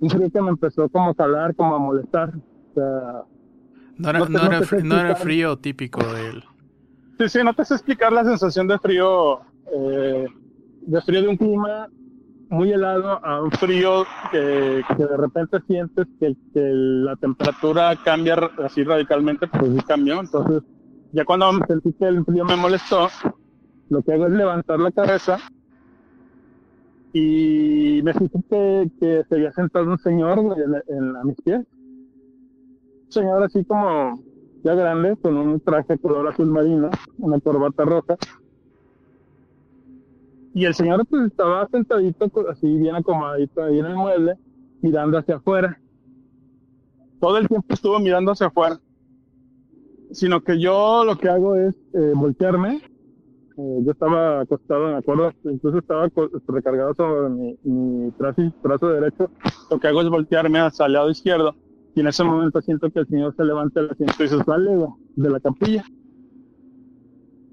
un 0.00 0.10
frío 0.10 0.30
que 0.30 0.42
me 0.42 0.50
empezó 0.50 0.86
como 0.90 1.10
a 1.10 1.14
calar, 1.14 1.54
como 1.54 1.76
a 1.76 1.78
molestar. 1.78 2.34
O 2.36 2.74
sea, 2.74 3.24
no 3.98 4.10
era, 4.10 4.18
no 4.20 4.38
era, 4.46 4.60
no 4.82 5.16
frío 5.16 5.56
típico 5.56 6.02
de 6.12 6.28
él. 6.28 6.44
Sí, 7.18 7.28
sí, 7.28 7.38
no 7.42 7.54
te 7.54 7.64
sé 7.64 7.74
explicar 7.74 8.12
la 8.12 8.24
sensación 8.24 8.68
de 8.68 8.78
frío, 8.78 9.40
eh, 9.72 10.26
de 10.82 11.02
frío 11.02 11.22
de 11.22 11.28
un 11.28 11.36
clima 11.36 11.88
muy 12.48 12.72
helado 12.72 13.24
a 13.24 13.42
un 13.42 13.50
frío 13.50 14.06
que, 14.30 14.82
que 14.96 15.04
de 15.04 15.16
repente 15.16 15.58
sientes 15.66 16.06
que, 16.20 16.34
que 16.52 16.60
la 16.60 17.16
temperatura 17.16 17.96
cambia 18.04 18.34
así 18.64 18.84
radicalmente, 18.84 19.48
pues 19.48 19.72
sí 19.72 19.80
cambió. 19.86 20.20
Entonces, 20.20 20.62
ya 21.12 21.24
cuando 21.24 21.50
sentí 21.66 21.92
que 21.98 22.04
el 22.06 22.24
frío 22.24 22.44
me 22.44 22.56
molestó, 22.56 23.08
lo 23.88 24.02
que 24.02 24.12
hago 24.12 24.26
es 24.26 24.32
levantar 24.32 24.78
la 24.78 24.92
cabeza 24.92 25.38
y 27.12 28.00
me 28.02 28.12
fijé 28.12 28.38
que, 28.50 28.90
que 29.00 29.22
se 29.28 29.34
había 29.36 29.52
sentado 29.52 29.90
un 29.90 29.98
señor 29.98 30.38
en- 30.88 31.16
a 31.16 31.24
mis 31.24 31.36
pies. 31.42 31.64
Señor 33.16 33.44
así 33.44 33.64
como 33.64 34.22
ya 34.62 34.74
grande, 34.74 35.16
con 35.16 35.38
un 35.38 35.58
traje 35.60 35.96
color 35.96 36.28
azul 36.28 36.48
marino, 36.50 36.90
una 37.16 37.40
corbata 37.40 37.82
roja. 37.86 38.18
Y 40.52 40.66
el 40.66 40.74
señor 40.74 41.06
pues 41.06 41.28
estaba 41.28 41.66
sentadito, 41.68 42.30
así 42.50 42.76
bien 42.76 42.94
acomodadito 42.94 43.64
ahí 43.64 43.78
en 43.78 43.86
el 43.86 43.94
mueble, 43.94 44.34
mirando 44.82 45.16
hacia 45.16 45.36
afuera. 45.36 45.80
Todo 47.18 47.38
el 47.38 47.48
tiempo 47.48 47.72
estuvo 47.72 47.98
mirando 48.00 48.32
hacia 48.32 48.48
afuera. 48.48 48.78
Sino 50.10 50.42
que 50.42 50.60
yo 50.60 51.02
lo 51.06 51.16
que 51.16 51.30
hago 51.30 51.54
es 51.54 51.74
eh, 51.94 52.12
voltearme. 52.14 52.82
Eh, 53.56 53.78
yo 53.82 53.92
estaba 53.92 54.42
acostado, 54.42 54.88
me 54.88 54.96
acuerdo, 54.96 55.32
incluso 55.44 55.78
estaba 55.78 56.10
recargado 56.48 56.92
sobre 56.94 57.30
mi, 57.30 57.58
mi 57.62 58.12
brazo 58.18 58.88
derecho. 58.88 59.30
Lo 59.70 59.80
que 59.80 59.88
hago 59.88 60.02
es 60.02 60.10
voltearme 60.10 60.58
hacia 60.58 60.84
el 60.84 60.92
lado 60.92 61.08
izquierdo 61.08 61.54
y 61.96 62.00
en 62.00 62.06
ese 62.08 62.22
momento 62.22 62.60
siento 62.60 62.90
que 62.90 63.00
el 63.00 63.08
señor 63.08 63.34
se 63.34 63.42
levanta 63.44 63.80
del 63.80 63.90
asiento 63.90 64.22
y 64.22 64.28
se 64.28 64.44
sale 64.44 64.70
de 65.16 65.30
la 65.30 65.40
capilla. 65.40 65.82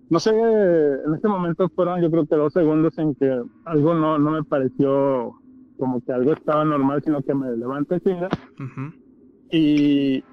No 0.10 0.20
sé, 0.20 0.32
en 0.32 1.14
ese 1.16 1.28
momento 1.30 1.70
fueron 1.70 2.02
yo 2.02 2.12
creo 2.12 2.26
que 2.28 2.36
dos 2.36 2.52
segundos 2.52 2.96
en 2.98 3.16
que 3.16 3.42
algo 3.64 3.94
no, 3.96 4.20
no 4.20 4.32
me 4.32 4.44
pareció 4.44 5.34
como 5.80 6.02
que 6.02 6.12
algo 6.12 6.34
estaba 6.34 6.66
normal, 6.66 7.02
sino 7.04 7.22
que 7.22 7.34
me 7.34 7.56
levanta 7.56 8.00
chinga 8.02 8.28
Ujú. 8.60 8.94
y 9.52 10.24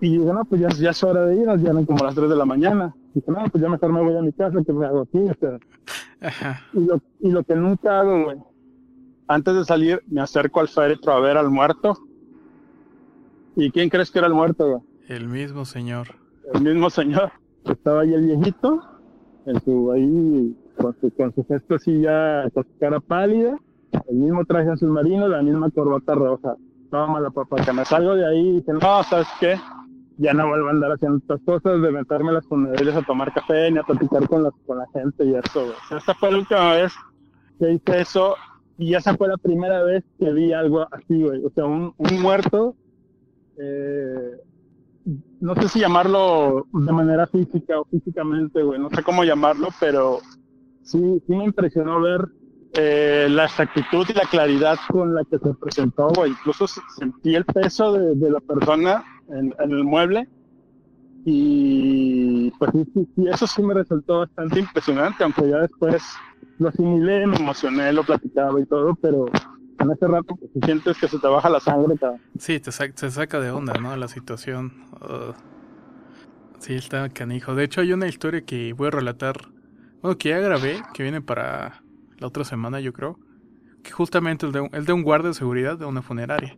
y 0.00 0.10
digo, 0.10 0.32
no, 0.32 0.44
pues 0.44 0.60
ya, 0.60 0.68
ya 0.68 0.90
es 0.90 1.02
hora 1.04 1.26
de 1.26 1.36
ir, 1.36 1.46
ya 1.46 1.70
eran 1.70 1.84
como 1.84 2.04
las 2.04 2.14
3 2.14 2.28
de 2.28 2.36
la 2.36 2.44
mañana. 2.44 2.94
Dije, 3.14 3.32
no, 3.32 3.44
pues 3.50 3.62
ya 3.62 3.68
mejor 3.68 3.92
me 3.92 4.00
voy 4.02 4.16
a 4.16 4.22
mi 4.22 4.32
casa, 4.32 4.62
que 4.64 4.72
me 4.72 4.86
hago 4.86 5.00
aquí, 5.02 5.18
o 5.18 5.34
sea, 5.40 5.58
Ajá. 6.20 6.60
y 6.72 6.84
lo, 6.86 7.00
y 7.20 7.30
lo 7.30 7.42
que 7.42 7.56
nunca 7.56 8.00
hago, 8.00 8.24
güey, 8.24 8.38
antes 9.28 9.54
de 9.54 9.64
salir 9.64 10.02
me 10.08 10.20
acerco 10.20 10.60
al 10.60 10.68
féretro 10.68 11.12
a 11.12 11.20
ver 11.20 11.36
al 11.36 11.50
muerto. 11.50 11.98
¿Y 13.58 13.72
quién 13.72 13.88
crees 13.88 14.12
que 14.12 14.20
era 14.20 14.28
el 14.28 14.34
muerto, 14.34 14.68
güey? 14.68 14.82
El 15.08 15.26
mismo 15.26 15.64
señor. 15.64 16.06
el 16.54 16.62
mismo 16.62 16.90
señor. 16.90 17.32
Estaba 17.64 18.02
ahí 18.02 18.14
el 18.14 18.26
viejito, 18.26 18.80
en 19.46 19.60
su, 19.62 19.90
ahí, 19.90 20.56
con 20.76 20.96
su, 21.00 21.10
con 21.14 21.34
su 21.34 21.44
gesto 21.44 21.74
así 21.74 22.00
ya, 22.00 22.48
con 22.54 22.62
su 22.62 22.78
cara 22.78 23.00
pálida, 23.00 23.58
el 24.08 24.16
mismo 24.16 24.44
traje 24.44 24.70
azul 24.70 24.90
marino, 24.90 25.26
la 25.26 25.42
misma 25.42 25.70
corbata 25.70 26.14
roja. 26.14 26.54
Estaba 26.84 27.08
mala 27.08 27.30
papá, 27.30 27.56
que 27.64 27.72
me 27.72 27.84
salgo 27.84 28.14
de 28.14 28.28
ahí 28.28 28.48
y 28.48 28.52
dije, 28.60 28.72
no, 28.74 29.02
¿sabes 29.02 29.26
qué? 29.40 29.56
Ya 30.18 30.32
no 30.34 30.46
vuelvo 30.48 30.68
a 30.68 30.70
andar 30.70 30.92
haciendo 30.92 31.18
estas 31.18 31.40
cosas, 31.40 31.82
de 31.82 31.90
meterme 31.90 32.30
a 32.30 32.34
las 32.34 32.46
funerarias 32.46 32.94
a 32.94 33.02
tomar 33.02 33.32
café, 33.34 33.72
ni 33.72 33.78
a 33.78 33.82
platicar 33.82 34.28
con, 34.28 34.44
las, 34.44 34.52
con 34.66 34.78
la 34.78 34.86
gente 34.92 35.24
y 35.24 35.34
eso, 35.34 35.64
güey. 35.64 35.98
Esta 35.98 36.14
fue 36.14 36.30
la 36.30 36.38
última 36.38 36.74
vez 36.74 36.92
que 37.58 37.72
hice 37.72 38.00
eso, 38.02 38.36
y 38.78 38.94
esa 38.94 39.16
fue 39.16 39.26
la 39.26 39.36
primera 39.36 39.82
vez 39.82 40.04
que 40.20 40.32
vi 40.32 40.52
algo 40.52 40.86
así, 40.92 41.24
güey. 41.24 41.44
O 41.44 41.50
sea, 41.50 41.64
un, 41.64 41.92
un 41.96 42.22
muerto, 42.22 42.76
eh, 43.60 44.36
no 45.40 45.54
sé 45.54 45.68
si 45.68 45.80
llamarlo 45.80 46.66
de 46.72 46.92
manera 46.92 47.26
física 47.26 47.80
o 47.80 47.84
físicamente, 47.86 48.62
güey, 48.62 48.78
no 48.78 48.90
sé 48.90 49.02
cómo 49.02 49.24
llamarlo, 49.24 49.68
pero 49.80 50.20
sí, 50.82 51.22
sí 51.26 51.34
me 51.34 51.44
impresionó 51.44 52.00
ver 52.00 52.28
eh, 52.74 53.26
la 53.30 53.44
exactitud 53.44 54.06
y 54.08 54.12
la 54.12 54.26
claridad 54.30 54.78
con 54.90 55.14
la 55.14 55.24
que 55.24 55.38
se 55.38 55.54
presentó, 55.54 56.08
güey. 56.08 56.32
Incluso 56.32 56.66
sentí 56.66 57.34
el 57.34 57.44
peso 57.44 57.92
de, 57.92 58.30
la 58.30 58.40
persona 58.40 59.04
en, 59.30 59.54
el 59.58 59.84
mueble. 59.84 60.28
Y 61.24 62.50
pues 62.52 62.70
sí, 62.72 63.06
sí, 63.14 63.26
eso 63.26 63.46
sí 63.46 63.62
me 63.62 63.74
resultó 63.74 64.20
bastante 64.20 64.60
impresionante, 64.60 65.24
aunque 65.24 65.48
ya 65.48 65.58
después 65.58 66.02
lo 66.58 66.68
asimilé, 66.68 67.26
me 67.26 67.36
emocioné, 67.36 67.92
lo 67.92 68.02
platicaba 68.04 68.60
y 68.60 68.66
todo, 68.66 68.94
pero 69.00 69.26
en 69.78 69.90
ese 69.90 70.06
rato 70.06 70.34
sí 70.40 70.60
sientes 70.64 70.98
que 70.98 71.08
se 71.08 71.18
te 71.18 71.28
baja 71.28 71.48
la 71.48 71.60
sangre, 71.60 71.96
cabrón. 71.98 72.20
Sí, 72.38 72.60
te, 72.60 72.72
sa- 72.72 72.88
te 72.90 73.10
saca 73.10 73.40
de 73.40 73.50
onda, 73.50 73.74
¿no? 73.80 73.94
La 73.96 74.08
situación. 74.08 74.72
Uh, 75.00 75.32
sí, 76.60 76.74
está 76.74 77.08
canijo. 77.08 77.54
De 77.54 77.64
hecho, 77.64 77.80
hay 77.80 77.92
una 77.92 78.08
historia 78.08 78.42
que 78.42 78.72
voy 78.72 78.88
a 78.88 78.90
relatar. 78.92 79.36
Bueno, 80.02 80.16
que 80.18 80.30
ya 80.30 80.38
grabé, 80.38 80.82
que 80.94 81.02
viene 81.02 81.20
para 81.20 81.82
la 82.18 82.26
otra 82.26 82.44
semana, 82.44 82.80
yo 82.80 82.92
creo. 82.92 83.18
Que 83.82 83.90
justamente 83.92 84.46
es 84.46 84.52
de 84.52 84.60
un, 84.60 84.70
es 84.72 84.86
de 84.86 84.92
un 84.92 85.02
guardia 85.02 85.28
de 85.28 85.34
seguridad 85.34 85.78
de 85.78 85.86
una 85.86 86.02
funeraria. 86.02 86.56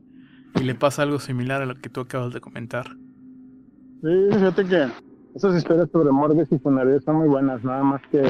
Y 0.55 0.65
le 0.65 0.75
pasa 0.75 1.03
algo 1.03 1.19
similar 1.21 1.63
a 1.63 1.67
lo 1.67 1.75
que 1.77 1.91
tú 1.91 2.01
acabas 2.01 2.33
de 2.33 2.41
comentar. 2.41 2.87
Sí, 4.03 4.09
fíjate 4.33 4.65
que 4.65 4.89
esas 5.35 5.57
historias 5.57 5.89
sobre 5.93 6.11
morgues 6.11 6.51
y 6.51 6.59
funerarias 6.59 7.05
son 7.05 7.17
muy 7.17 7.29
buenas, 7.29 7.63
nada 7.63 7.83
más 7.85 8.03
que 8.11 8.23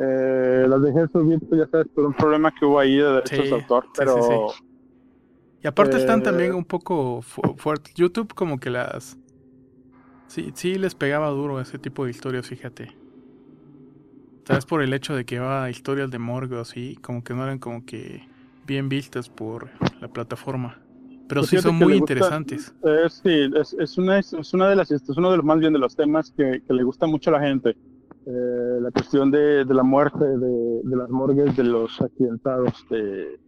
eh, 0.00 0.66
las 0.68 0.82
dejé 0.82 1.08
subir, 1.08 1.40
ya 1.52 1.66
sabes, 1.68 1.88
por 1.94 2.06
un 2.06 2.14
problema 2.14 2.52
que 2.58 2.64
hubo 2.64 2.78
ahí 2.78 2.96
de 2.96 3.04
derechos 3.04 3.30
Sí, 3.30 3.50
de 3.50 3.54
autor, 3.54 3.84
sí, 3.84 3.90
pero 3.96 4.14
sí, 4.22 4.58
Y 5.62 5.66
aparte 5.66 5.96
están 5.96 6.20
Eh, 6.20 6.22
también 6.22 6.54
un 6.54 6.64
poco 6.64 7.22
fu- 7.22 7.42
fuertes. 7.56 7.94
YouTube 7.94 8.32
como 8.34 8.58
que 8.58 8.70
las... 8.70 9.18
Sí, 10.28 10.52
sí 10.54 10.76
les 10.76 10.94
pegaba 10.94 11.28
duro 11.30 11.60
ese 11.60 11.78
tipo 11.78 12.04
de 12.04 12.10
historias, 12.10 12.46
fíjate. 12.46 12.90
Tal 14.44 14.56
vez 14.56 14.66
por 14.66 14.82
el 14.82 14.92
hecho 14.94 15.14
de 15.14 15.24
que 15.24 15.34
llevaba 15.36 15.70
historias 15.70 16.10
de 16.10 16.18
morgue 16.18 16.58
así, 16.58 16.96
como 17.02 17.22
que 17.22 17.34
no 17.34 17.44
eran 17.44 17.58
como 17.58 17.84
que 17.84 18.22
bien 18.64 18.88
vistas 18.88 19.28
por 19.28 19.70
la 20.00 20.08
plataforma. 20.08 20.80
Pero 21.26 21.42
Pues 21.42 21.50
sí 21.50 21.58
son 21.58 21.74
muy 21.74 21.92
gusta- 21.94 22.04
interesantes. 22.04 22.74
Es, 22.82 23.12
sí, 23.22 23.50
es, 23.54 23.72
es 23.74 23.98
una, 23.98 24.18
es, 24.18 24.32
es 24.32 24.54
una 24.54 24.68
de 24.70 24.76
las, 24.76 24.90
es 24.90 25.08
uno 25.08 25.30
de 25.30 25.36
los 25.36 25.44
más 25.44 25.58
bien 25.58 25.72
de 25.72 25.78
los 25.78 25.94
temas 25.94 26.32
que, 26.36 26.62
que 26.66 26.72
le 26.72 26.82
gusta 26.82 27.06
mucho 27.06 27.30
a 27.30 27.34
la 27.34 27.40
gente. 27.46 27.76
Eh, 28.30 28.78
la 28.82 28.90
cuestión 28.90 29.30
de, 29.30 29.64
la 29.64 29.82
muerte, 29.82 30.22
de, 30.22 30.82
de 30.84 30.96
las 30.96 31.08
morgues, 31.08 31.56
de 31.56 31.64
los 31.64 31.98
accidentados, 31.98 32.84
de 32.90 33.40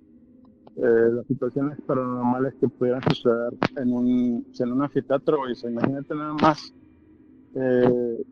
eh, 0.76 1.10
las 1.12 1.26
situaciones 1.26 1.78
paranormales 1.82 2.54
que 2.58 2.66
pudieran 2.66 3.02
suceder 3.02 3.52
en 3.76 3.92
un, 3.92 4.46
en 4.58 4.72
un 4.72 4.82
anfiteatro. 4.82 5.50
Y 5.50 5.54
se 5.54 5.68
imagínate 5.68 6.14
nada 6.14 6.32
más, 6.32 6.72
eh, 7.56 8.24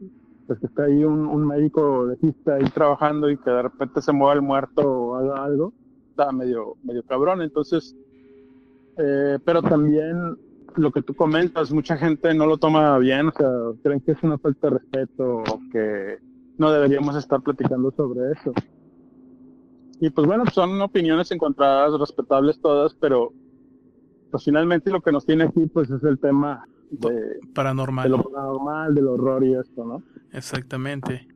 pues 0.47 0.59
que 0.59 0.67
está 0.67 0.85
ahí 0.85 1.05
un, 1.05 1.27
un 1.27 1.47
médico 1.47 2.07
legista 2.07 2.55
ahí 2.55 2.65
trabajando 2.71 3.29
y 3.29 3.37
que 3.37 3.51
de 3.51 3.63
repente 3.63 4.01
se 4.01 4.13
mueva 4.13 4.33
el 4.33 4.41
muerto 4.41 4.81
o 4.81 5.17
haga 5.17 5.45
algo, 5.45 5.75
está 6.09 6.33
medio, 6.33 6.77
medio 6.83 7.03
cabrón. 7.03 7.43
Entonces, 7.43 7.95
eh, 8.97 9.39
pero 9.45 9.61
también 9.61 10.39
lo 10.77 10.93
que 10.93 11.03
tú 11.03 11.15
comentas, 11.15 11.73
mucha 11.73 11.99
gente 11.99 12.33
no 12.33 12.47
lo 12.47 12.57
toma 12.57 12.97
bien, 12.97 13.29
o 13.29 13.33
sea, 13.33 13.51
creen 13.83 14.01
que 14.01 14.13
es 14.13 14.23
una 14.23 14.39
falta 14.39 14.71
de 14.71 14.79
respeto 14.79 15.43
o 15.43 15.61
que 15.71 16.28
no 16.59 16.71
deberíamos 16.73 17.17
estar 17.17 17.41
platicando 17.41 17.91
sobre 17.93 18.33
eso. 18.33 18.53
Y 20.01 20.11
pues 20.11 20.27
bueno, 20.27 20.45
son 20.53 20.81
opiniones 20.81 21.31
encontradas, 21.33 21.99
respetables 21.99 22.61
todas, 22.61 22.95
pero 22.95 23.33
pues 24.31 24.45
finalmente 24.45 24.91
lo 24.91 25.01
que 25.01 25.11
nos 25.13 25.25
tiene 25.27 25.45
aquí 25.45 25.67
pues 25.67 25.91
es 25.91 26.03
el 26.05 26.19
tema 26.19 26.65
de, 26.91 27.11
de 27.11 27.41
Paranormal. 27.55 28.11
lo 28.11 28.23
paranormal, 28.23 28.95
del 28.95 29.09
horror 29.09 29.45
y 29.45 29.55
esto, 29.55 29.85
¿no? 29.85 30.03
Exactamente. 30.33 31.27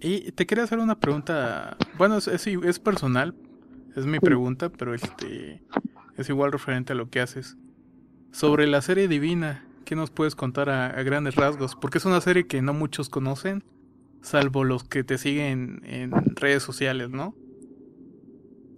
Y 0.00 0.32
te 0.32 0.46
quería 0.46 0.64
hacer 0.64 0.78
una 0.78 0.98
pregunta. 0.98 1.76
Bueno, 1.98 2.16
es, 2.16 2.28
es, 2.28 2.46
es 2.46 2.78
personal. 2.78 3.34
Es 3.96 4.06
mi 4.06 4.18
pregunta, 4.20 4.70
pero 4.70 4.94
este 4.94 5.62
es 6.16 6.28
igual 6.28 6.52
referente 6.52 6.92
a 6.92 6.96
lo 6.96 7.10
que 7.10 7.20
haces. 7.20 7.58
Sobre 8.30 8.66
la 8.66 8.80
serie 8.80 9.08
Divina, 9.08 9.66
¿qué 9.84 9.96
nos 9.96 10.10
puedes 10.10 10.36
contar 10.36 10.70
a, 10.70 10.86
a 10.86 11.02
grandes 11.02 11.34
rasgos? 11.34 11.74
Porque 11.74 11.98
es 11.98 12.04
una 12.04 12.20
serie 12.20 12.46
que 12.46 12.62
no 12.62 12.72
muchos 12.72 13.10
conocen, 13.10 13.64
salvo 14.22 14.64
los 14.64 14.84
que 14.84 15.04
te 15.04 15.18
siguen 15.18 15.80
en 15.84 16.12
redes 16.36 16.62
sociales, 16.62 17.10
¿no? 17.10 17.34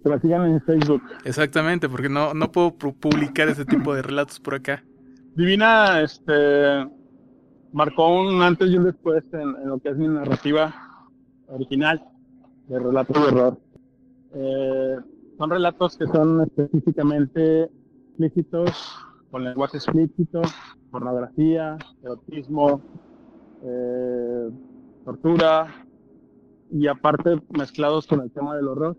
La 0.04 0.18
sigan 0.20 0.46
en 0.50 0.60
Facebook. 0.62 1.02
Exactamente, 1.24 1.88
porque 1.88 2.08
no, 2.08 2.34
no 2.34 2.50
puedo 2.50 2.76
pu- 2.76 2.94
publicar 2.98 3.48
ese 3.48 3.64
tipo 3.64 3.94
de 3.94 4.02
relatos 4.02 4.40
por 4.40 4.54
acá. 4.54 4.82
Divina, 5.36 6.00
este, 6.02 6.86
marcó 7.72 8.20
un 8.20 8.42
antes 8.42 8.70
y 8.70 8.76
un 8.76 8.84
después 8.84 9.22
en, 9.32 9.40
en 9.62 9.68
lo 9.68 9.78
que 9.78 9.90
es 9.90 9.96
mi 9.96 10.08
narrativa 10.08 10.74
original 11.46 12.02
de 12.68 12.78
relatos 12.78 13.16
de 13.16 13.28
horror. 13.28 13.60
Eh, 14.34 14.96
son 15.38 15.50
relatos 15.50 15.96
que 15.96 16.06
son 16.06 16.42
específicamente 16.42 17.70
explícitos, 18.08 18.98
con 19.30 19.44
lenguaje 19.44 19.76
explícito, 19.76 20.42
pornografía, 20.90 21.76
erotismo, 22.02 22.82
eh, 23.64 24.50
tortura 25.04 25.86
y 26.70 26.86
aparte 26.88 27.40
mezclados 27.50 28.06
con 28.06 28.20
el 28.22 28.32
tema 28.32 28.56
del 28.56 28.68
horror. 28.68 28.96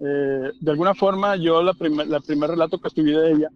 eh, 0.00 0.52
de 0.60 0.70
alguna 0.70 0.94
forma 0.94 1.36
yo 1.36 1.62
la 1.62 1.74
primer, 1.74 2.06
la 2.08 2.20
primer 2.20 2.50
relato 2.50 2.78
que 2.80 2.88
escribí 2.88 3.12
de 3.12 3.32
ella, 3.32 3.48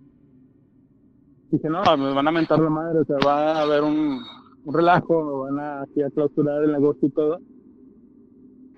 dije, 1.50 1.68
no, 1.70 1.82
me 1.98 2.14
van 2.14 2.28
a 2.28 2.32
mentar 2.32 2.58
la 2.60 2.70
madre, 2.70 3.00
o 3.00 3.04
sea, 3.04 3.16
va 3.26 3.52
a 3.58 3.62
haber 3.62 3.82
un, 3.82 4.20
un 4.64 4.74
relajo, 4.74 5.42
van 5.42 5.58
a, 5.60 5.82
aquí 5.82 6.02
a 6.02 6.10
clausurar 6.10 6.64
el 6.64 6.72
negocio 6.72 7.08
y 7.08 7.12
todo. 7.12 7.40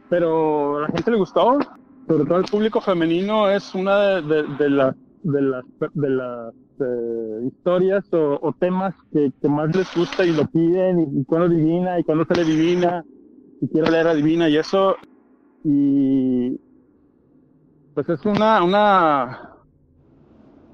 Pero 0.08 0.78
a 0.78 0.80
la 0.82 0.88
gente 0.88 1.10
le 1.10 1.18
gustó, 1.18 1.58
sobre 2.06 2.24
todo 2.26 2.38
el 2.38 2.46
público 2.46 2.80
femenino, 2.80 3.48
es 3.50 3.74
una 3.74 4.20
de, 4.22 4.44
de, 4.58 4.70
las 4.70 4.96
de 5.22 5.42
las, 5.42 5.64
de 5.94 6.10
las 6.10 6.54
eh, 6.80 7.46
historias 7.46 8.04
o, 8.12 8.54
temas 8.58 8.94
que, 9.12 9.32
más 9.48 9.74
les 9.74 9.94
gusta 9.94 10.24
y 10.24 10.32
lo 10.32 10.46
piden, 10.46 11.20
y, 11.20 11.24
cuando 11.24 11.48
divina, 11.48 11.98
y 11.98 12.04
cuando 12.04 12.24
sale 12.24 12.44
divina, 12.44 13.04
y 13.60 13.68
quiero 13.68 13.90
leer 13.90 14.08
a 14.08 14.14
divina, 14.14 14.48
y 14.48 14.56
eso, 14.56 14.96
y 15.64 16.58
pues 17.94 18.08
es 18.08 18.24
una, 18.24 18.62
una, 18.62 19.50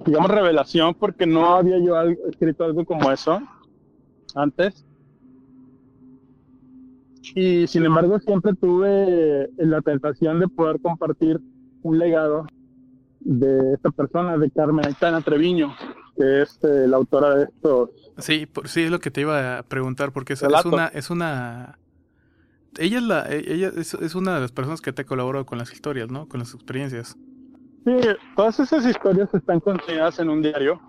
digamos, 0.07 0.31
revelación, 0.31 0.95
porque 0.95 1.27
no 1.27 1.57
había 1.57 1.79
yo 1.79 2.01
escrito 2.29 2.65
algo 2.65 2.85
como 2.85 3.11
eso 3.11 3.41
antes. 4.35 4.85
Y 7.35 7.67
sin 7.67 7.85
embargo 7.85 8.19
siempre 8.21 8.55
tuve 8.55 9.51
la 9.59 9.83
tentación 9.83 10.41
de 10.41 10.49
poder 10.49 10.81
compartir 10.81 11.41
un 11.83 11.99
legado 11.99 12.47
de 13.21 13.75
esta 13.75 13.91
persona, 13.91 14.37
de 14.39 14.51
Carmen 14.51 14.87
Aitana 14.87 15.21
Treviño, 15.21 15.75
que 16.17 16.43
es 16.43 16.59
eh, 16.63 16.87
la 16.89 16.97
autora 16.97 17.35
de 17.35 17.45
estos. 17.45 17.91
Sí, 18.19 18.47
por, 18.47 18.69
sí 18.69 18.83
es 18.83 18.91
lo 18.91 19.01
que 19.01 19.11
te 19.11 19.23
iba 19.23 19.59
a 19.59 19.63
preguntar, 19.63 20.13
porque 20.13 20.33
es, 20.33 20.43
es 20.43 20.65
una, 20.65 20.87
es 20.89 21.11
una, 21.11 21.79
ella 22.79 22.99
es 22.99 23.05
la, 23.05 23.27
e, 23.29 23.53
ella 23.53 23.73
es, 23.77 23.95
es, 23.95 24.15
una 24.15 24.35
de 24.35 24.41
las 24.41 24.53
personas 24.53 24.81
que 24.81 24.93
te 24.93 25.05
colaborado 25.05 25.47
con 25.47 25.59
las 25.59 25.73
historias, 25.73 26.11
¿no? 26.11 26.29
Con 26.29 26.41
las 26.41 26.55
experiencias. 26.55 27.17
Sí, 27.85 27.97
todas 28.37 28.61
esas 28.61 28.85
historias 28.85 29.33
están 29.33 29.61
contenidas 29.61 30.19
en 30.19 30.29
un 30.29 30.43
diario. 30.43 30.81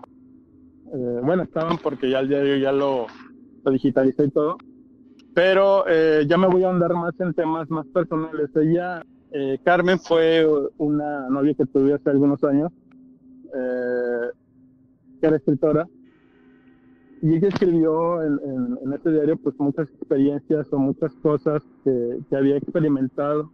Eh, 0.92 1.20
bueno, 1.22 1.44
estaban 1.44 1.78
porque 1.78 2.10
ya 2.10 2.20
el 2.20 2.28
diario 2.28 2.56
ya 2.56 2.72
lo, 2.72 3.06
lo 3.64 3.70
digitalicé 3.70 4.24
y 4.24 4.30
todo. 4.30 4.58
Pero 5.34 5.84
eh, 5.88 6.26
ya 6.28 6.36
me 6.36 6.48
voy 6.48 6.64
a 6.64 6.68
ahondar 6.68 6.92
más 6.94 7.18
en 7.20 7.32
temas 7.34 7.70
más 7.70 7.86
personales. 7.88 8.50
Ella, 8.56 9.04
eh, 9.32 9.58
Carmen, 9.64 9.98
fue 9.98 10.46
una 10.78 11.28
novia 11.28 11.54
que 11.54 11.66
tuve 11.66 11.94
hace 11.94 12.10
algunos 12.10 12.42
años, 12.44 12.72
eh, 13.54 14.30
que 15.20 15.26
era 15.26 15.36
escritora. 15.36 15.88
Y 17.22 17.34
ella 17.34 17.48
escribió 17.48 18.22
en, 18.22 18.92
este 18.94 19.12
diario 19.12 19.36
pues 19.36 19.54
muchas 19.58 19.88
experiencias 19.90 20.72
o 20.72 20.78
muchas 20.78 21.12
cosas 21.16 21.62
que, 21.84 22.20
había 22.34 22.56
experimentado 22.56 23.50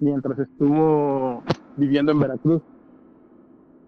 mientras 0.00 0.38
estuvo 0.38 1.42
viviendo 1.76 2.12
en 2.12 2.20
Veracruz, 2.20 2.62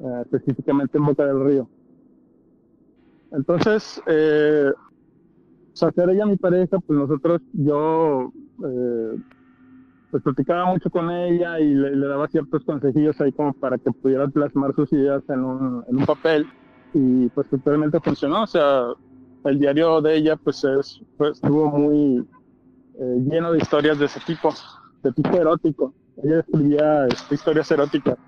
eh, 0.01 0.23
específicamente 0.23 0.97
en 0.97 1.05
Boca 1.05 1.27
del 1.27 1.45
Río. 1.45 1.68
Entonces, 3.33 4.03
eh, 4.07 4.73
ella 5.81 6.27
mi 6.27 6.37
pareja, 6.37 6.79
pues 6.81 6.99
nosotros, 6.99 7.41
yo, 7.53 8.33
eh, 8.64 9.16
pues 10.13 10.23
platicaba 10.23 10.67
mucho 10.67 10.91
con 10.91 11.11
ella 11.11 11.59
y 11.59 11.75
le, 11.75 12.07
daba 12.07 12.29
ciertos 12.29 12.63
consejillos 12.65 13.19
ahí 13.23 13.33
como 13.33 13.55
para 13.55 13.79
que 13.79 13.91
pudiera 13.91 14.29
plasmar 14.29 14.75
sus 14.75 14.93
ideas 14.93 15.23
en 15.31 15.43
un, 15.43 15.85
en 15.89 15.97
un 15.97 16.05
papel 16.05 16.47
y 16.93 17.29
pues 17.31 17.49
totalmente 17.49 17.99
funcionó, 17.99 18.43
o 18.43 18.47
sea, 18.47 18.89
el 19.45 19.59
diario 19.59 20.03
de 20.03 20.17
ella 20.17 20.37
pues, 20.37 20.63
es, 20.65 21.01
pues 21.17 21.33
estuvo 21.33 21.71
muy 21.71 22.29
eh, 22.99 23.25
lleno 23.31 23.53
de 23.53 23.59
historias 23.59 23.99
de 23.99 24.05
ese 24.05 24.21
tipo, 24.21 24.53
de 25.03 25.13
tipo 25.13 25.35
erótico, 25.35 25.95
ella 26.23 26.41
escribía 26.41 27.07
este, 27.07 27.35
historias 27.35 27.71
eróticas. 27.71 28.19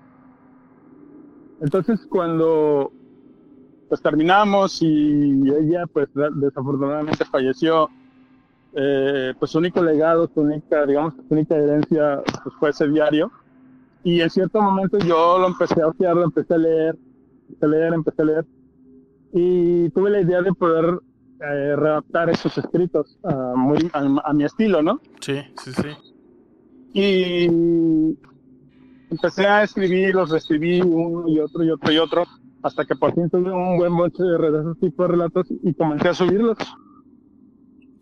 Entonces 1.61 2.03
cuando 2.09 2.91
pues 3.89 4.01
terminamos 4.01 4.81
y 4.81 5.39
ella 5.51 5.85
pues 5.85 6.09
desafortunadamente 6.13 7.23
falleció. 7.25 7.91
Eh, 8.75 9.33
pues 9.39 9.51
su 9.51 9.59
único 9.59 9.81
legado, 9.81 10.29
su 10.33 10.41
única, 10.41 10.85
digamos, 10.85 11.13
su 11.13 11.33
única 11.33 11.55
herencia 11.55 12.21
pues 12.43 12.55
fue 12.59 12.69
ese 12.71 12.87
diario. 12.89 13.31
Y 14.03 14.21
en 14.21 14.29
cierto 14.29 14.61
momento 14.61 14.97
yo 14.99 15.39
lo 15.39 15.47
empecé 15.47 15.81
a 15.81 15.87
ojear, 15.87 16.15
lo 16.15 16.25
empecé 16.25 16.53
a 16.53 16.57
leer, 16.57 16.97
empecé 17.49 17.65
a 17.65 17.69
leer, 17.69 17.93
empecé 17.93 18.21
a 18.21 18.25
leer. 18.25 18.45
Y 19.33 19.89
tuve 19.89 20.09
la 20.09 20.21
idea 20.21 20.41
de 20.41 20.53
poder 20.53 20.99
eh, 21.41 21.75
redactar 21.75 22.29
esos 22.29 22.57
escritos 22.57 23.17
uh, 23.23 23.57
muy 23.57 23.89
a, 23.93 24.29
a, 24.29 24.33
mi 24.33 24.43
estilo, 24.43 24.81
¿no? 24.81 25.01
Sí, 25.19 25.41
sí, 25.57 25.71
sí. 25.71 25.89
Y 26.93 27.45
empecé 29.09 29.47
a 29.47 29.63
escribir, 29.63 30.15
los 30.15 30.29
reescribí 30.29 30.81
uno 30.81 31.27
y 31.27 31.39
otro 31.39 31.63
y 31.63 31.71
otro 31.71 31.91
y 31.91 31.97
otro 31.97 32.25
hasta 32.65 32.83
que 32.83 32.95
por 32.95 33.13
fin 33.13 33.29
tuve 33.29 33.51
un 33.51 33.77
buen 33.77 33.95
boche 33.95 34.23
de 34.23 34.59
esos 34.59 34.79
tipos 34.79 35.07
de 35.07 35.11
relatos 35.11 35.47
y 35.49 35.73
comencé 35.75 36.09
a 36.09 36.13
subirlos. 36.15 36.57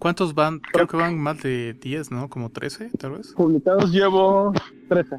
¿Cuántos 0.04 0.36
van? 0.36 0.60
Creo 0.60 0.86
que 0.86 0.98
van 0.98 1.18
más 1.18 1.42
de 1.42 1.76
10, 1.76 2.12
¿no? 2.12 2.30
Como 2.30 2.50
13, 2.50 2.90
tal 3.00 3.12
vez. 3.12 3.32
Publicados 3.38 3.90
llevo 3.90 4.52
13, 4.90 5.16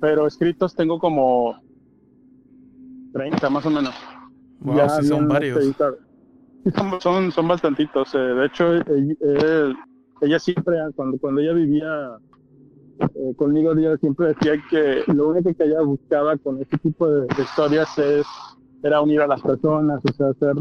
pero 0.00 0.26
escritos 0.26 0.74
tengo 0.74 0.98
como 0.98 1.62
30 3.12 3.50
más 3.50 3.66
o 3.66 3.68
menos. 3.70 3.94
Wow, 4.60 4.76
ya 4.78 4.88
sí 4.88 5.06
son 5.06 5.28
varios. 5.28 5.76
Son, 6.74 6.98
son, 6.98 7.30
son 7.30 7.46
bastantitos. 7.46 8.14
Eh. 8.14 8.18
De 8.18 8.46
hecho, 8.46 8.72
ella, 8.74 9.74
ella 10.22 10.38
siempre, 10.38 10.78
cuando, 10.96 11.18
cuando 11.18 11.42
ella 11.42 11.52
vivía 11.52 12.16
eh, 13.00 13.34
conmigo 13.36 13.72
ella 13.72 13.98
siempre 13.98 14.28
decía 14.28 14.54
que 14.70 15.02
lo 15.12 15.28
único 15.28 15.52
que 15.52 15.62
ella 15.62 15.82
buscaba 15.82 16.38
con 16.38 16.58
este 16.62 16.78
tipo 16.78 17.06
de, 17.06 17.26
de, 17.26 17.42
historias 17.42 17.98
es 17.98 18.26
era 18.82 19.02
unir 19.02 19.20
a 19.20 19.26
las 19.26 19.42
personas, 19.42 20.00
o 20.02 20.12
sea, 20.14 20.28
hacer, 20.28 20.54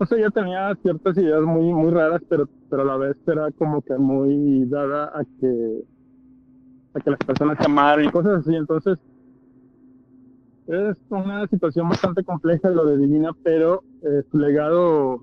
o 0.00 0.06
sea, 0.06 0.18
ella 0.18 0.30
tenía 0.30 0.74
ciertas 0.82 1.16
ideas 1.18 1.42
muy 1.42 1.72
muy 1.72 1.90
raras, 1.90 2.22
pero 2.28 2.48
pero 2.70 2.82
a 2.82 2.86
la 2.86 2.96
vez 2.96 3.16
era 3.26 3.50
como 3.52 3.82
que 3.82 3.94
muy 3.98 4.64
dada 4.64 5.12
a 5.14 5.22
que 5.38 5.84
a 6.94 7.00
que 7.00 7.10
las 7.10 7.20
personas 7.20 7.58
se 7.58 7.66
amaran 7.66 8.06
y 8.06 8.10
cosas 8.10 8.40
así, 8.40 8.56
entonces 8.56 8.98
es 10.66 10.96
una 11.10 11.46
situación 11.48 11.88
bastante 11.88 12.24
compleja 12.24 12.70
lo 12.70 12.86
de 12.86 12.96
Divina, 12.96 13.32
pero 13.42 13.82
eh, 14.02 14.22
su 14.30 14.38
legado 14.38 15.22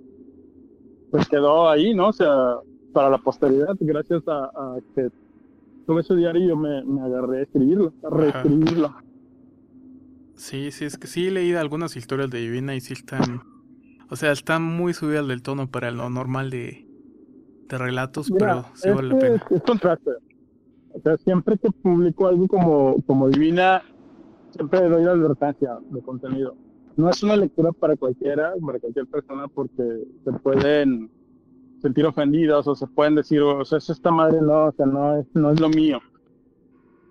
pues 1.09 1.28
quedó 1.28 1.69
ahí, 1.69 1.95
¿no? 1.95 2.09
O 2.09 2.13
sea, 2.13 2.57
para 2.93 3.09
la 3.09 3.17
posteridad, 3.17 3.75
gracias 3.80 4.28
a, 4.28 4.45
a 4.45 4.78
que 4.93 5.09
tuve 5.88 6.01
ese 6.01 6.15
diario 6.15 6.43
y 6.43 6.47
yo 6.49 6.55
me, 6.55 6.84
me 6.84 7.01
agarré 7.01 7.39
a 7.39 7.41
escribirlo, 7.43 7.93
a 8.03 8.09
reescribirlo. 8.09 8.95
Sí, 10.36 10.71
sí, 10.71 10.86
es 10.86 10.97
que 10.97 11.07
sí 11.07 11.28
he 11.28 11.32
leído 11.32 11.59
algunas 11.59 11.95
historias 11.95 12.30
de 12.30 12.39
Divina 12.39 12.75
y 12.75 12.82
sí 12.82 12.93
están, 12.93 13.41
o 14.10 14.16
sea, 14.16 14.32
están 14.32 14.64
muy 14.64 14.93
subidas 14.93 15.28
del 15.28 15.41
tono 15.41 15.70
para 15.70 15.91
lo 15.91 16.10
normal 16.10 16.49
de, 16.49 16.86
de 17.68 17.78
relatos, 17.78 18.32
Mira, 18.32 18.64
pero 18.64 18.76
sí 18.76 18.89
vale 18.89 19.10
la 19.10 19.20
pena. 19.20 19.36
Es, 19.36 19.58
es 19.58 19.64
contraste. 19.64 20.12
O 20.93 20.99
sea, 21.01 21.18
siempre 21.18 21.58
que 21.58 21.70
publico 21.70 22.28
algo 22.28 22.47
como, 22.47 22.95
como 23.05 23.30
Divina, 23.30 23.84
siempre 24.51 24.88
doy 24.88 25.03
la 25.03 25.12
advertencia 25.12 25.78
de 25.89 26.01
contenido. 26.01 26.55
No 26.95 27.10
es 27.10 27.22
una 27.22 27.36
lectura 27.36 27.72
para 27.72 27.95
cualquiera, 27.95 28.53
para 28.66 28.80
cualquier 28.80 29.05
persona, 29.05 29.47
porque 29.47 30.03
se 30.24 30.32
pueden 30.39 31.12
sentir 31.82 32.05
ofendidos 32.05 32.68
o 32.68 32.76
se 32.76 32.88
pueden 32.88 33.16
decir, 33.16 33.41
o 33.41 33.64
sea, 33.64 33.78
eso 33.78 33.93
esta 33.93 34.10
madre 34.10 34.41
no, 34.41 34.66
o 34.66 34.72
sea, 34.72 34.86
no 34.86 35.20
es, 35.20 35.28
no 35.36 35.51
es 35.51 35.60
lo 35.60 35.70
mío. 35.70 35.99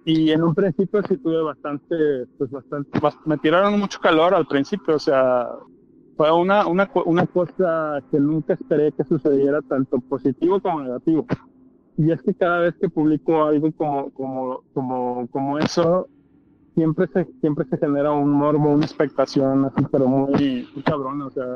Y 0.05 0.31
en 0.31 0.43
un 0.43 0.55
principio 0.55 1.03
sí 1.03 1.17
tuve 1.17 1.43
bastante, 1.43 2.27
pues 2.39 2.51
bastante, 2.51 2.99
me 3.25 3.39
tiraron 3.39 3.79
mucho 3.79 4.01
calor 4.01 4.35
al 4.35 4.47
principio, 4.47 4.97
o 4.97 4.99
sea, 4.99 5.49
fue 6.17 6.33
una, 6.33 6.67
una, 6.67 6.91
una 7.05 7.27
cosa 7.27 8.03
que 8.11 8.19
nunca 8.19 8.55
esperé 8.55 8.93
que 8.93 9.05
sucediera, 9.05 9.61
tanto 9.63 9.99
positivo 10.01 10.61
como 10.61 10.83
negativo. 10.83 11.27
Y 11.99 12.11
es 12.11 12.23
que 12.23 12.35
cada 12.35 12.61
vez 12.61 12.75
que 12.81 12.89
publico 12.89 13.45
algo 13.45 13.73
como, 13.73 14.11
como, 14.11 14.63
como, 14.73 15.29
como 15.29 15.59
eso, 15.59 16.09
siempre 16.75 17.07
se, 17.09 17.27
siempre 17.41 17.67
se 17.69 17.79
genera 17.79 18.13
un 18.13 18.31
morbo, 18.31 18.71
una 18.71 18.85
expectación 18.85 19.65
así, 19.65 19.85
pero 19.91 20.07
muy, 20.07 20.69
muy 20.75 20.83
cabrón, 20.85 21.23
o 21.23 21.31
sea, 21.31 21.47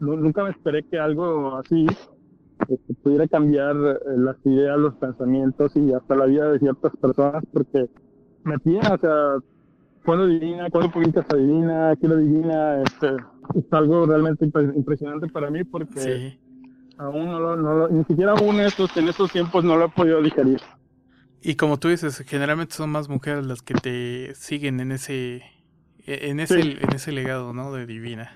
nunca 0.00 0.44
me 0.44 0.50
esperé 0.50 0.82
que 0.82 0.98
algo 0.98 1.56
así 1.56 1.86
que 2.68 2.94
pudiera 3.02 3.26
cambiar 3.26 3.74
eh, 3.74 3.98
las 4.16 4.36
ideas, 4.44 4.78
los 4.78 4.94
pensamientos 4.96 5.74
y 5.76 5.92
hasta 5.94 6.14
la 6.14 6.26
vida 6.26 6.52
de 6.52 6.58
ciertas 6.58 6.94
personas, 6.96 7.42
porque 7.52 7.88
me 8.44 8.58
piden, 8.58 8.92
o 8.92 8.98
sea, 8.98 9.36
cuando 10.04 10.26
divina, 10.26 10.68
cuando 10.70 10.90
publicas 10.90 11.26
a 11.30 11.36
divina, 11.36 11.94
quiero 11.96 12.16
divina, 12.16 12.82
este, 12.82 13.16
es 13.54 13.72
algo 13.72 14.06
realmente 14.06 14.44
impresionante 14.44 15.28
para 15.28 15.50
mí 15.50 15.64
porque 15.64 16.00
sí. 16.00 16.40
aún 16.98 17.26
no 17.26 17.40
lo, 17.40 17.56
no 17.56 17.74
lo, 17.74 17.88
ni 17.88 18.04
siquiera 18.04 18.32
aún 18.32 18.60
estos, 18.60 18.96
en 18.96 19.08
estos 19.08 19.32
tiempos 19.32 19.64
no 19.64 19.76
lo 19.76 19.86
he 19.86 19.88
podido 19.88 20.22
digerir. 20.22 20.60
Y 21.42 21.54
como 21.54 21.78
tú 21.78 21.88
dices, 21.88 22.18
generalmente 22.26 22.74
son 22.74 22.90
más 22.90 23.08
mujeres 23.08 23.46
las 23.46 23.62
que 23.62 23.74
te 23.74 24.34
siguen 24.34 24.80
en 24.80 24.92
ese, 24.92 25.42
e, 26.06 26.30
en 26.30 26.40
ese, 26.40 26.62
sí. 26.62 26.76
en 26.80 26.94
ese 26.94 27.12
legado, 27.12 27.52
¿no? 27.52 27.72
De 27.72 27.86
divina. 27.86 28.32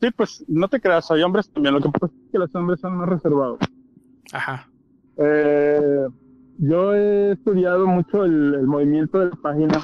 Sí, 0.00 0.10
pues 0.16 0.44
no 0.48 0.68
te 0.68 0.80
creas, 0.80 1.10
hay 1.10 1.22
hombres 1.22 1.50
también. 1.50 1.74
Lo 1.74 1.80
que 1.80 1.90
pasa 1.90 2.06
es 2.06 2.32
que 2.32 2.38
los 2.38 2.54
hombres 2.54 2.80
son 2.80 2.96
más 2.96 3.08
reservados. 3.08 3.58
Ajá. 4.32 4.68
Eh, 5.16 6.06
yo 6.58 6.94
he 6.94 7.32
estudiado 7.32 7.86
mucho 7.86 8.24
el, 8.24 8.54
el, 8.54 8.66
movimiento 8.66 9.18
de 9.18 9.26
la 9.26 9.36
página 9.36 9.80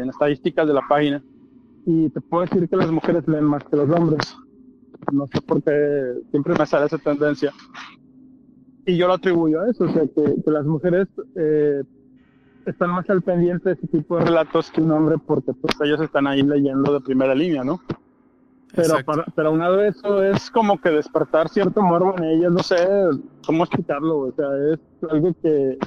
en 0.00 0.08
estadísticas 0.08 0.66
de 0.66 0.74
la 0.74 0.82
página. 0.88 1.22
Y 1.84 2.08
te 2.10 2.20
puedo 2.20 2.44
decir 2.44 2.68
que 2.68 2.76
las 2.76 2.90
mujeres 2.90 3.26
leen 3.26 3.44
más 3.44 3.64
que 3.64 3.76
los 3.76 3.90
hombres. 3.90 4.36
No 5.12 5.26
sé 5.26 5.40
por 5.40 5.62
qué 5.62 6.14
siempre 6.30 6.54
me 6.56 6.66
sale 6.66 6.86
esa 6.86 6.98
tendencia. 6.98 7.52
Y 8.86 8.96
yo 8.96 9.06
lo 9.06 9.14
atribuyo 9.14 9.60
a 9.60 9.70
eso, 9.70 9.84
o 9.84 9.88
sea, 9.88 10.02
que, 10.02 10.42
que 10.44 10.50
las 10.50 10.64
mujeres 10.64 11.08
eh, 11.36 11.82
están 12.66 12.90
más 12.90 13.08
al 13.10 13.22
pendiente 13.22 13.68
de 13.68 13.74
ese 13.74 13.86
tipo 13.86 14.18
de 14.18 14.24
relatos 14.24 14.70
que 14.70 14.80
un 14.80 14.90
hombre 14.90 15.16
porque 15.24 15.52
pues 15.52 15.74
ellos 15.82 16.00
están 16.00 16.26
ahí 16.26 16.42
leyendo 16.42 16.92
de 16.92 17.00
primera 17.00 17.34
línea, 17.34 17.62
¿no? 17.62 17.80
Pero, 18.74 18.94
para, 19.04 19.24
pero 19.36 19.48
aunado 19.48 19.76
de 19.76 19.88
eso 19.88 20.22
es 20.22 20.50
como 20.50 20.80
que 20.80 20.88
despertar 20.90 21.48
cierto 21.48 21.82
morbo 21.82 22.16
en 22.16 22.24
ellas, 22.24 22.52
no 22.52 22.62
sé 22.62 22.76
cómo 23.46 23.64
explicarlo, 23.64 24.18
o 24.18 24.32
sea, 24.32 24.46
es 24.72 24.80
algo 25.10 25.34
que, 25.42 25.78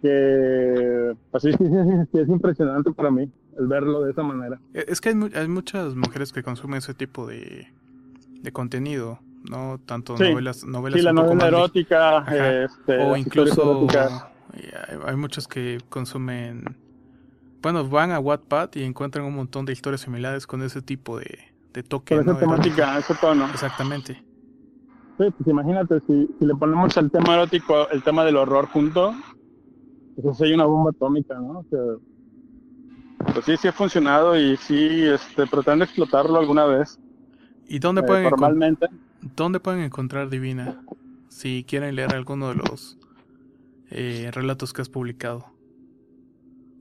que 0.00 1.14
pues 1.30 1.42
sí, 1.42 1.52
sí, 1.58 1.66
sí, 2.12 2.18
es 2.18 2.28
impresionante 2.28 2.92
para 2.92 3.10
mí 3.10 3.30
el 3.58 3.66
verlo 3.66 4.02
de 4.02 4.12
esa 4.12 4.22
manera. 4.22 4.60
E, 4.72 4.84
es 4.88 5.00
que 5.00 5.10
hay, 5.10 5.16
hay 5.34 5.48
muchas 5.48 5.94
mujeres 5.94 6.32
que 6.32 6.42
consumen 6.42 6.78
ese 6.78 6.94
tipo 6.94 7.26
de, 7.26 7.68
de 8.42 8.52
contenido, 8.52 9.20
¿no? 9.50 9.80
Tanto 9.84 10.16
novelas, 10.16 10.64
novelas 10.64 10.98
sí, 10.98 11.04
la 11.04 11.12
novela 11.12 11.48
erótica, 11.48 12.24
este, 12.64 12.98
o 12.98 13.16
incluso 13.16 13.86
hay, 15.06 15.16
muchos 15.16 15.48
que 15.48 15.80
consumen, 15.88 16.76
bueno, 17.62 17.88
van 17.88 18.12
a 18.12 18.20
Wattpad 18.20 18.70
y 18.74 18.82
encuentran 18.82 19.24
un 19.24 19.34
montón 19.34 19.64
de 19.64 19.72
historias 19.72 20.02
similares 20.02 20.46
con 20.46 20.62
ese 20.62 20.82
tipo 20.82 21.18
de, 21.18 21.38
de 21.72 21.82
toque. 21.82 22.16
Con 22.16 22.28
esa 22.28 22.38
temática, 22.38 22.98
ese 22.98 23.14
tono. 23.14 23.46
Exactamente. 23.50 24.14
Sí, 25.18 25.30
pues 25.30 25.46
imagínate, 25.46 26.00
si, 26.06 26.28
si 26.38 26.44
le 26.44 26.54
ponemos 26.54 26.96
el 26.96 27.10
tema 27.10 27.34
erótico, 27.34 27.88
el 27.90 28.02
tema 28.02 28.24
del 28.24 28.36
horror 28.36 28.66
junto, 28.66 29.14
pues 30.20 30.40
hay 30.40 30.52
una 30.52 30.64
bomba 30.64 30.90
atómica, 30.90 31.34
¿no? 31.34 31.60
O 31.60 31.64
sea, 31.70 31.80
pues 33.32 33.44
sí, 33.44 33.56
sí 33.56 33.68
ha 33.68 33.72
funcionado 33.72 34.38
y 34.38 34.56
sí 34.56 35.02
este, 35.02 35.46
pretende 35.46 35.84
explotarlo 35.84 36.38
alguna 36.38 36.64
vez. 36.66 36.98
¿Y 37.66 37.78
dónde 37.78 38.02
eh, 38.02 38.04
pueden. 38.04 38.78
¿dónde 39.36 39.60
pueden 39.60 39.80
encontrar 39.80 40.28
Divina? 40.28 40.82
Si 41.28 41.64
quieren 41.64 41.96
leer 41.96 42.14
alguno 42.14 42.48
de 42.48 42.56
los 42.56 42.98
eh, 43.90 44.30
relatos 44.32 44.72
que 44.72 44.82
has 44.82 44.88
publicado? 44.88 45.46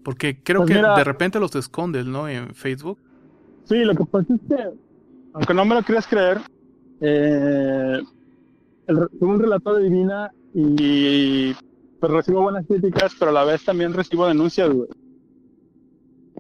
Porque 0.04 0.42
creo 0.44 0.66
pues 0.66 0.72
que 0.74 0.82
de 0.82 1.04
repente 1.04 1.40
los 1.40 1.56
escondes, 1.56 2.06
¿no? 2.06 2.28
En 2.28 2.54
Facebook. 2.54 2.98
Sí, 3.66 3.84
lo 3.86 3.96
que 3.96 4.06
pasa 4.06 4.34
es 4.34 4.42
que, 4.48 4.70
aunque 5.34 5.54
no 5.54 5.64
me 5.64 5.76
lo 5.76 5.84
quieras 5.84 6.06
creer, 6.08 6.42
eh, 7.00 8.02
el, 8.88 9.10
un 9.20 9.40
relato 9.40 9.76
de 9.76 9.84
Divina 9.84 10.32
y 10.54 11.54
pues 12.00 12.12
recibo 12.12 12.42
buenas 12.42 12.66
críticas, 12.68 13.14
pero 13.18 13.32
a 13.32 13.34
la 13.34 13.46
vez 13.46 13.64
también 13.64 13.94
recibo 13.94 14.28
denuncias, 14.28 14.70
güey. 14.70 14.90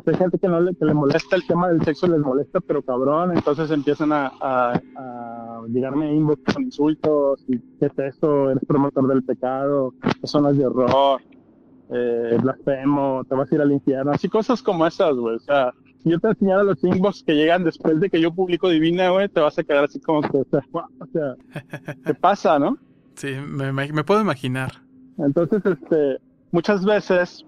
Hay 0.05 0.15
gente 0.15 0.37
que 0.37 0.47
no 0.47 0.59
le, 0.59 0.75
que 0.75 0.85
le 0.85 0.93
molesta 0.93 1.35
el 1.35 1.45
tema 1.45 1.69
del 1.69 1.83
sexo, 1.83 2.07
les 2.07 2.19
molesta, 2.19 2.59
pero 2.59 2.81
cabrón, 2.81 3.31
entonces 3.31 3.69
empiezan 3.71 4.11
a, 4.11 4.31
a, 4.41 4.73
a 4.95 5.61
llegarme 5.69 6.13
inbox 6.13 6.53
con 6.53 6.63
insultos, 6.63 7.43
y 7.47 7.59
qué 7.79 7.85
es 7.85 7.99
eso, 7.99 8.49
eres 8.51 8.63
promotor 8.65 9.07
del 9.07 9.23
pecado, 9.23 9.93
personas 10.19 10.57
de 10.57 10.65
horror, 10.65 11.21
eh, 11.89 12.37
blasfemo, 12.41 13.23
te 13.29 13.35
vas 13.35 13.51
a 13.51 13.55
ir 13.55 13.61
al 13.61 13.71
infierno, 13.71 14.11
así 14.11 14.27
cosas 14.27 14.61
como 14.61 14.85
esas, 14.85 15.15
güey, 15.15 15.35
o 15.35 15.39
sea, 15.39 15.71
si 16.01 16.09
yo 16.09 16.19
te 16.19 16.27
enseñara 16.27 16.63
los 16.63 16.83
inbox 16.83 17.23
que 17.23 17.35
llegan 17.35 17.63
después 17.63 17.99
de 17.99 18.09
que 18.09 18.19
yo 18.19 18.33
publico 18.33 18.69
Divina, 18.69 19.09
güey, 19.11 19.29
te 19.29 19.39
vas 19.39 19.57
a 19.57 19.63
quedar 19.63 19.85
así 19.85 19.99
como 19.99 20.21
que, 20.21 20.37
o 20.37 20.45
sea, 20.49 20.61
o 20.73 21.05
sea 21.13 21.35
¿qué 22.05 22.13
pasa, 22.13 22.59
no? 22.59 22.77
Sí, 23.15 23.35
me, 23.47 23.71
me 23.71 24.03
puedo 24.03 24.19
imaginar. 24.19 24.71
Entonces, 25.17 25.63
este, 25.65 26.17
muchas 26.51 26.83
veces 26.83 27.45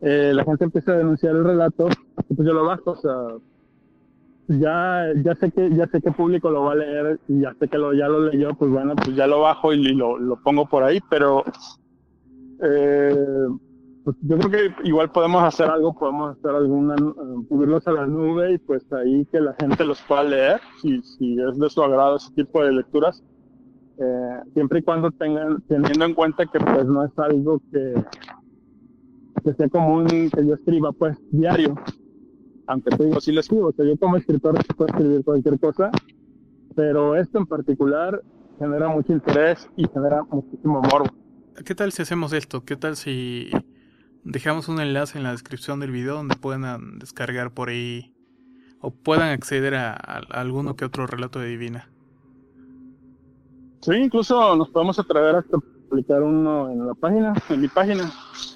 eh, 0.00 0.32
la 0.34 0.44
gente 0.44 0.64
empieza 0.64 0.92
a 0.92 0.98
denunciar 0.98 1.34
el 1.34 1.44
relato 1.44 1.88
y 2.28 2.34
pues 2.34 2.46
yo 2.46 2.54
lo 2.54 2.64
bajo, 2.64 2.92
o 2.92 2.96
sea, 2.96 3.12
ya, 4.48 5.12
ya 5.22 5.34
sé 5.34 5.50
que, 5.50 5.70
ya 5.74 5.86
sé 5.88 6.00
que 6.00 6.12
público 6.12 6.50
lo 6.50 6.64
va 6.64 6.72
a 6.72 6.76
leer 6.76 7.20
y 7.28 7.40
ya 7.40 7.54
sé 7.58 7.68
que 7.68 7.78
lo, 7.78 7.92
ya 7.92 8.08
lo 8.08 8.30
leyó, 8.30 8.54
pues 8.54 8.70
bueno, 8.70 8.94
pues 8.96 9.14
ya 9.16 9.26
lo 9.26 9.40
bajo 9.40 9.72
y, 9.72 9.94
lo, 9.94 10.18
lo, 10.18 10.36
pongo 10.36 10.66
por 10.66 10.84
ahí, 10.84 11.00
pero 11.10 11.44
eh, 12.62 13.46
pues 14.04 14.16
yo 14.22 14.38
creo 14.38 14.50
que 14.50 14.88
igual 14.88 15.10
podemos 15.10 15.42
hacer 15.42 15.68
algo, 15.68 15.92
podemos 15.92 16.38
hacer 16.38 16.52
alguna, 16.52 16.96
subirlos 17.48 17.86
a 17.88 17.92
la 17.92 18.06
nube 18.06 18.52
y 18.54 18.58
pues 18.58 18.90
ahí 18.92 19.26
que 19.26 19.40
la 19.40 19.54
gente 19.54 19.84
los 19.84 20.00
pueda 20.02 20.22
leer, 20.22 20.60
si, 20.80 21.02
si 21.02 21.36
es 21.40 21.58
de 21.58 21.68
su 21.68 21.82
agrado 21.82 22.16
ese 22.16 22.32
tipo 22.34 22.64
de 22.64 22.72
lecturas. 22.72 23.22
Eh, 24.00 24.40
siempre 24.54 24.78
y 24.78 24.82
cuando 24.82 25.10
tengan, 25.10 25.60
teniendo 25.62 26.04
en 26.04 26.14
cuenta 26.14 26.46
que 26.46 26.60
pues 26.60 26.86
no 26.86 27.04
es 27.04 27.18
algo 27.18 27.60
que, 27.72 27.94
que 29.40 29.54
sea 29.54 29.68
común 29.68 30.06
que 30.06 30.46
yo 30.46 30.54
escriba 30.54 30.92
pues 30.92 31.16
diario, 31.30 31.74
aunque 32.66 32.90
te 32.90 33.04
digo, 33.04 33.20
sí 33.20 33.32
lo 33.32 33.40
escribo, 33.40 33.72
que 33.72 33.86
yo 33.86 33.96
como 33.98 34.16
escritor 34.16 34.58
puedo 34.76 34.88
escribir 34.90 35.24
cualquier 35.24 35.58
cosa, 35.58 35.90
pero 36.74 37.16
esto 37.16 37.38
en 37.38 37.46
particular 37.46 38.22
genera 38.58 38.88
mucho 38.88 39.12
interés 39.12 39.68
y 39.76 39.86
genera 39.88 40.22
muchísimo 40.24 40.80
morbo. 40.82 41.06
¿Qué 41.64 41.74
tal 41.74 41.92
si 41.92 42.02
hacemos 42.02 42.32
esto? 42.32 42.64
¿Qué 42.64 42.76
tal 42.76 42.96
si 42.96 43.50
dejamos 44.24 44.68
un 44.68 44.80
enlace 44.80 45.18
en 45.18 45.24
la 45.24 45.32
descripción 45.32 45.80
del 45.80 45.90
video 45.90 46.14
donde 46.14 46.36
puedan 46.36 46.98
descargar 46.98 47.52
por 47.52 47.68
ahí 47.68 48.14
o 48.80 48.90
puedan 48.90 49.30
acceder 49.30 49.74
a, 49.74 49.92
a 49.92 50.18
alguno 50.40 50.76
que 50.76 50.84
otro 50.84 51.06
relato 51.06 51.40
de 51.40 51.48
Divina? 51.48 51.90
Sí, 53.80 53.94
incluso 53.94 54.56
nos 54.56 54.68
podemos 54.70 54.98
atrever 54.98 55.36
a 55.36 55.44
publicar 55.88 56.22
uno 56.22 56.70
en 56.70 56.86
la 56.86 56.94
página, 56.94 57.34
en 57.48 57.60
mi 57.60 57.68
página. 57.68 58.10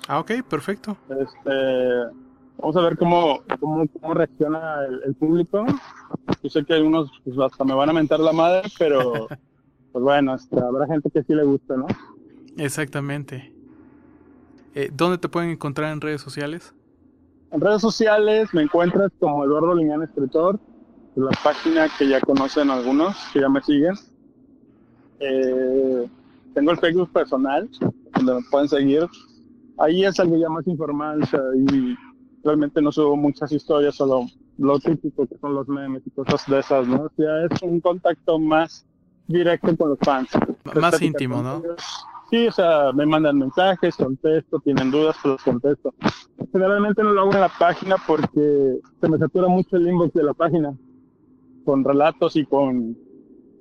Ah, 0.08 0.20
ok, 0.20 0.32
perfecto. 0.48 0.96
Este, 1.08 2.16
vamos 2.58 2.76
a 2.76 2.80
ver 2.80 2.96
cómo, 2.96 3.42
cómo, 3.60 3.86
cómo 4.00 4.14
reacciona 4.14 4.84
el, 5.04 5.14
público. 5.14 5.64
Yo 6.42 6.50
sé 6.50 6.64
que 6.64 6.74
hay 6.74 6.82
unos 6.82 7.10
pues, 7.24 7.38
hasta 7.38 7.64
me 7.64 7.74
van 7.74 7.90
a 7.90 7.92
mentar 7.92 8.20
la 8.20 8.32
madre, 8.32 8.62
pero 8.78 9.28
pues 9.92 10.04
bueno, 10.04 10.34
este, 10.34 10.58
habrá 10.60 10.86
gente 10.86 11.10
que 11.10 11.22
sí 11.22 11.34
le 11.34 11.44
gusta, 11.44 11.76
¿no? 11.76 11.86
Exactamente. 12.56 13.52
Eh, 14.74 14.90
¿Dónde 14.92 15.18
te 15.18 15.28
pueden 15.28 15.50
encontrar 15.50 15.92
en 15.92 16.00
redes 16.00 16.20
sociales? 16.20 16.74
En 17.50 17.60
redes 17.60 17.82
sociales 17.82 18.48
me 18.54 18.62
encuentras 18.62 19.10
como 19.18 19.44
Eduardo 19.44 19.74
Liñán 19.74 20.02
Escritor, 20.02 20.58
la 21.14 21.30
página 21.44 21.88
que 21.98 22.08
ya 22.08 22.20
conocen 22.20 22.70
algunos, 22.70 23.14
que 23.32 23.40
ya 23.40 23.48
me 23.50 23.60
siguen. 23.62 23.94
Eh, 25.20 26.08
tengo 26.54 26.70
el 26.70 26.78
Facebook 26.78 27.12
personal, 27.12 27.68
donde 28.14 28.34
me 28.34 28.40
pueden 28.50 28.68
seguir. 28.68 29.06
Ahí 29.78 30.04
es 30.04 30.18
algo 30.20 30.36
ya 30.36 30.48
más 30.48 30.66
informal, 30.66 31.22
o 31.22 31.26
sea, 31.26 31.40
y 31.56 31.96
realmente 32.44 32.82
no 32.82 32.92
subo 32.92 33.16
muchas 33.16 33.52
historias, 33.52 33.94
solo 33.94 34.26
lo 34.58 34.78
típico 34.78 35.26
que 35.26 35.38
son 35.38 35.54
los 35.54 35.66
memes 35.68 36.02
y 36.06 36.10
cosas 36.10 36.46
de 36.46 36.60
esas, 36.60 36.86
¿no? 36.86 37.04
O 37.04 37.10
sea, 37.16 37.46
es 37.46 37.62
un 37.62 37.80
contacto 37.80 38.38
más 38.38 38.86
directo 39.26 39.76
con 39.76 39.90
los 39.90 39.98
fans. 40.00 40.30
Más 40.74 41.00
íntimo, 41.00 41.42
¿no? 41.42 41.62
Sí, 42.30 42.46
o 42.46 42.52
sea, 42.52 42.92
me 42.92 43.04
mandan 43.04 43.38
mensajes, 43.38 43.96
contesto, 43.96 44.58
tienen 44.60 44.90
dudas, 44.90 45.16
pues 45.22 45.32
los 45.32 45.42
contesto. 45.42 45.94
Generalmente 46.50 47.02
no 47.02 47.12
lo 47.12 47.22
hago 47.22 47.32
en 47.34 47.40
la 47.40 47.50
página 47.58 47.96
porque 48.06 48.78
se 49.00 49.08
me 49.08 49.18
satura 49.18 49.48
mucho 49.48 49.76
el 49.76 49.88
inbox 49.88 50.14
de 50.14 50.22
la 50.22 50.34
página, 50.34 50.74
con 51.64 51.84
relatos 51.84 52.36
y 52.36 52.44
con 52.46 52.96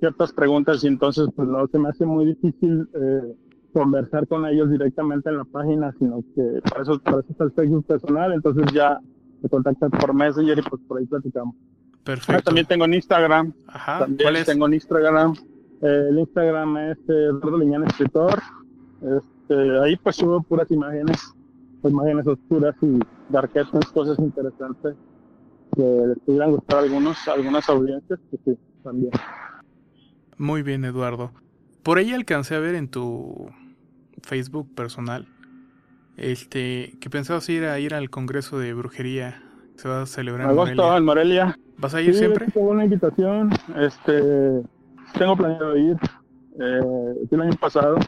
ciertas 0.02 0.32
preguntas 0.32 0.82
y 0.82 0.88
entonces 0.88 1.28
pues 1.36 1.46
no 1.46 1.64
se 1.68 1.78
me 1.78 1.88
hace 1.88 2.04
muy 2.04 2.24
difícil 2.26 2.88
eh, 2.92 3.36
conversar 3.72 4.26
con 4.26 4.44
ellos 4.46 4.68
directamente 4.68 5.30
en 5.30 5.38
la 5.38 5.44
página, 5.44 5.94
sino 5.96 6.24
que 6.34 6.60
para 6.68 6.82
eso, 6.82 6.98
para 6.98 7.20
eso 7.20 7.28
está 7.30 7.44
el 7.44 7.52
Facebook 7.52 7.86
personal, 7.86 8.32
entonces 8.32 8.64
ya 8.72 8.98
me 9.40 9.48
contactan 9.48 9.92
por 9.92 10.12
Messenger 10.12 10.58
y 10.58 10.62
pues 10.62 10.82
por 10.88 10.98
ahí 10.98 11.06
platicamos. 11.06 11.54
Perfecto. 12.02 12.32
Ah, 12.36 12.42
también 12.42 12.66
tengo 12.66 12.84
en 12.84 12.94
Instagram. 12.94 13.52
Ajá. 13.68 13.98
También 14.00 14.44
tengo 14.44 14.66
en 14.66 14.74
Instagram. 14.74 15.34
Eh, 15.82 16.06
el 16.10 16.18
Instagram 16.18 16.76
es 16.78 16.98
eh, 17.08 17.28
Eduardo 17.30 17.58
Liñán 17.58 17.84
Escritor. 17.84 18.42
Este, 19.02 19.78
ahí 19.84 19.94
pues 20.02 20.16
subo 20.16 20.42
puras 20.42 20.68
imágenes, 20.72 21.32
pues, 21.80 21.94
imágenes 21.94 22.26
oscuras 22.26 22.74
y 22.82 22.98
darketas, 23.28 23.86
cosas 23.92 24.18
interesantes 24.18 24.96
que 25.76 25.82
les 26.08 26.18
pudieran 26.26 26.50
gustar 26.50 26.78
a 26.80 26.82
algunos, 26.82 27.28
algunas 27.28 27.68
audiencias, 27.68 28.18
pues 28.30 28.42
sí, 28.44 28.58
también. 28.82 29.12
Muy 30.42 30.62
bien, 30.62 30.84
Eduardo. 30.84 31.30
Por 31.84 31.98
ahí 31.98 32.12
alcancé 32.12 32.56
a 32.56 32.58
ver 32.58 32.74
en 32.74 32.88
tu 32.88 33.46
Facebook 34.22 34.74
personal 34.74 35.28
este 36.16 36.98
que 37.00 37.08
pensabas 37.08 37.48
ir 37.48 37.64
a 37.64 37.78
ir 37.78 37.94
al 37.94 38.10
Congreso 38.10 38.58
de 38.58 38.74
Brujería 38.74 39.40
se 39.76 39.88
va 39.88 40.02
a 40.02 40.06
celebrar 40.06 40.50
en 40.50 40.56
Morelia. 40.56 40.96
en 40.96 41.04
Morelia. 41.04 41.58
¿Vas 41.78 41.94
a 41.94 42.00
ir 42.00 42.16
siempre? 42.16 42.48
Tengo 42.50 42.70
una 42.70 42.82
invitación, 42.82 43.50
este, 43.76 44.62
tengo 45.16 45.36
planeado 45.36 45.76
ir 45.76 45.96
eh, 46.58 47.14
el 47.30 47.40
año 47.40 47.56
pasado 47.60 47.98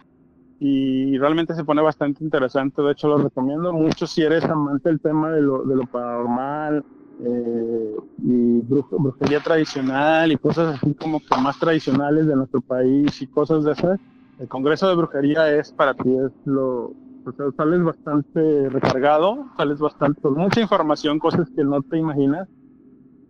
y 0.59 1.16
realmente 1.18 1.55
se 1.55 1.62
pone 1.62 1.82
bastante 1.82 2.24
interesante. 2.24 2.82
De 2.82 2.91
hecho, 2.91 3.07
lo 3.07 3.18
recomiendo 3.18 3.72
mucho 3.72 4.09
si 4.09 4.22
eres 4.22 4.45
amante 4.45 4.89
del 4.89 4.99
tema 4.99 5.30
de 5.30 5.41
lo, 5.41 5.62
de 5.62 5.76
lo 5.76 5.87
paranormal, 5.87 6.85
eh, 7.23 7.97
y 8.23 8.61
brujería 8.61 9.41
tradicional 9.41 10.33
y 10.33 10.37
cosas 10.37 10.77
así 10.77 10.95
como 10.95 11.21
que 11.21 11.41
más 11.41 11.59
tradicionales 11.59 12.27
de 12.27 12.37
nuestro 12.37 12.61
país 12.61 13.21
y 13.23 13.27
cosas 13.27 13.65
de 13.65 13.73
esas. 13.73 14.01
El 14.39 14.49
Congreso 14.49 14.89
de 14.89 14.97
Brujería 14.97 15.55
es 15.55 15.73
para 15.73 15.95
ti 15.95 16.09
es 16.09 16.33
lo, 16.45 16.93
O 17.27 17.33
sea, 17.37 17.47
sales 17.57 17.83
bastante 17.85 18.69
recargado, 18.69 19.47
sales 19.57 19.79
bastante 19.79 20.21
con 20.21 20.35
mucha 20.35 20.61
información, 20.61 21.19
cosas 21.19 21.49
que 21.55 21.62
no 21.62 21.83
te 21.83 21.99
imaginas. 21.99 22.49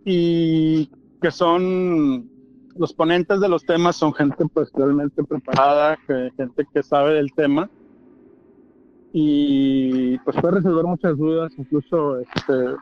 Y 0.03 0.89
que 1.21 1.31
son 1.31 2.29
los 2.75 2.93
ponentes 2.93 3.39
de 3.39 3.49
los 3.49 3.65
temas 3.65 3.95
son 3.95 4.13
gente 4.13 4.45
pues 4.53 4.71
realmente 4.73 5.23
preparada, 5.23 5.97
gente 6.07 6.67
que 6.73 6.83
sabe 6.83 7.13
del 7.13 7.31
tema 7.33 7.69
y 9.17 10.17
pues 10.19 10.35
puede 10.41 10.55
resolver 10.55 10.83
muchas 10.83 11.17
dudas, 11.17 11.53
incluso 11.57 12.19
este, 12.19 12.35
te 12.43 12.75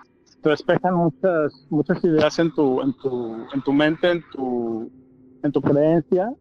despejan 0.50 0.96
muchas 0.96 1.66
muchas 1.70 2.04
ideas 2.04 2.38
en 2.40 2.52
tu 2.54 2.82
en 2.82 2.94
tu 2.94 3.36
en 3.54 3.62
tu 3.62 3.74
mente, 3.74 4.12
en 4.12 4.24
tu 4.32 4.92
en 5.44 5.52
tu 5.52 5.62
creencia, 5.62 6.34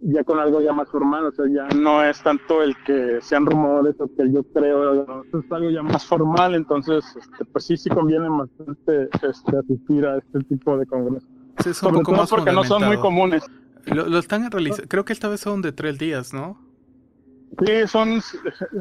ya 0.00 0.22
con 0.24 0.38
algo 0.38 0.60
ya 0.60 0.72
más 0.72 0.88
formal, 0.90 1.26
o 1.26 1.32
sea, 1.32 1.46
ya 1.48 1.66
no 1.76 2.02
es 2.04 2.22
tanto 2.22 2.62
el 2.62 2.76
que 2.84 3.18
sean 3.22 3.46
rumores 3.46 3.94
o 3.98 4.06
que 4.14 4.30
yo 4.30 4.42
creo, 4.52 5.24
es 5.24 5.52
algo 5.52 5.70
ya 5.70 5.82
más 5.82 6.04
formal, 6.04 6.54
entonces 6.54 7.04
este, 7.16 7.44
pues 7.46 7.64
sí 7.64 7.76
sí 7.76 7.88
conviene 7.88 8.28
bastante 8.28 9.08
este, 9.22 9.56
asistir 9.56 10.04
a 10.04 10.18
este 10.18 10.40
tipo 10.40 10.76
de 10.76 10.86
congresos. 10.86 11.28
Sí, 11.62 11.70
es 11.70 11.82
un 11.82 11.94
poco 11.94 12.12
más 12.12 12.28
porque 12.28 12.52
no 12.52 12.64
son 12.64 12.84
muy 12.84 12.98
comunes. 12.98 13.44
Lo, 13.86 14.06
lo 14.08 14.18
están 14.18 14.50
realizando, 14.50 14.88
creo 14.88 15.04
que 15.04 15.12
esta 15.12 15.28
vez 15.28 15.40
son 15.40 15.62
de 15.62 15.72
tres 15.72 15.98
días, 15.98 16.32
¿no? 16.32 16.58
Sí, 17.64 17.86
son, 17.86 18.20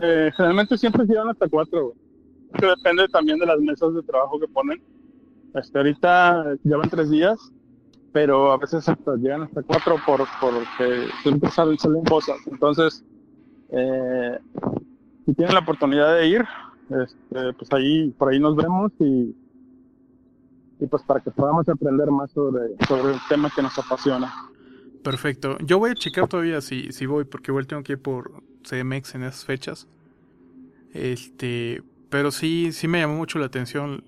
eh, 0.01 0.31
generalmente 0.35 0.77
siempre 0.77 1.05
llevan 1.05 1.29
hasta 1.29 1.47
cuatro, 1.47 1.93
Que 2.59 2.67
depende 2.67 3.07
también 3.07 3.39
de 3.39 3.45
las 3.45 3.59
mesas 3.59 3.93
de 3.93 4.03
trabajo 4.03 4.39
que 4.39 4.47
ponen. 4.47 4.81
Hasta 5.53 5.79
ahorita 5.79 6.55
llevan 6.63 6.89
tres 6.89 7.09
días, 7.09 7.37
pero 8.11 8.51
a 8.51 8.57
veces 8.57 8.87
hasta 8.87 9.15
llegan 9.15 9.43
hasta 9.43 9.61
cuatro 9.63 9.95
por, 10.05 10.21
porque 10.41 11.07
siempre 11.21 11.49
salen, 11.51 11.77
salen 11.77 12.03
cosas. 12.03 12.37
Entonces, 12.47 13.03
eh, 13.69 14.39
si 15.25 15.33
tienen 15.33 15.53
la 15.53 15.61
oportunidad 15.61 16.15
de 16.15 16.27
ir, 16.27 16.45
este, 16.89 17.53
pues 17.53 17.71
ahí, 17.71 18.09
por 18.11 18.29
ahí 18.29 18.39
nos 18.39 18.55
vemos 18.55 18.91
y, 18.99 19.35
y 20.79 20.87
pues 20.87 21.03
para 21.03 21.21
que 21.21 21.31
podamos 21.31 21.67
aprender 21.69 22.09
más 22.11 22.31
sobre, 22.31 22.75
sobre 22.87 23.13
el 23.13 23.19
tema 23.29 23.51
que 23.55 23.61
nos 23.61 23.77
apasiona. 23.77 24.33
Perfecto. 25.03 25.57
Yo 25.59 25.79
voy 25.79 25.91
a 25.91 25.95
checar 25.95 26.27
todavía 26.27 26.61
si, 26.61 26.91
si 26.91 27.05
voy, 27.05 27.25
porque 27.25 27.51
igual 27.51 27.67
tengo 27.67 27.83
que 27.83 27.93
ir 27.93 28.01
por 28.01 28.43
CMX 28.63 29.15
en 29.15 29.23
esas 29.23 29.45
fechas. 29.45 29.87
Este, 30.93 31.83
pero 32.13 32.29
sí, 32.29 32.71
sí 32.73 32.87
me 32.87 32.99
llamó 32.99 33.15
mucho 33.15 33.39
la 33.39 33.47
atención. 33.47 34.03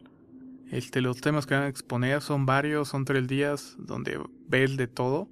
Este, 0.69 1.01
los 1.01 1.21
temas 1.21 1.47
que 1.47 1.55
van 1.55 1.63
a 1.63 1.67
exponer 1.69 2.21
son 2.21 2.45
varios, 2.45 2.89
son 2.89 3.03
tres 3.03 3.27
días 3.27 3.75
donde 3.79 4.19
ves 4.47 4.77
de 4.77 4.85
todo. 4.85 5.27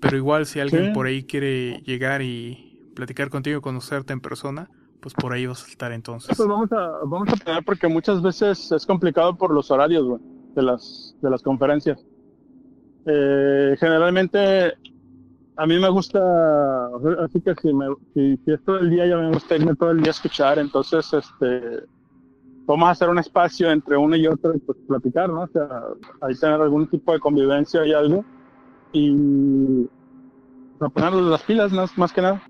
Pero 0.00 0.16
igual 0.16 0.46
si 0.46 0.58
alguien 0.58 0.92
por 0.92 1.06
ahí 1.06 1.22
quiere 1.22 1.80
llegar 1.86 2.22
y 2.22 2.90
platicar 2.96 3.30
contigo, 3.30 3.60
conocerte 3.60 4.12
en 4.12 4.20
persona, 4.20 4.68
pues 4.98 5.14
por 5.14 5.32
ahí 5.32 5.46
vas 5.46 5.64
a 5.64 5.68
estar 5.68 5.92
entonces. 5.92 6.36
Pues 6.36 6.48
vamos 6.48 6.72
a, 6.72 6.90
vamos 7.04 7.28
a 7.28 7.36
tener 7.36 7.64
porque 7.64 7.86
muchas 7.86 8.20
veces 8.20 8.72
es 8.72 8.84
complicado 8.84 9.36
por 9.36 9.54
los 9.54 9.70
horarios, 9.70 10.20
de 10.56 10.62
las, 10.62 11.14
de 11.22 11.30
las 11.30 11.40
conferencias. 11.40 12.04
Eh, 13.06 13.76
generalmente 13.78 14.72
a 15.56 15.66
mí 15.66 15.78
me 15.78 15.88
gusta, 15.88 16.20
así 17.24 17.40
que 17.40 17.54
si, 17.60 17.72
me, 17.72 17.86
si, 18.14 18.38
es 18.46 18.62
todo 18.64 18.78
el 18.78 18.90
día, 18.90 19.06
ya 19.06 19.16
me 19.16 19.32
gusta 19.32 19.56
irme 19.56 19.74
todo 19.74 19.90
el 19.90 19.98
día 19.98 20.08
a 20.08 20.10
escuchar, 20.10 20.58
entonces, 20.58 21.12
este, 21.12 21.84
vamos 22.66 22.88
a 22.88 22.90
hacer 22.90 23.08
un 23.08 23.18
espacio 23.18 23.70
entre 23.70 23.96
uno 23.96 24.16
y 24.16 24.26
otro 24.26 24.54
y 24.54 24.58
pues 24.58 24.76
platicar, 24.86 25.30
¿no? 25.30 25.42
O 25.42 25.48
sea, 25.48 25.68
ahí 26.20 26.34
tener 26.34 26.60
algún 26.60 26.86
tipo 26.88 27.12
de 27.12 27.20
convivencia 27.20 27.86
y 27.86 27.92
algo, 27.92 28.24
y 28.92 29.88
a 30.80 30.88
ponernos 30.88 31.22
las 31.22 31.42
pilas 31.42 31.72
más, 31.72 31.96
más 31.96 32.12
que 32.12 32.22
nada. 32.22 32.42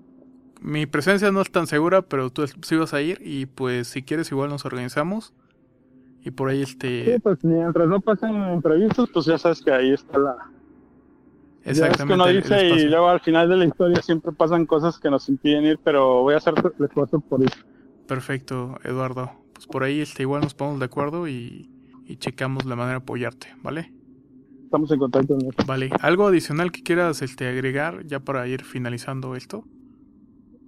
Mi 0.61 0.85
presencia 0.85 1.31
no 1.31 1.41
es 1.41 1.51
tan 1.51 1.67
segura, 1.67 2.01
pero 2.01 2.29
tú 2.29 2.45
sí 2.47 2.75
vas 2.75 2.93
a 2.93 3.01
ir 3.01 3.19
y 3.23 3.45
pues 3.45 3.87
si 3.87 4.03
quieres 4.03 4.31
igual 4.31 4.49
nos 4.49 4.65
organizamos 4.65 5.33
y 6.23 6.31
por 6.31 6.49
ahí 6.49 6.63
este... 6.63 7.05
Sí, 7.05 7.19
pues 7.19 7.43
mientras 7.43 7.87
no 7.87 8.01
pasen 8.01 8.53
imprevistos, 8.53 9.09
pues 9.13 9.25
ya 9.27 9.37
sabes 9.37 9.61
que 9.61 9.71
ahí 9.71 9.93
está 9.93 10.17
la... 10.17 10.35
Exactamente. 11.67 12.03
es 12.03 12.07
que 12.07 12.13
uno 12.13 12.27
dice 12.27 12.83
y 12.83 12.89
luego 12.89 13.09
al 13.09 13.19
final 13.19 13.49
de 13.49 13.57
la 13.57 13.65
historia 13.65 14.01
siempre 14.01 14.31
pasan 14.31 14.65
cosas 14.65 14.99
que 14.99 15.09
nos 15.09 15.27
impiden 15.29 15.65
ir, 15.65 15.79
pero 15.83 16.21
voy 16.21 16.33
a 16.33 16.37
hacer 16.37 16.53
el 16.57 16.85
esfuerzo 16.85 17.19
por 17.19 17.41
ir. 17.41 17.51
Perfecto, 18.07 18.77
Eduardo. 18.83 19.31
Pues 19.53 19.67
por 19.67 19.83
ahí 19.83 20.01
este, 20.01 20.23
igual 20.23 20.41
nos 20.41 20.53
ponemos 20.53 20.79
de 20.79 20.85
acuerdo 20.85 21.27
y, 21.27 21.69
y 22.05 22.17
checamos 22.17 22.65
la 22.65 22.75
manera 22.75 22.99
de 22.99 23.03
apoyarte, 23.03 23.47
¿vale? 23.61 23.91
Estamos 24.63 24.91
en 24.91 24.99
contacto. 24.99 25.37
Vale. 25.65 25.89
¿Algo 26.01 26.27
adicional 26.27 26.71
que 26.71 26.83
quieras 26.83 27.21
este, 27.21 27.47
agregar 27.47 28.05
ya 28.05 28.19
para 28.19 28.47
ir 28.47 28.63
finalizando 28.63 29.35
esto? 29.35 29.63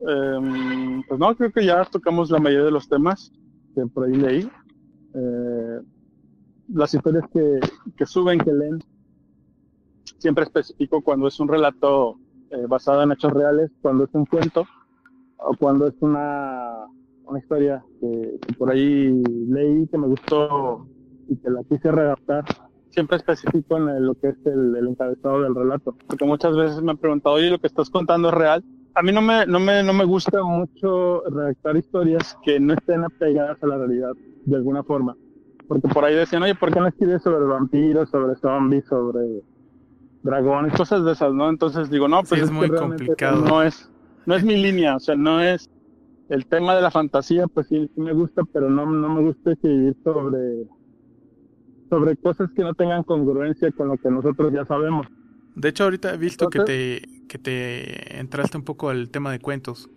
Eh, 0.08 1.02
pues 1.08 1.20
no, 1.20 1.36
creo 1.36 1.52
que 1.52 1.66
ya 1.66 1.84
tocamos 1.86 2.32
la 2.32 2.40
mayoría 2.40 2.66
de 2.66 2.72
los 2.72 2.88
temas 2.88 3.34
que 3.76 3.86
por 3.88 4.08
ahí 4.08 4.16
leí 4.16 4.50
eh, 5.14 5.80
las 6.74 6.94
historias 6.94 7.26
que, 7.34 7.60
que, 7.98 8.06
suben, 8.06 8.40
que 8.40 8.54
leen, 8.54 8.80
siempre 10.20 10.44
especifico 10.44 11.02
cuando 11.02 11.28
es 11.28 11.40
un 11.40 11.48
relato 11.48 12.18
eh, 12.52 12.66
basado 12.68 13.02
en 13.04 13.12
hechos 13.12 13.34
reales, 13.34 13.72
cuando 13.82 14.04
es 14.04 14.10
un 14.14 14.26
cuento 14.26 14.66
o 15.38 15.56
cuando 15.58 15.88
es 15.88 15.96
una, 16.02 16.86
una 17.26 17.40
historia 17.40 17.84
que, 18.00 18.40
por 18.58 18.72
ahí 18.72 19.24
leí, 19.48 19.88
que 19.88 19.98
me 19.98 20.08
gustó 20.08 20.88
y 21.28 21.38
que 21.38 21.50
la 21.50 21.64
quise 21.64 21.92
redactar. 21.92 22.44
Siempre 22.90 23.18
especifico 23.18 23.78
en 23.78 24.06
lo 24.06 24.16
que 24.16 24.30
es 24.30 24.46
el, 24.46 24.76
el 24.76 24.88
encabezado 24.88 25.42
del 25.42 25.54
relato, 25.54 25.96
porque 26.08 26.26
muchas 26.26 26.56
veces 26.56 26.82
me 26.82 26.92
han 26.92 26.98
preguntado, 26.98 27.36
oye, 27.36 27.52
lo 27.52 27.60
que 27.60 27.68
estás 27.68 27.90
contando 27.90 28.30
es 28.30 28.34
real. 28.34 28.64
A 28.96 29.04
mí 29.04 29.12
no 29.12 29.22
me, 29.22 29.46
no 29.46 29.60
me, 29.60 29.84
no 29.84 29.94
me 29.94 30.04
gusta 30.04 30.44
mucho 30.44 31.22
redactar 31.30 31.78
historias 31.78 32.36
que 32.44 32.60
no 32.60 32.74
estén 32.74 33.04
apegadas 33.04 33.62
a 33.62 33.68
la 33.68 33.78
realidad 33.78 34.12
de 34.46 34.56
alguna 34.56 34.84
forma. 34.84 35.16
Porque 35.68 35.88
por 35.88 36.04
ahí 36.04 36.16
decían, 36.16 36.42
oye, 36.42 36.56
¿por 36.56 36.74
qué 36.74 36.80
no 36.80 36.88
escribes 36.88 37.22
sobre 37.22 37.46
vampiros, 37.46 38.10
sobre 38.10 38.36
zombies, 38.38 38.86
sobre 38.88 39.44
dragones, 40.24 40.74
cosas 40.74 41.04
de 41.06 41.12
esas, 41.14 41.34
¿no? 41.34 41.50
Entonces 41.50 41.90
digo, 41.90 42.08
no, 42.08 42.24
pues 42.24 42.42
es, 42.42 42.52
muy 42.52 42.70
complicado. 42.70 43.46
No 43.46 43.64
es, 43.64 43.90
no 44.26 44.36
es 44.36 44.44
mi 44.44 44.56
línea, 44.56 44.96
o 44.96 45.00
sea, 45.00 45.16
no 45.16 45.42
es 45.42 45.70
el 46.30 46.46
tema 46.46 46.76
de 46.76 46.82
la 46.82 46.92
fantasía, 46.92 47.48
pues 47.48 47.68
sí, 47.68 47.90
me 47.96 48.14
gusta, 48.14 48.44
pero 48.54 48.70
no, 48.70 48.86
no 48.86 49.10
me 49.10 49.22
gusta 49.22 49.54
escribir 49.54 49.96
sobre, 50.04 50.68
sobre 51.90 52.16
cosas 52.18 52.50
que 52.56 52.64
no 52.64 52.74
tengan 52.74 53.04
congruencia 53.04 53.72
con 53.72 53.88
lo 53.88 53.98
que 53.98 54.10
nosotros 54.10 54.54
ya 54.54 54.66
sabemos. 54.66 55.08
De 55.56 55.70
hecho, 55.70 55.86
ahorita 55.86 56.14
he 56.14 56.18
visto 56.18 56.50
que 56.50 56.60
te, 56.60 57.02
que 57.28 57.38
te 57.38 58.20
entraste 58.20 58.58
un 58.58 58.64
poco 58.64 58.90
al 58.90 59.10
tema 59.10 59.32
de 59.32 59.40
cuentos. 59.40 59.90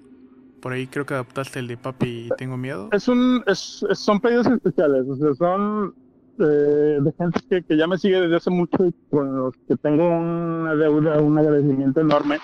Por 0.61 0.73
ahí 0.73 0.87
creo 0.87 1.05
que 1.05 1.15
adaptaste 1.15 1.59
el 1.59 1.67
de 1.67 1.77
Papi 1.77 2.31
Tengo 2.39 2.57
Miedo. 2.57 2.89
Es 2.93 3.09
un, 3.09 3.43
es, 3.47 3.85
son 3.93 4.21
pedidos 4.21 4.47
especiales, 4.47 5.07
o 5.09 5.17
sea, 5.17 5.35
son 5.35 5.95
eh, 6.39 6.99
de 7.01 7.13
gente 7.19 7.41
que, 7.49 7.63
que, 7.63 7.77
ya 7.77 7.87
me 7.87 7.99
sigue 7.99 8.21
desde 8.21 8.37
hace 8.37 8.51
mucho 8.51 8.79
con 9.11 9.37
los 9.37 9.55
que 9.69 9.77
tengo 9.77 10.09
una 10.09 10.75
deuda, 10.75 11.21
un 11.21 11.39
agradecimiento 11.39 12.01
enorme. 12.01 12.39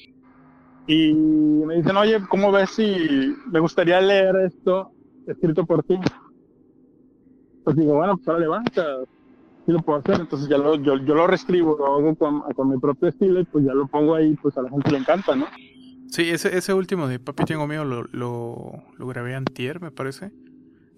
Y 0.86 1.12
me 1.12 1.76
dicen, 1.76 1.96
oye, 1.96 2.18
¿cómo 2.28 2.50
ves 2.50 2.70
si 2.70 3.34
me 3.50 3.60
gustaría 3.60 4.00
leer 4.00 4.36
esto 4.36 4.90
escrito 5.26 5.66
por 5.66 5.82
ti? 5.82 5.98
Pues 7.64 7.76
digo, 7.76 7.94
bueno, 7.94 8.16
pues 8.16 8.28
ahora 8.28 8.40
levanta, 8.40 8.84
sí 9.66 9.72
lo 9.72 9.80
puedo 9.80 9.98
hacer. 9.98 10.20
Entonces 10.20 10.48
ya 10.48 10.58
lo, 10.58 10.76
yo, 10.76 10.96
yo 10.96 11.14
lo 11.14 11.26
reescribo, 11.26 11.76
lo 11.78 11.86
hago 11.86 12.14
con, 12.14 12.40
con 12.40 12.70
mi 12.70 12.78
propio 12.78 13.08
estilo 13.08 13.40
y 13.40 13.44
pues 13.44 13.64
ya 13.64 13.74
lo 13.74 13.86
pongo 13.86 14.14
ahí, 14.14 14.34
pues 14.40 14.56
a 14.56 14.62
la 14.62 14.70
gente 14.70 14.90
le 14.90 14.98
encanta, 14.98 15.36
¿no? 15.36 15.46
Sí, 16.10 16.30
ese, 16.30 16.56
ese 16.56 16.72
último 16.72 17.06
de 17.06 17.18
Papi 17.18 17.44
Tengo 17.44 17.66
Miedo 17.66 17.84
lo, 17.84 18.04
lo, 18.12 18.82
lo 18.96 19.06
grabé 19.06 19.34
antier, 19.34 19.80
me 19.80 19.90
parece. 19.90 20.32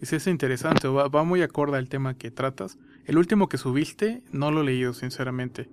Y 0.01 0.15
es 0.15 0.27
interesante, 0.27 0.89
va, 0.89 1.09
va, 1.09 1.25
muy 1.25 1.43
acorde 1.43 1.77
al 1.77 1.89
tema 1.89 2.15
que 2.15 2.31
tratas. 2.31 2.79
El 3.11 3.19
último 3.19 3.49
que 3.49 3.59
subiste 3.59 4.23
no 4.31 4.53
lo 4.53 4.61
he 4.61 4.65
leído, 4.67 4.93
sinceramente. 4.93 5.69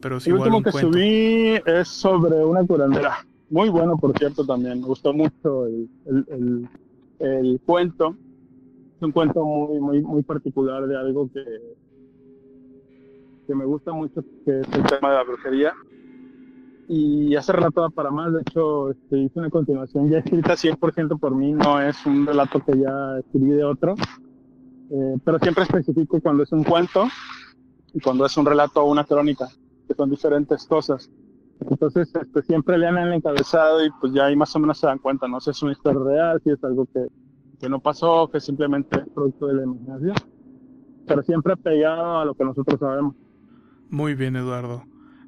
Pero 0.00 0.18
sí 0.18 0.30
El 0.30 0.38
último 0.38 0.60
que 0.60 0.72
subí 0.72 1.60
es 1.64 1.86
sobre 1.86 2.44
una 2.44 2.66
curandera. 2.66 3.24
Muy 3.48 3.68
bueno, 3.68 3.96
por 3.96 4.18
cierto, 4.18 4.44
también. 4.44 4.80
Me 4.80 4.86
gustó 4.88 5.12
mucho 5.12 5.66
el, 5.66 5.88
el, 6.04 6.26
el, 6.30 6.68
el 7.20 7.60
cuento. 7.64 8.16
Es 8.96 9.02
un 9.02 9.12
cuento 9.12 9.44
muy, 9.44 9.78
muy, 9.78 10.02
muy 10.02 10.24
particular 10.24 10.84
de 10.88 10.96
algo 10.96 11.30
que, 11.32 11.44
que 13.46 13.54
me 13.54 13.66
gusta 13.66 13.92
mucho, 13.92 14.24
que 14.44 14.58
es 14.58 14.66
el 14.72 14.82
tema 14.82 15.10
de 15.10 15.14
la 15.14 15.22
brujería 15.22 15.74
y 16.88 17.36
hace 17.36 17.52
relato 17.52 17.88
para 17.90 18.10
más. 18.10 18.32
De 18.32 18.40
hecho, 18.40 18.90
este, 18.90 19.18
hice 19.18 19.38
una 19.38 19.48
continuación 19.48 20.10
ya 20.10 20.18
escrita 20.18 20.54
100% 20.54 21.20
por 21.20 21.36
mí, 21.36 21.52
no 21.52 21.80
es 21.80 22.04
un 22.04 22.26
relato 22.26 22.58
que 22.64 22.76
ya 22.76 23.18
escribí 23.20 23.50
de 23.50 23.62
otro, 23.62 23.94
eh, 24.94 25.18
pero 25.24 25.40
siempre 25.40 25.64
especifico 25.64 26.20
cuando 26.20 26.44
es 26.44 26.52
un 26.52 26.62
cuento 26.62 27.08
y 27.92 27.98
cuando 28.00 28.24
es 28.24 28.36
un 28.36 28.46
relato 28.46 28.80
o 28.80 28.90
una 28.90 29.02
crónica, 29.02 29.48
que 29.88 29.94
son 29.94 30.08
diferentes 30.08 30.64
cosas. 30.66 31.10
Entonces, 31.68 32.14
este, 32.14 32.42
siempre 32.42 32.78
lean 32.78 32.98
el 32.98 33.12
encabezado 33.12 33.84
y 33.84 33.90
pues 34.00 34.12
ya 34.12 34.26
ahí 34.26 34.36
más 34.36 34.54
o 34.54 34.60
menos 34.60 34.78
se 34.78 34.86
dan 34.86 34.98
cuenta, 34.98 35.26
no 35.26 35.40
si 35.40 35.50
es 35.50 35.60
una 35.64 35.72
historia 35.72 36.00
real, 36.00 36.40
si 36.44 36.50
es 36.50 36.62
algo 36.62 36.86
que, 36.86 37.06
que 37.58 37.68
no 37.68 37.80
pasó, 37.80 38.30
que 38.30 38.38
simplemente 38.38 39.00
es 39.00 39.08
producto 39.08 39.48
de 39.48 39.54
la 39.54 39.62
imaginación, 39.64 40.14
pero 41.08 41.22
siempre 41.24 41.56
pegado 41.56 42.18
a 42.20 42.24
lo 42.24 42.34
que 42.34 42.44
nosotros 42.44 42.78
sabemos. 42.78 43.16
Muy 43.90 44.14
bien, 44.14 44.36
Eduardo. 44.36 44.84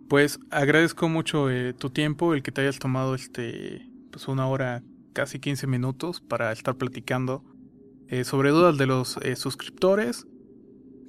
Pues 0.08 0.38
agradezco 0.50 1.08
mucho 1.08 1.50
eh, 1.50 1.72
tu 1.72 1.90
tiempo, 1.90 2.34
el 2.34 2.44
que 2.44 2.52
te 2.52 2.60
hayas 2.60 2.78
tomado 2.78 3.16
este 3.16 3.90
pues 4.12 4.28
una 4.28 4.46
hora 4.46 4.84
casi 5.12 5.40
15 5.40 5.66
minutos 5.66 6.20
para 6.20 6.52
estar 6.52 6.76
platicando 6.76 7.42
eh, 8.08 8.24
sobre 8.24 8.50
dudas 8.50 8.78
de 8.78 8.86
los 8.86 9.16
eh, 9.18 9.36
suscriptores, 9.36 10.26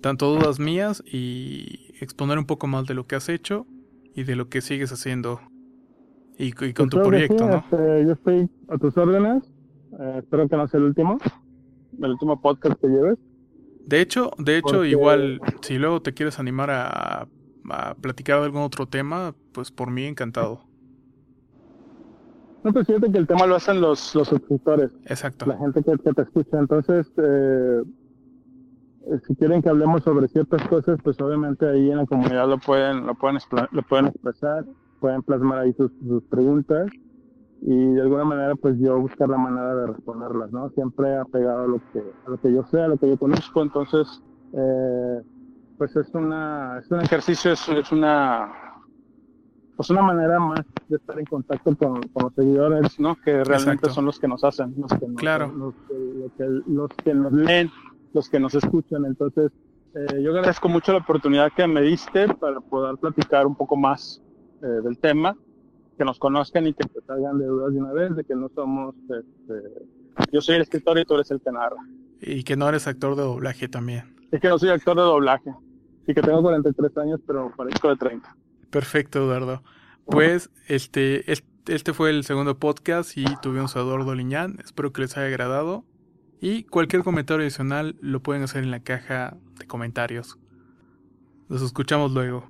tanto 0.02 0.34
dudas 0.34 0.60
mías 0.60 1.04
y 1.06 1.94
exponer 2.02 2.38
un 2.38 2.46
poco 2.46 2.68
más 2.68 2.86
de 2.86 2.94
lo 2.94 3.06
que 3.08 3.16
has 3.16 3.30
hecho 3.30 3.66
y 4.16 4.24
de 4.24 4.36
lo 4.36 4.50
que 4.50 4.62
sigues 4.62 4.92
haciendo 4.92 5.40
y, 6.38 6.48
y 6.66 6.74
con 6.74 6.90
tu 6.90 7.02
proyecto, 7.02 7.48
¿no? 7.48 7.58
Este, 7.58 8.06
yo 8.06 8.12
estoy 8.14 8.50
a 8.68 8.78
tus 8.78 8.96
órdenes. 8.98 9.44
Eh, 10.00 10.16
espero 10.20 10.48
que 10.48 10.56
no 10.58 10.68
sea 10.68 10.80
el 10.80 10.86
último, 10.86 11.18
el 12.02 12.12
último 12.12 12.40
podcast 12.42 12.80
que 12.80 12.88
lleves. 12.88 13.18
De 13.86 14.02
hecho, 14.02 14.32
de 14.38 14.58
hecho, 14.58 14.68
Porque- 14.78 14.90
igual, 14.90 15.40
si 15.62 15.78
luego 15.78 16.02
te 16.02 16.14
quieres 16.14 16.40
animar 16.40 16.70
a, 16.72 17.28
a 17.70 17.96
platicar 17.96 18.40
de 18.40 18.46
algún 18.46 18.62
otro 18.62 18.88
tema, 18.88 19.34
pues 19.54 19.72
por 19.72 19.90
mí 19.92 20.04
encantado. 20.06 20.67
No, 22.68 22.74
pues 22.74 22.86
fíjate 22.86 23.10
que 23.10 23.18
el 23.18 23.28
tema 23.28 23.46
lo 23.46 23.56
hacen 23.56 23.80
los, 23.80 24.14
los 24.14 24.28
suscriptores, 24.28 24.92
Exacto. 25.06 25.46
la 25.46 25.58
gente 25.58 25.82
que, 25.82 25.98
que 26.00 26.12
te 26.12 26.22
escucha. 26.22 26.60
Entonces, 26.60 27.10
eh, 27.16 27.84
si 29.26 29.36
quieren 29.38 29.62
que 29.62 29.70
hablemos 29.70 30.04
sobre 30.04 30.28
ciertas 30.28 30.62
cosas, 30.68 31.00
pues 31.02 31.18
obviamente 31.22 31.66
ahí 31.66 31.90
en 31.90 31.96
la 31.96 32.06
comunidad 32.06 32.46
lo 32.46 32.58
pueden, 32.58 33.08
lo 33.08 33.16
pueden, 33.16 33.40
lo 33.72 33.82
pueden 33.84 34.08
expresar, 34.08 34.66
pueden 35.00 35.24
plasmar 35.24 35.60
ahí 35.60 35.72
sus, 35.78 35.94
sus 36.06 36.22
preguntas 36.26 36.92
y 37.62 37.94
de 37.94 38.02
alguna 38.02 38.26
manera 38.26 38.56
pues 38.56 38.78
yo 38.80 39.00
buscar 39.00 39.30
la 39.30 39.38
manera 39.38 39.74
de 39.74 39.88
responderlas, 39.88 40.52
¿no? 40.52 40.70
Siempre 40.72 41.16
apegado 41.16 41.64
a 41.64 41.68
lo 41.68 41.82
que, 41.94 42.04
a 42.26 42.30
lo 42.30 42.38
que 42.42 42.52
yo 42.52 42.66
sé, 42.66 42.82
a 42.82 42.90
lo 42.90 42.98
que 42.98 43.08
yo 43.08 43.18
conozco, 43.18 43.62
entonces 43.62 44.22
eh, 44.52 45.22
pues 45.78 45.96
es 45.96 46.14
una, 46.14 46.80
es 46.80 46.92
un 46.92 47.00
ejercicio, 47.00 47.54
es, 47.54 47.70
es 47.70 47.94
una 47.94 48.67
pues 49.78 49.90
una 49.92 50.02
manera 50.02 50.40
más 50.40 50.66
de 50.90 50.98
estar 50.98 51.18
en 51.20 51.26
contacto 51.26 51.76
con, 51.78 52.02
con 52.10 52.24
los 52.24 52.34
seguidores, 52.34 53.00
¿no? 53.00 53.16
Que 53.16 53.44
realmente 53.44 53.86
Exacto. 53.86 53.90
son 53.92 54.06
los 54.06 54.20
que 54.20 54.28
nos 54.28 54.44
hacen, 54.44 54.74
los 54.78 54.92
que 54.92 55.08
nos, 55.08 55.16
Claro. 55.18 55.54
los, 55.56 55.74
que- 55.88 55.94
los 56.20 56.32
que, 56.34 56.72
los 56.72 56.90
que 57.04 57.14
nos 57.14 57.32
leen, 57.34 57.72
los 58.14 58.28
que 58.30 58.40
nos 58.40 58.56
escuchan. 58.56 59.06
Entonces, 59.06 59.52
eh, 59.94 60.22
yo 60.22 60.32
agradezco 60.32 60.68
mucho 60.68 60.92
la 60.92 60.98
oportunidad 61.00 61.52
que 61.56 61.66
me 61.68 61.82
diste 61.82 62.28
para 62.36 62.60
poder 62.60 62.98
platicar 62.98 63.46
un 63.48 63.56
poco 63.56 63.78
más 63.78 64.22
eh, 64.64 64.66
del 64.84 64.98
tema, 64.98 65.36
que 65.98 66.04
nos 66.06 66.20
conozcan 66.20 66.68
y 66.68 66.74
que 66.74 66.84
te 66.88 67.02
salgan 67.02 67.38
de 67.38 67.46
dudas 67.46 67.74
de 67.74 67.80
una 67.80 67.94
vez, 67.94 68.16
de 68.16 68.24
que 68.24 68.36
no 68.36 68.50
somos, 68.50 68.96
este, 69.10 69.88
yo 70.32 70.42
soy 70.42 70.56
el 70.56 70.62
escritor 70.64 70.98
y 71.00 71.06
tú 71.06 71.14
eres 71.16 71.30
el 71.32 71.40
que 71.42 71.52
narra. 71.52 71.78
Y 72.22 72.44
que 72.44 72.56
no 72.56 72.68
eres 72.68 72.88
actor 72.88 73.16
de 73.16 73.22
doblaje 73.22 73.68
también. 73.68 74.16
Es 74.32 74.42
que 74.42 74.50
no 74.50 74.58
soy 74.58 74.70
actor 74.70 74.96
de 74.96 75.04
doblaje 75.04 75.54
y 76.08 76.14
que 76.14 76.22
tengo 76.22 76.42
43 76.42 76.98
años, 76.98 77.20
pero 77.28 77.52
parezco 77.56 77.90
de 77.90 77.96
30. 77.98 78.36
Perfecto, 78.70 79.20
Eduardo. 79.20 79.64
Pues 80.06 80.50
este, 80.68 81.32
es- 81.32 81.44
este 81.68 81.94
fue 81.94 82.10
el 82.12 82.24
segundo 82.24 82.58
podcast 82.58 83.18
y 83.18 83.26
tuvimos 83.42 83.76
a 83.76 83.82
Eduardo 83.82 84.16
Liñán. 84.16 84.58
Espero 84.64 84.94
que 84.94 85.02
les 85.02 85.18
haya 85.18 85.28
agradado. 85.28 85.86
Y 86.40 86.64
cualquier 86.64 87.04
comentario 87.04 87.42
adicional 87.44 87.98
lo 88.00 88.22
pueden 88.22 88.44
hacer 88.44 88.64
en 88.64 88.72
la 88.72 88.80
caja 88.82 89.36
de 89.58 89.66
comentarios. 89.68 90.38
Los 91.50 91.62
escuchamos 91.62 92.12
luego. 92.12 92.50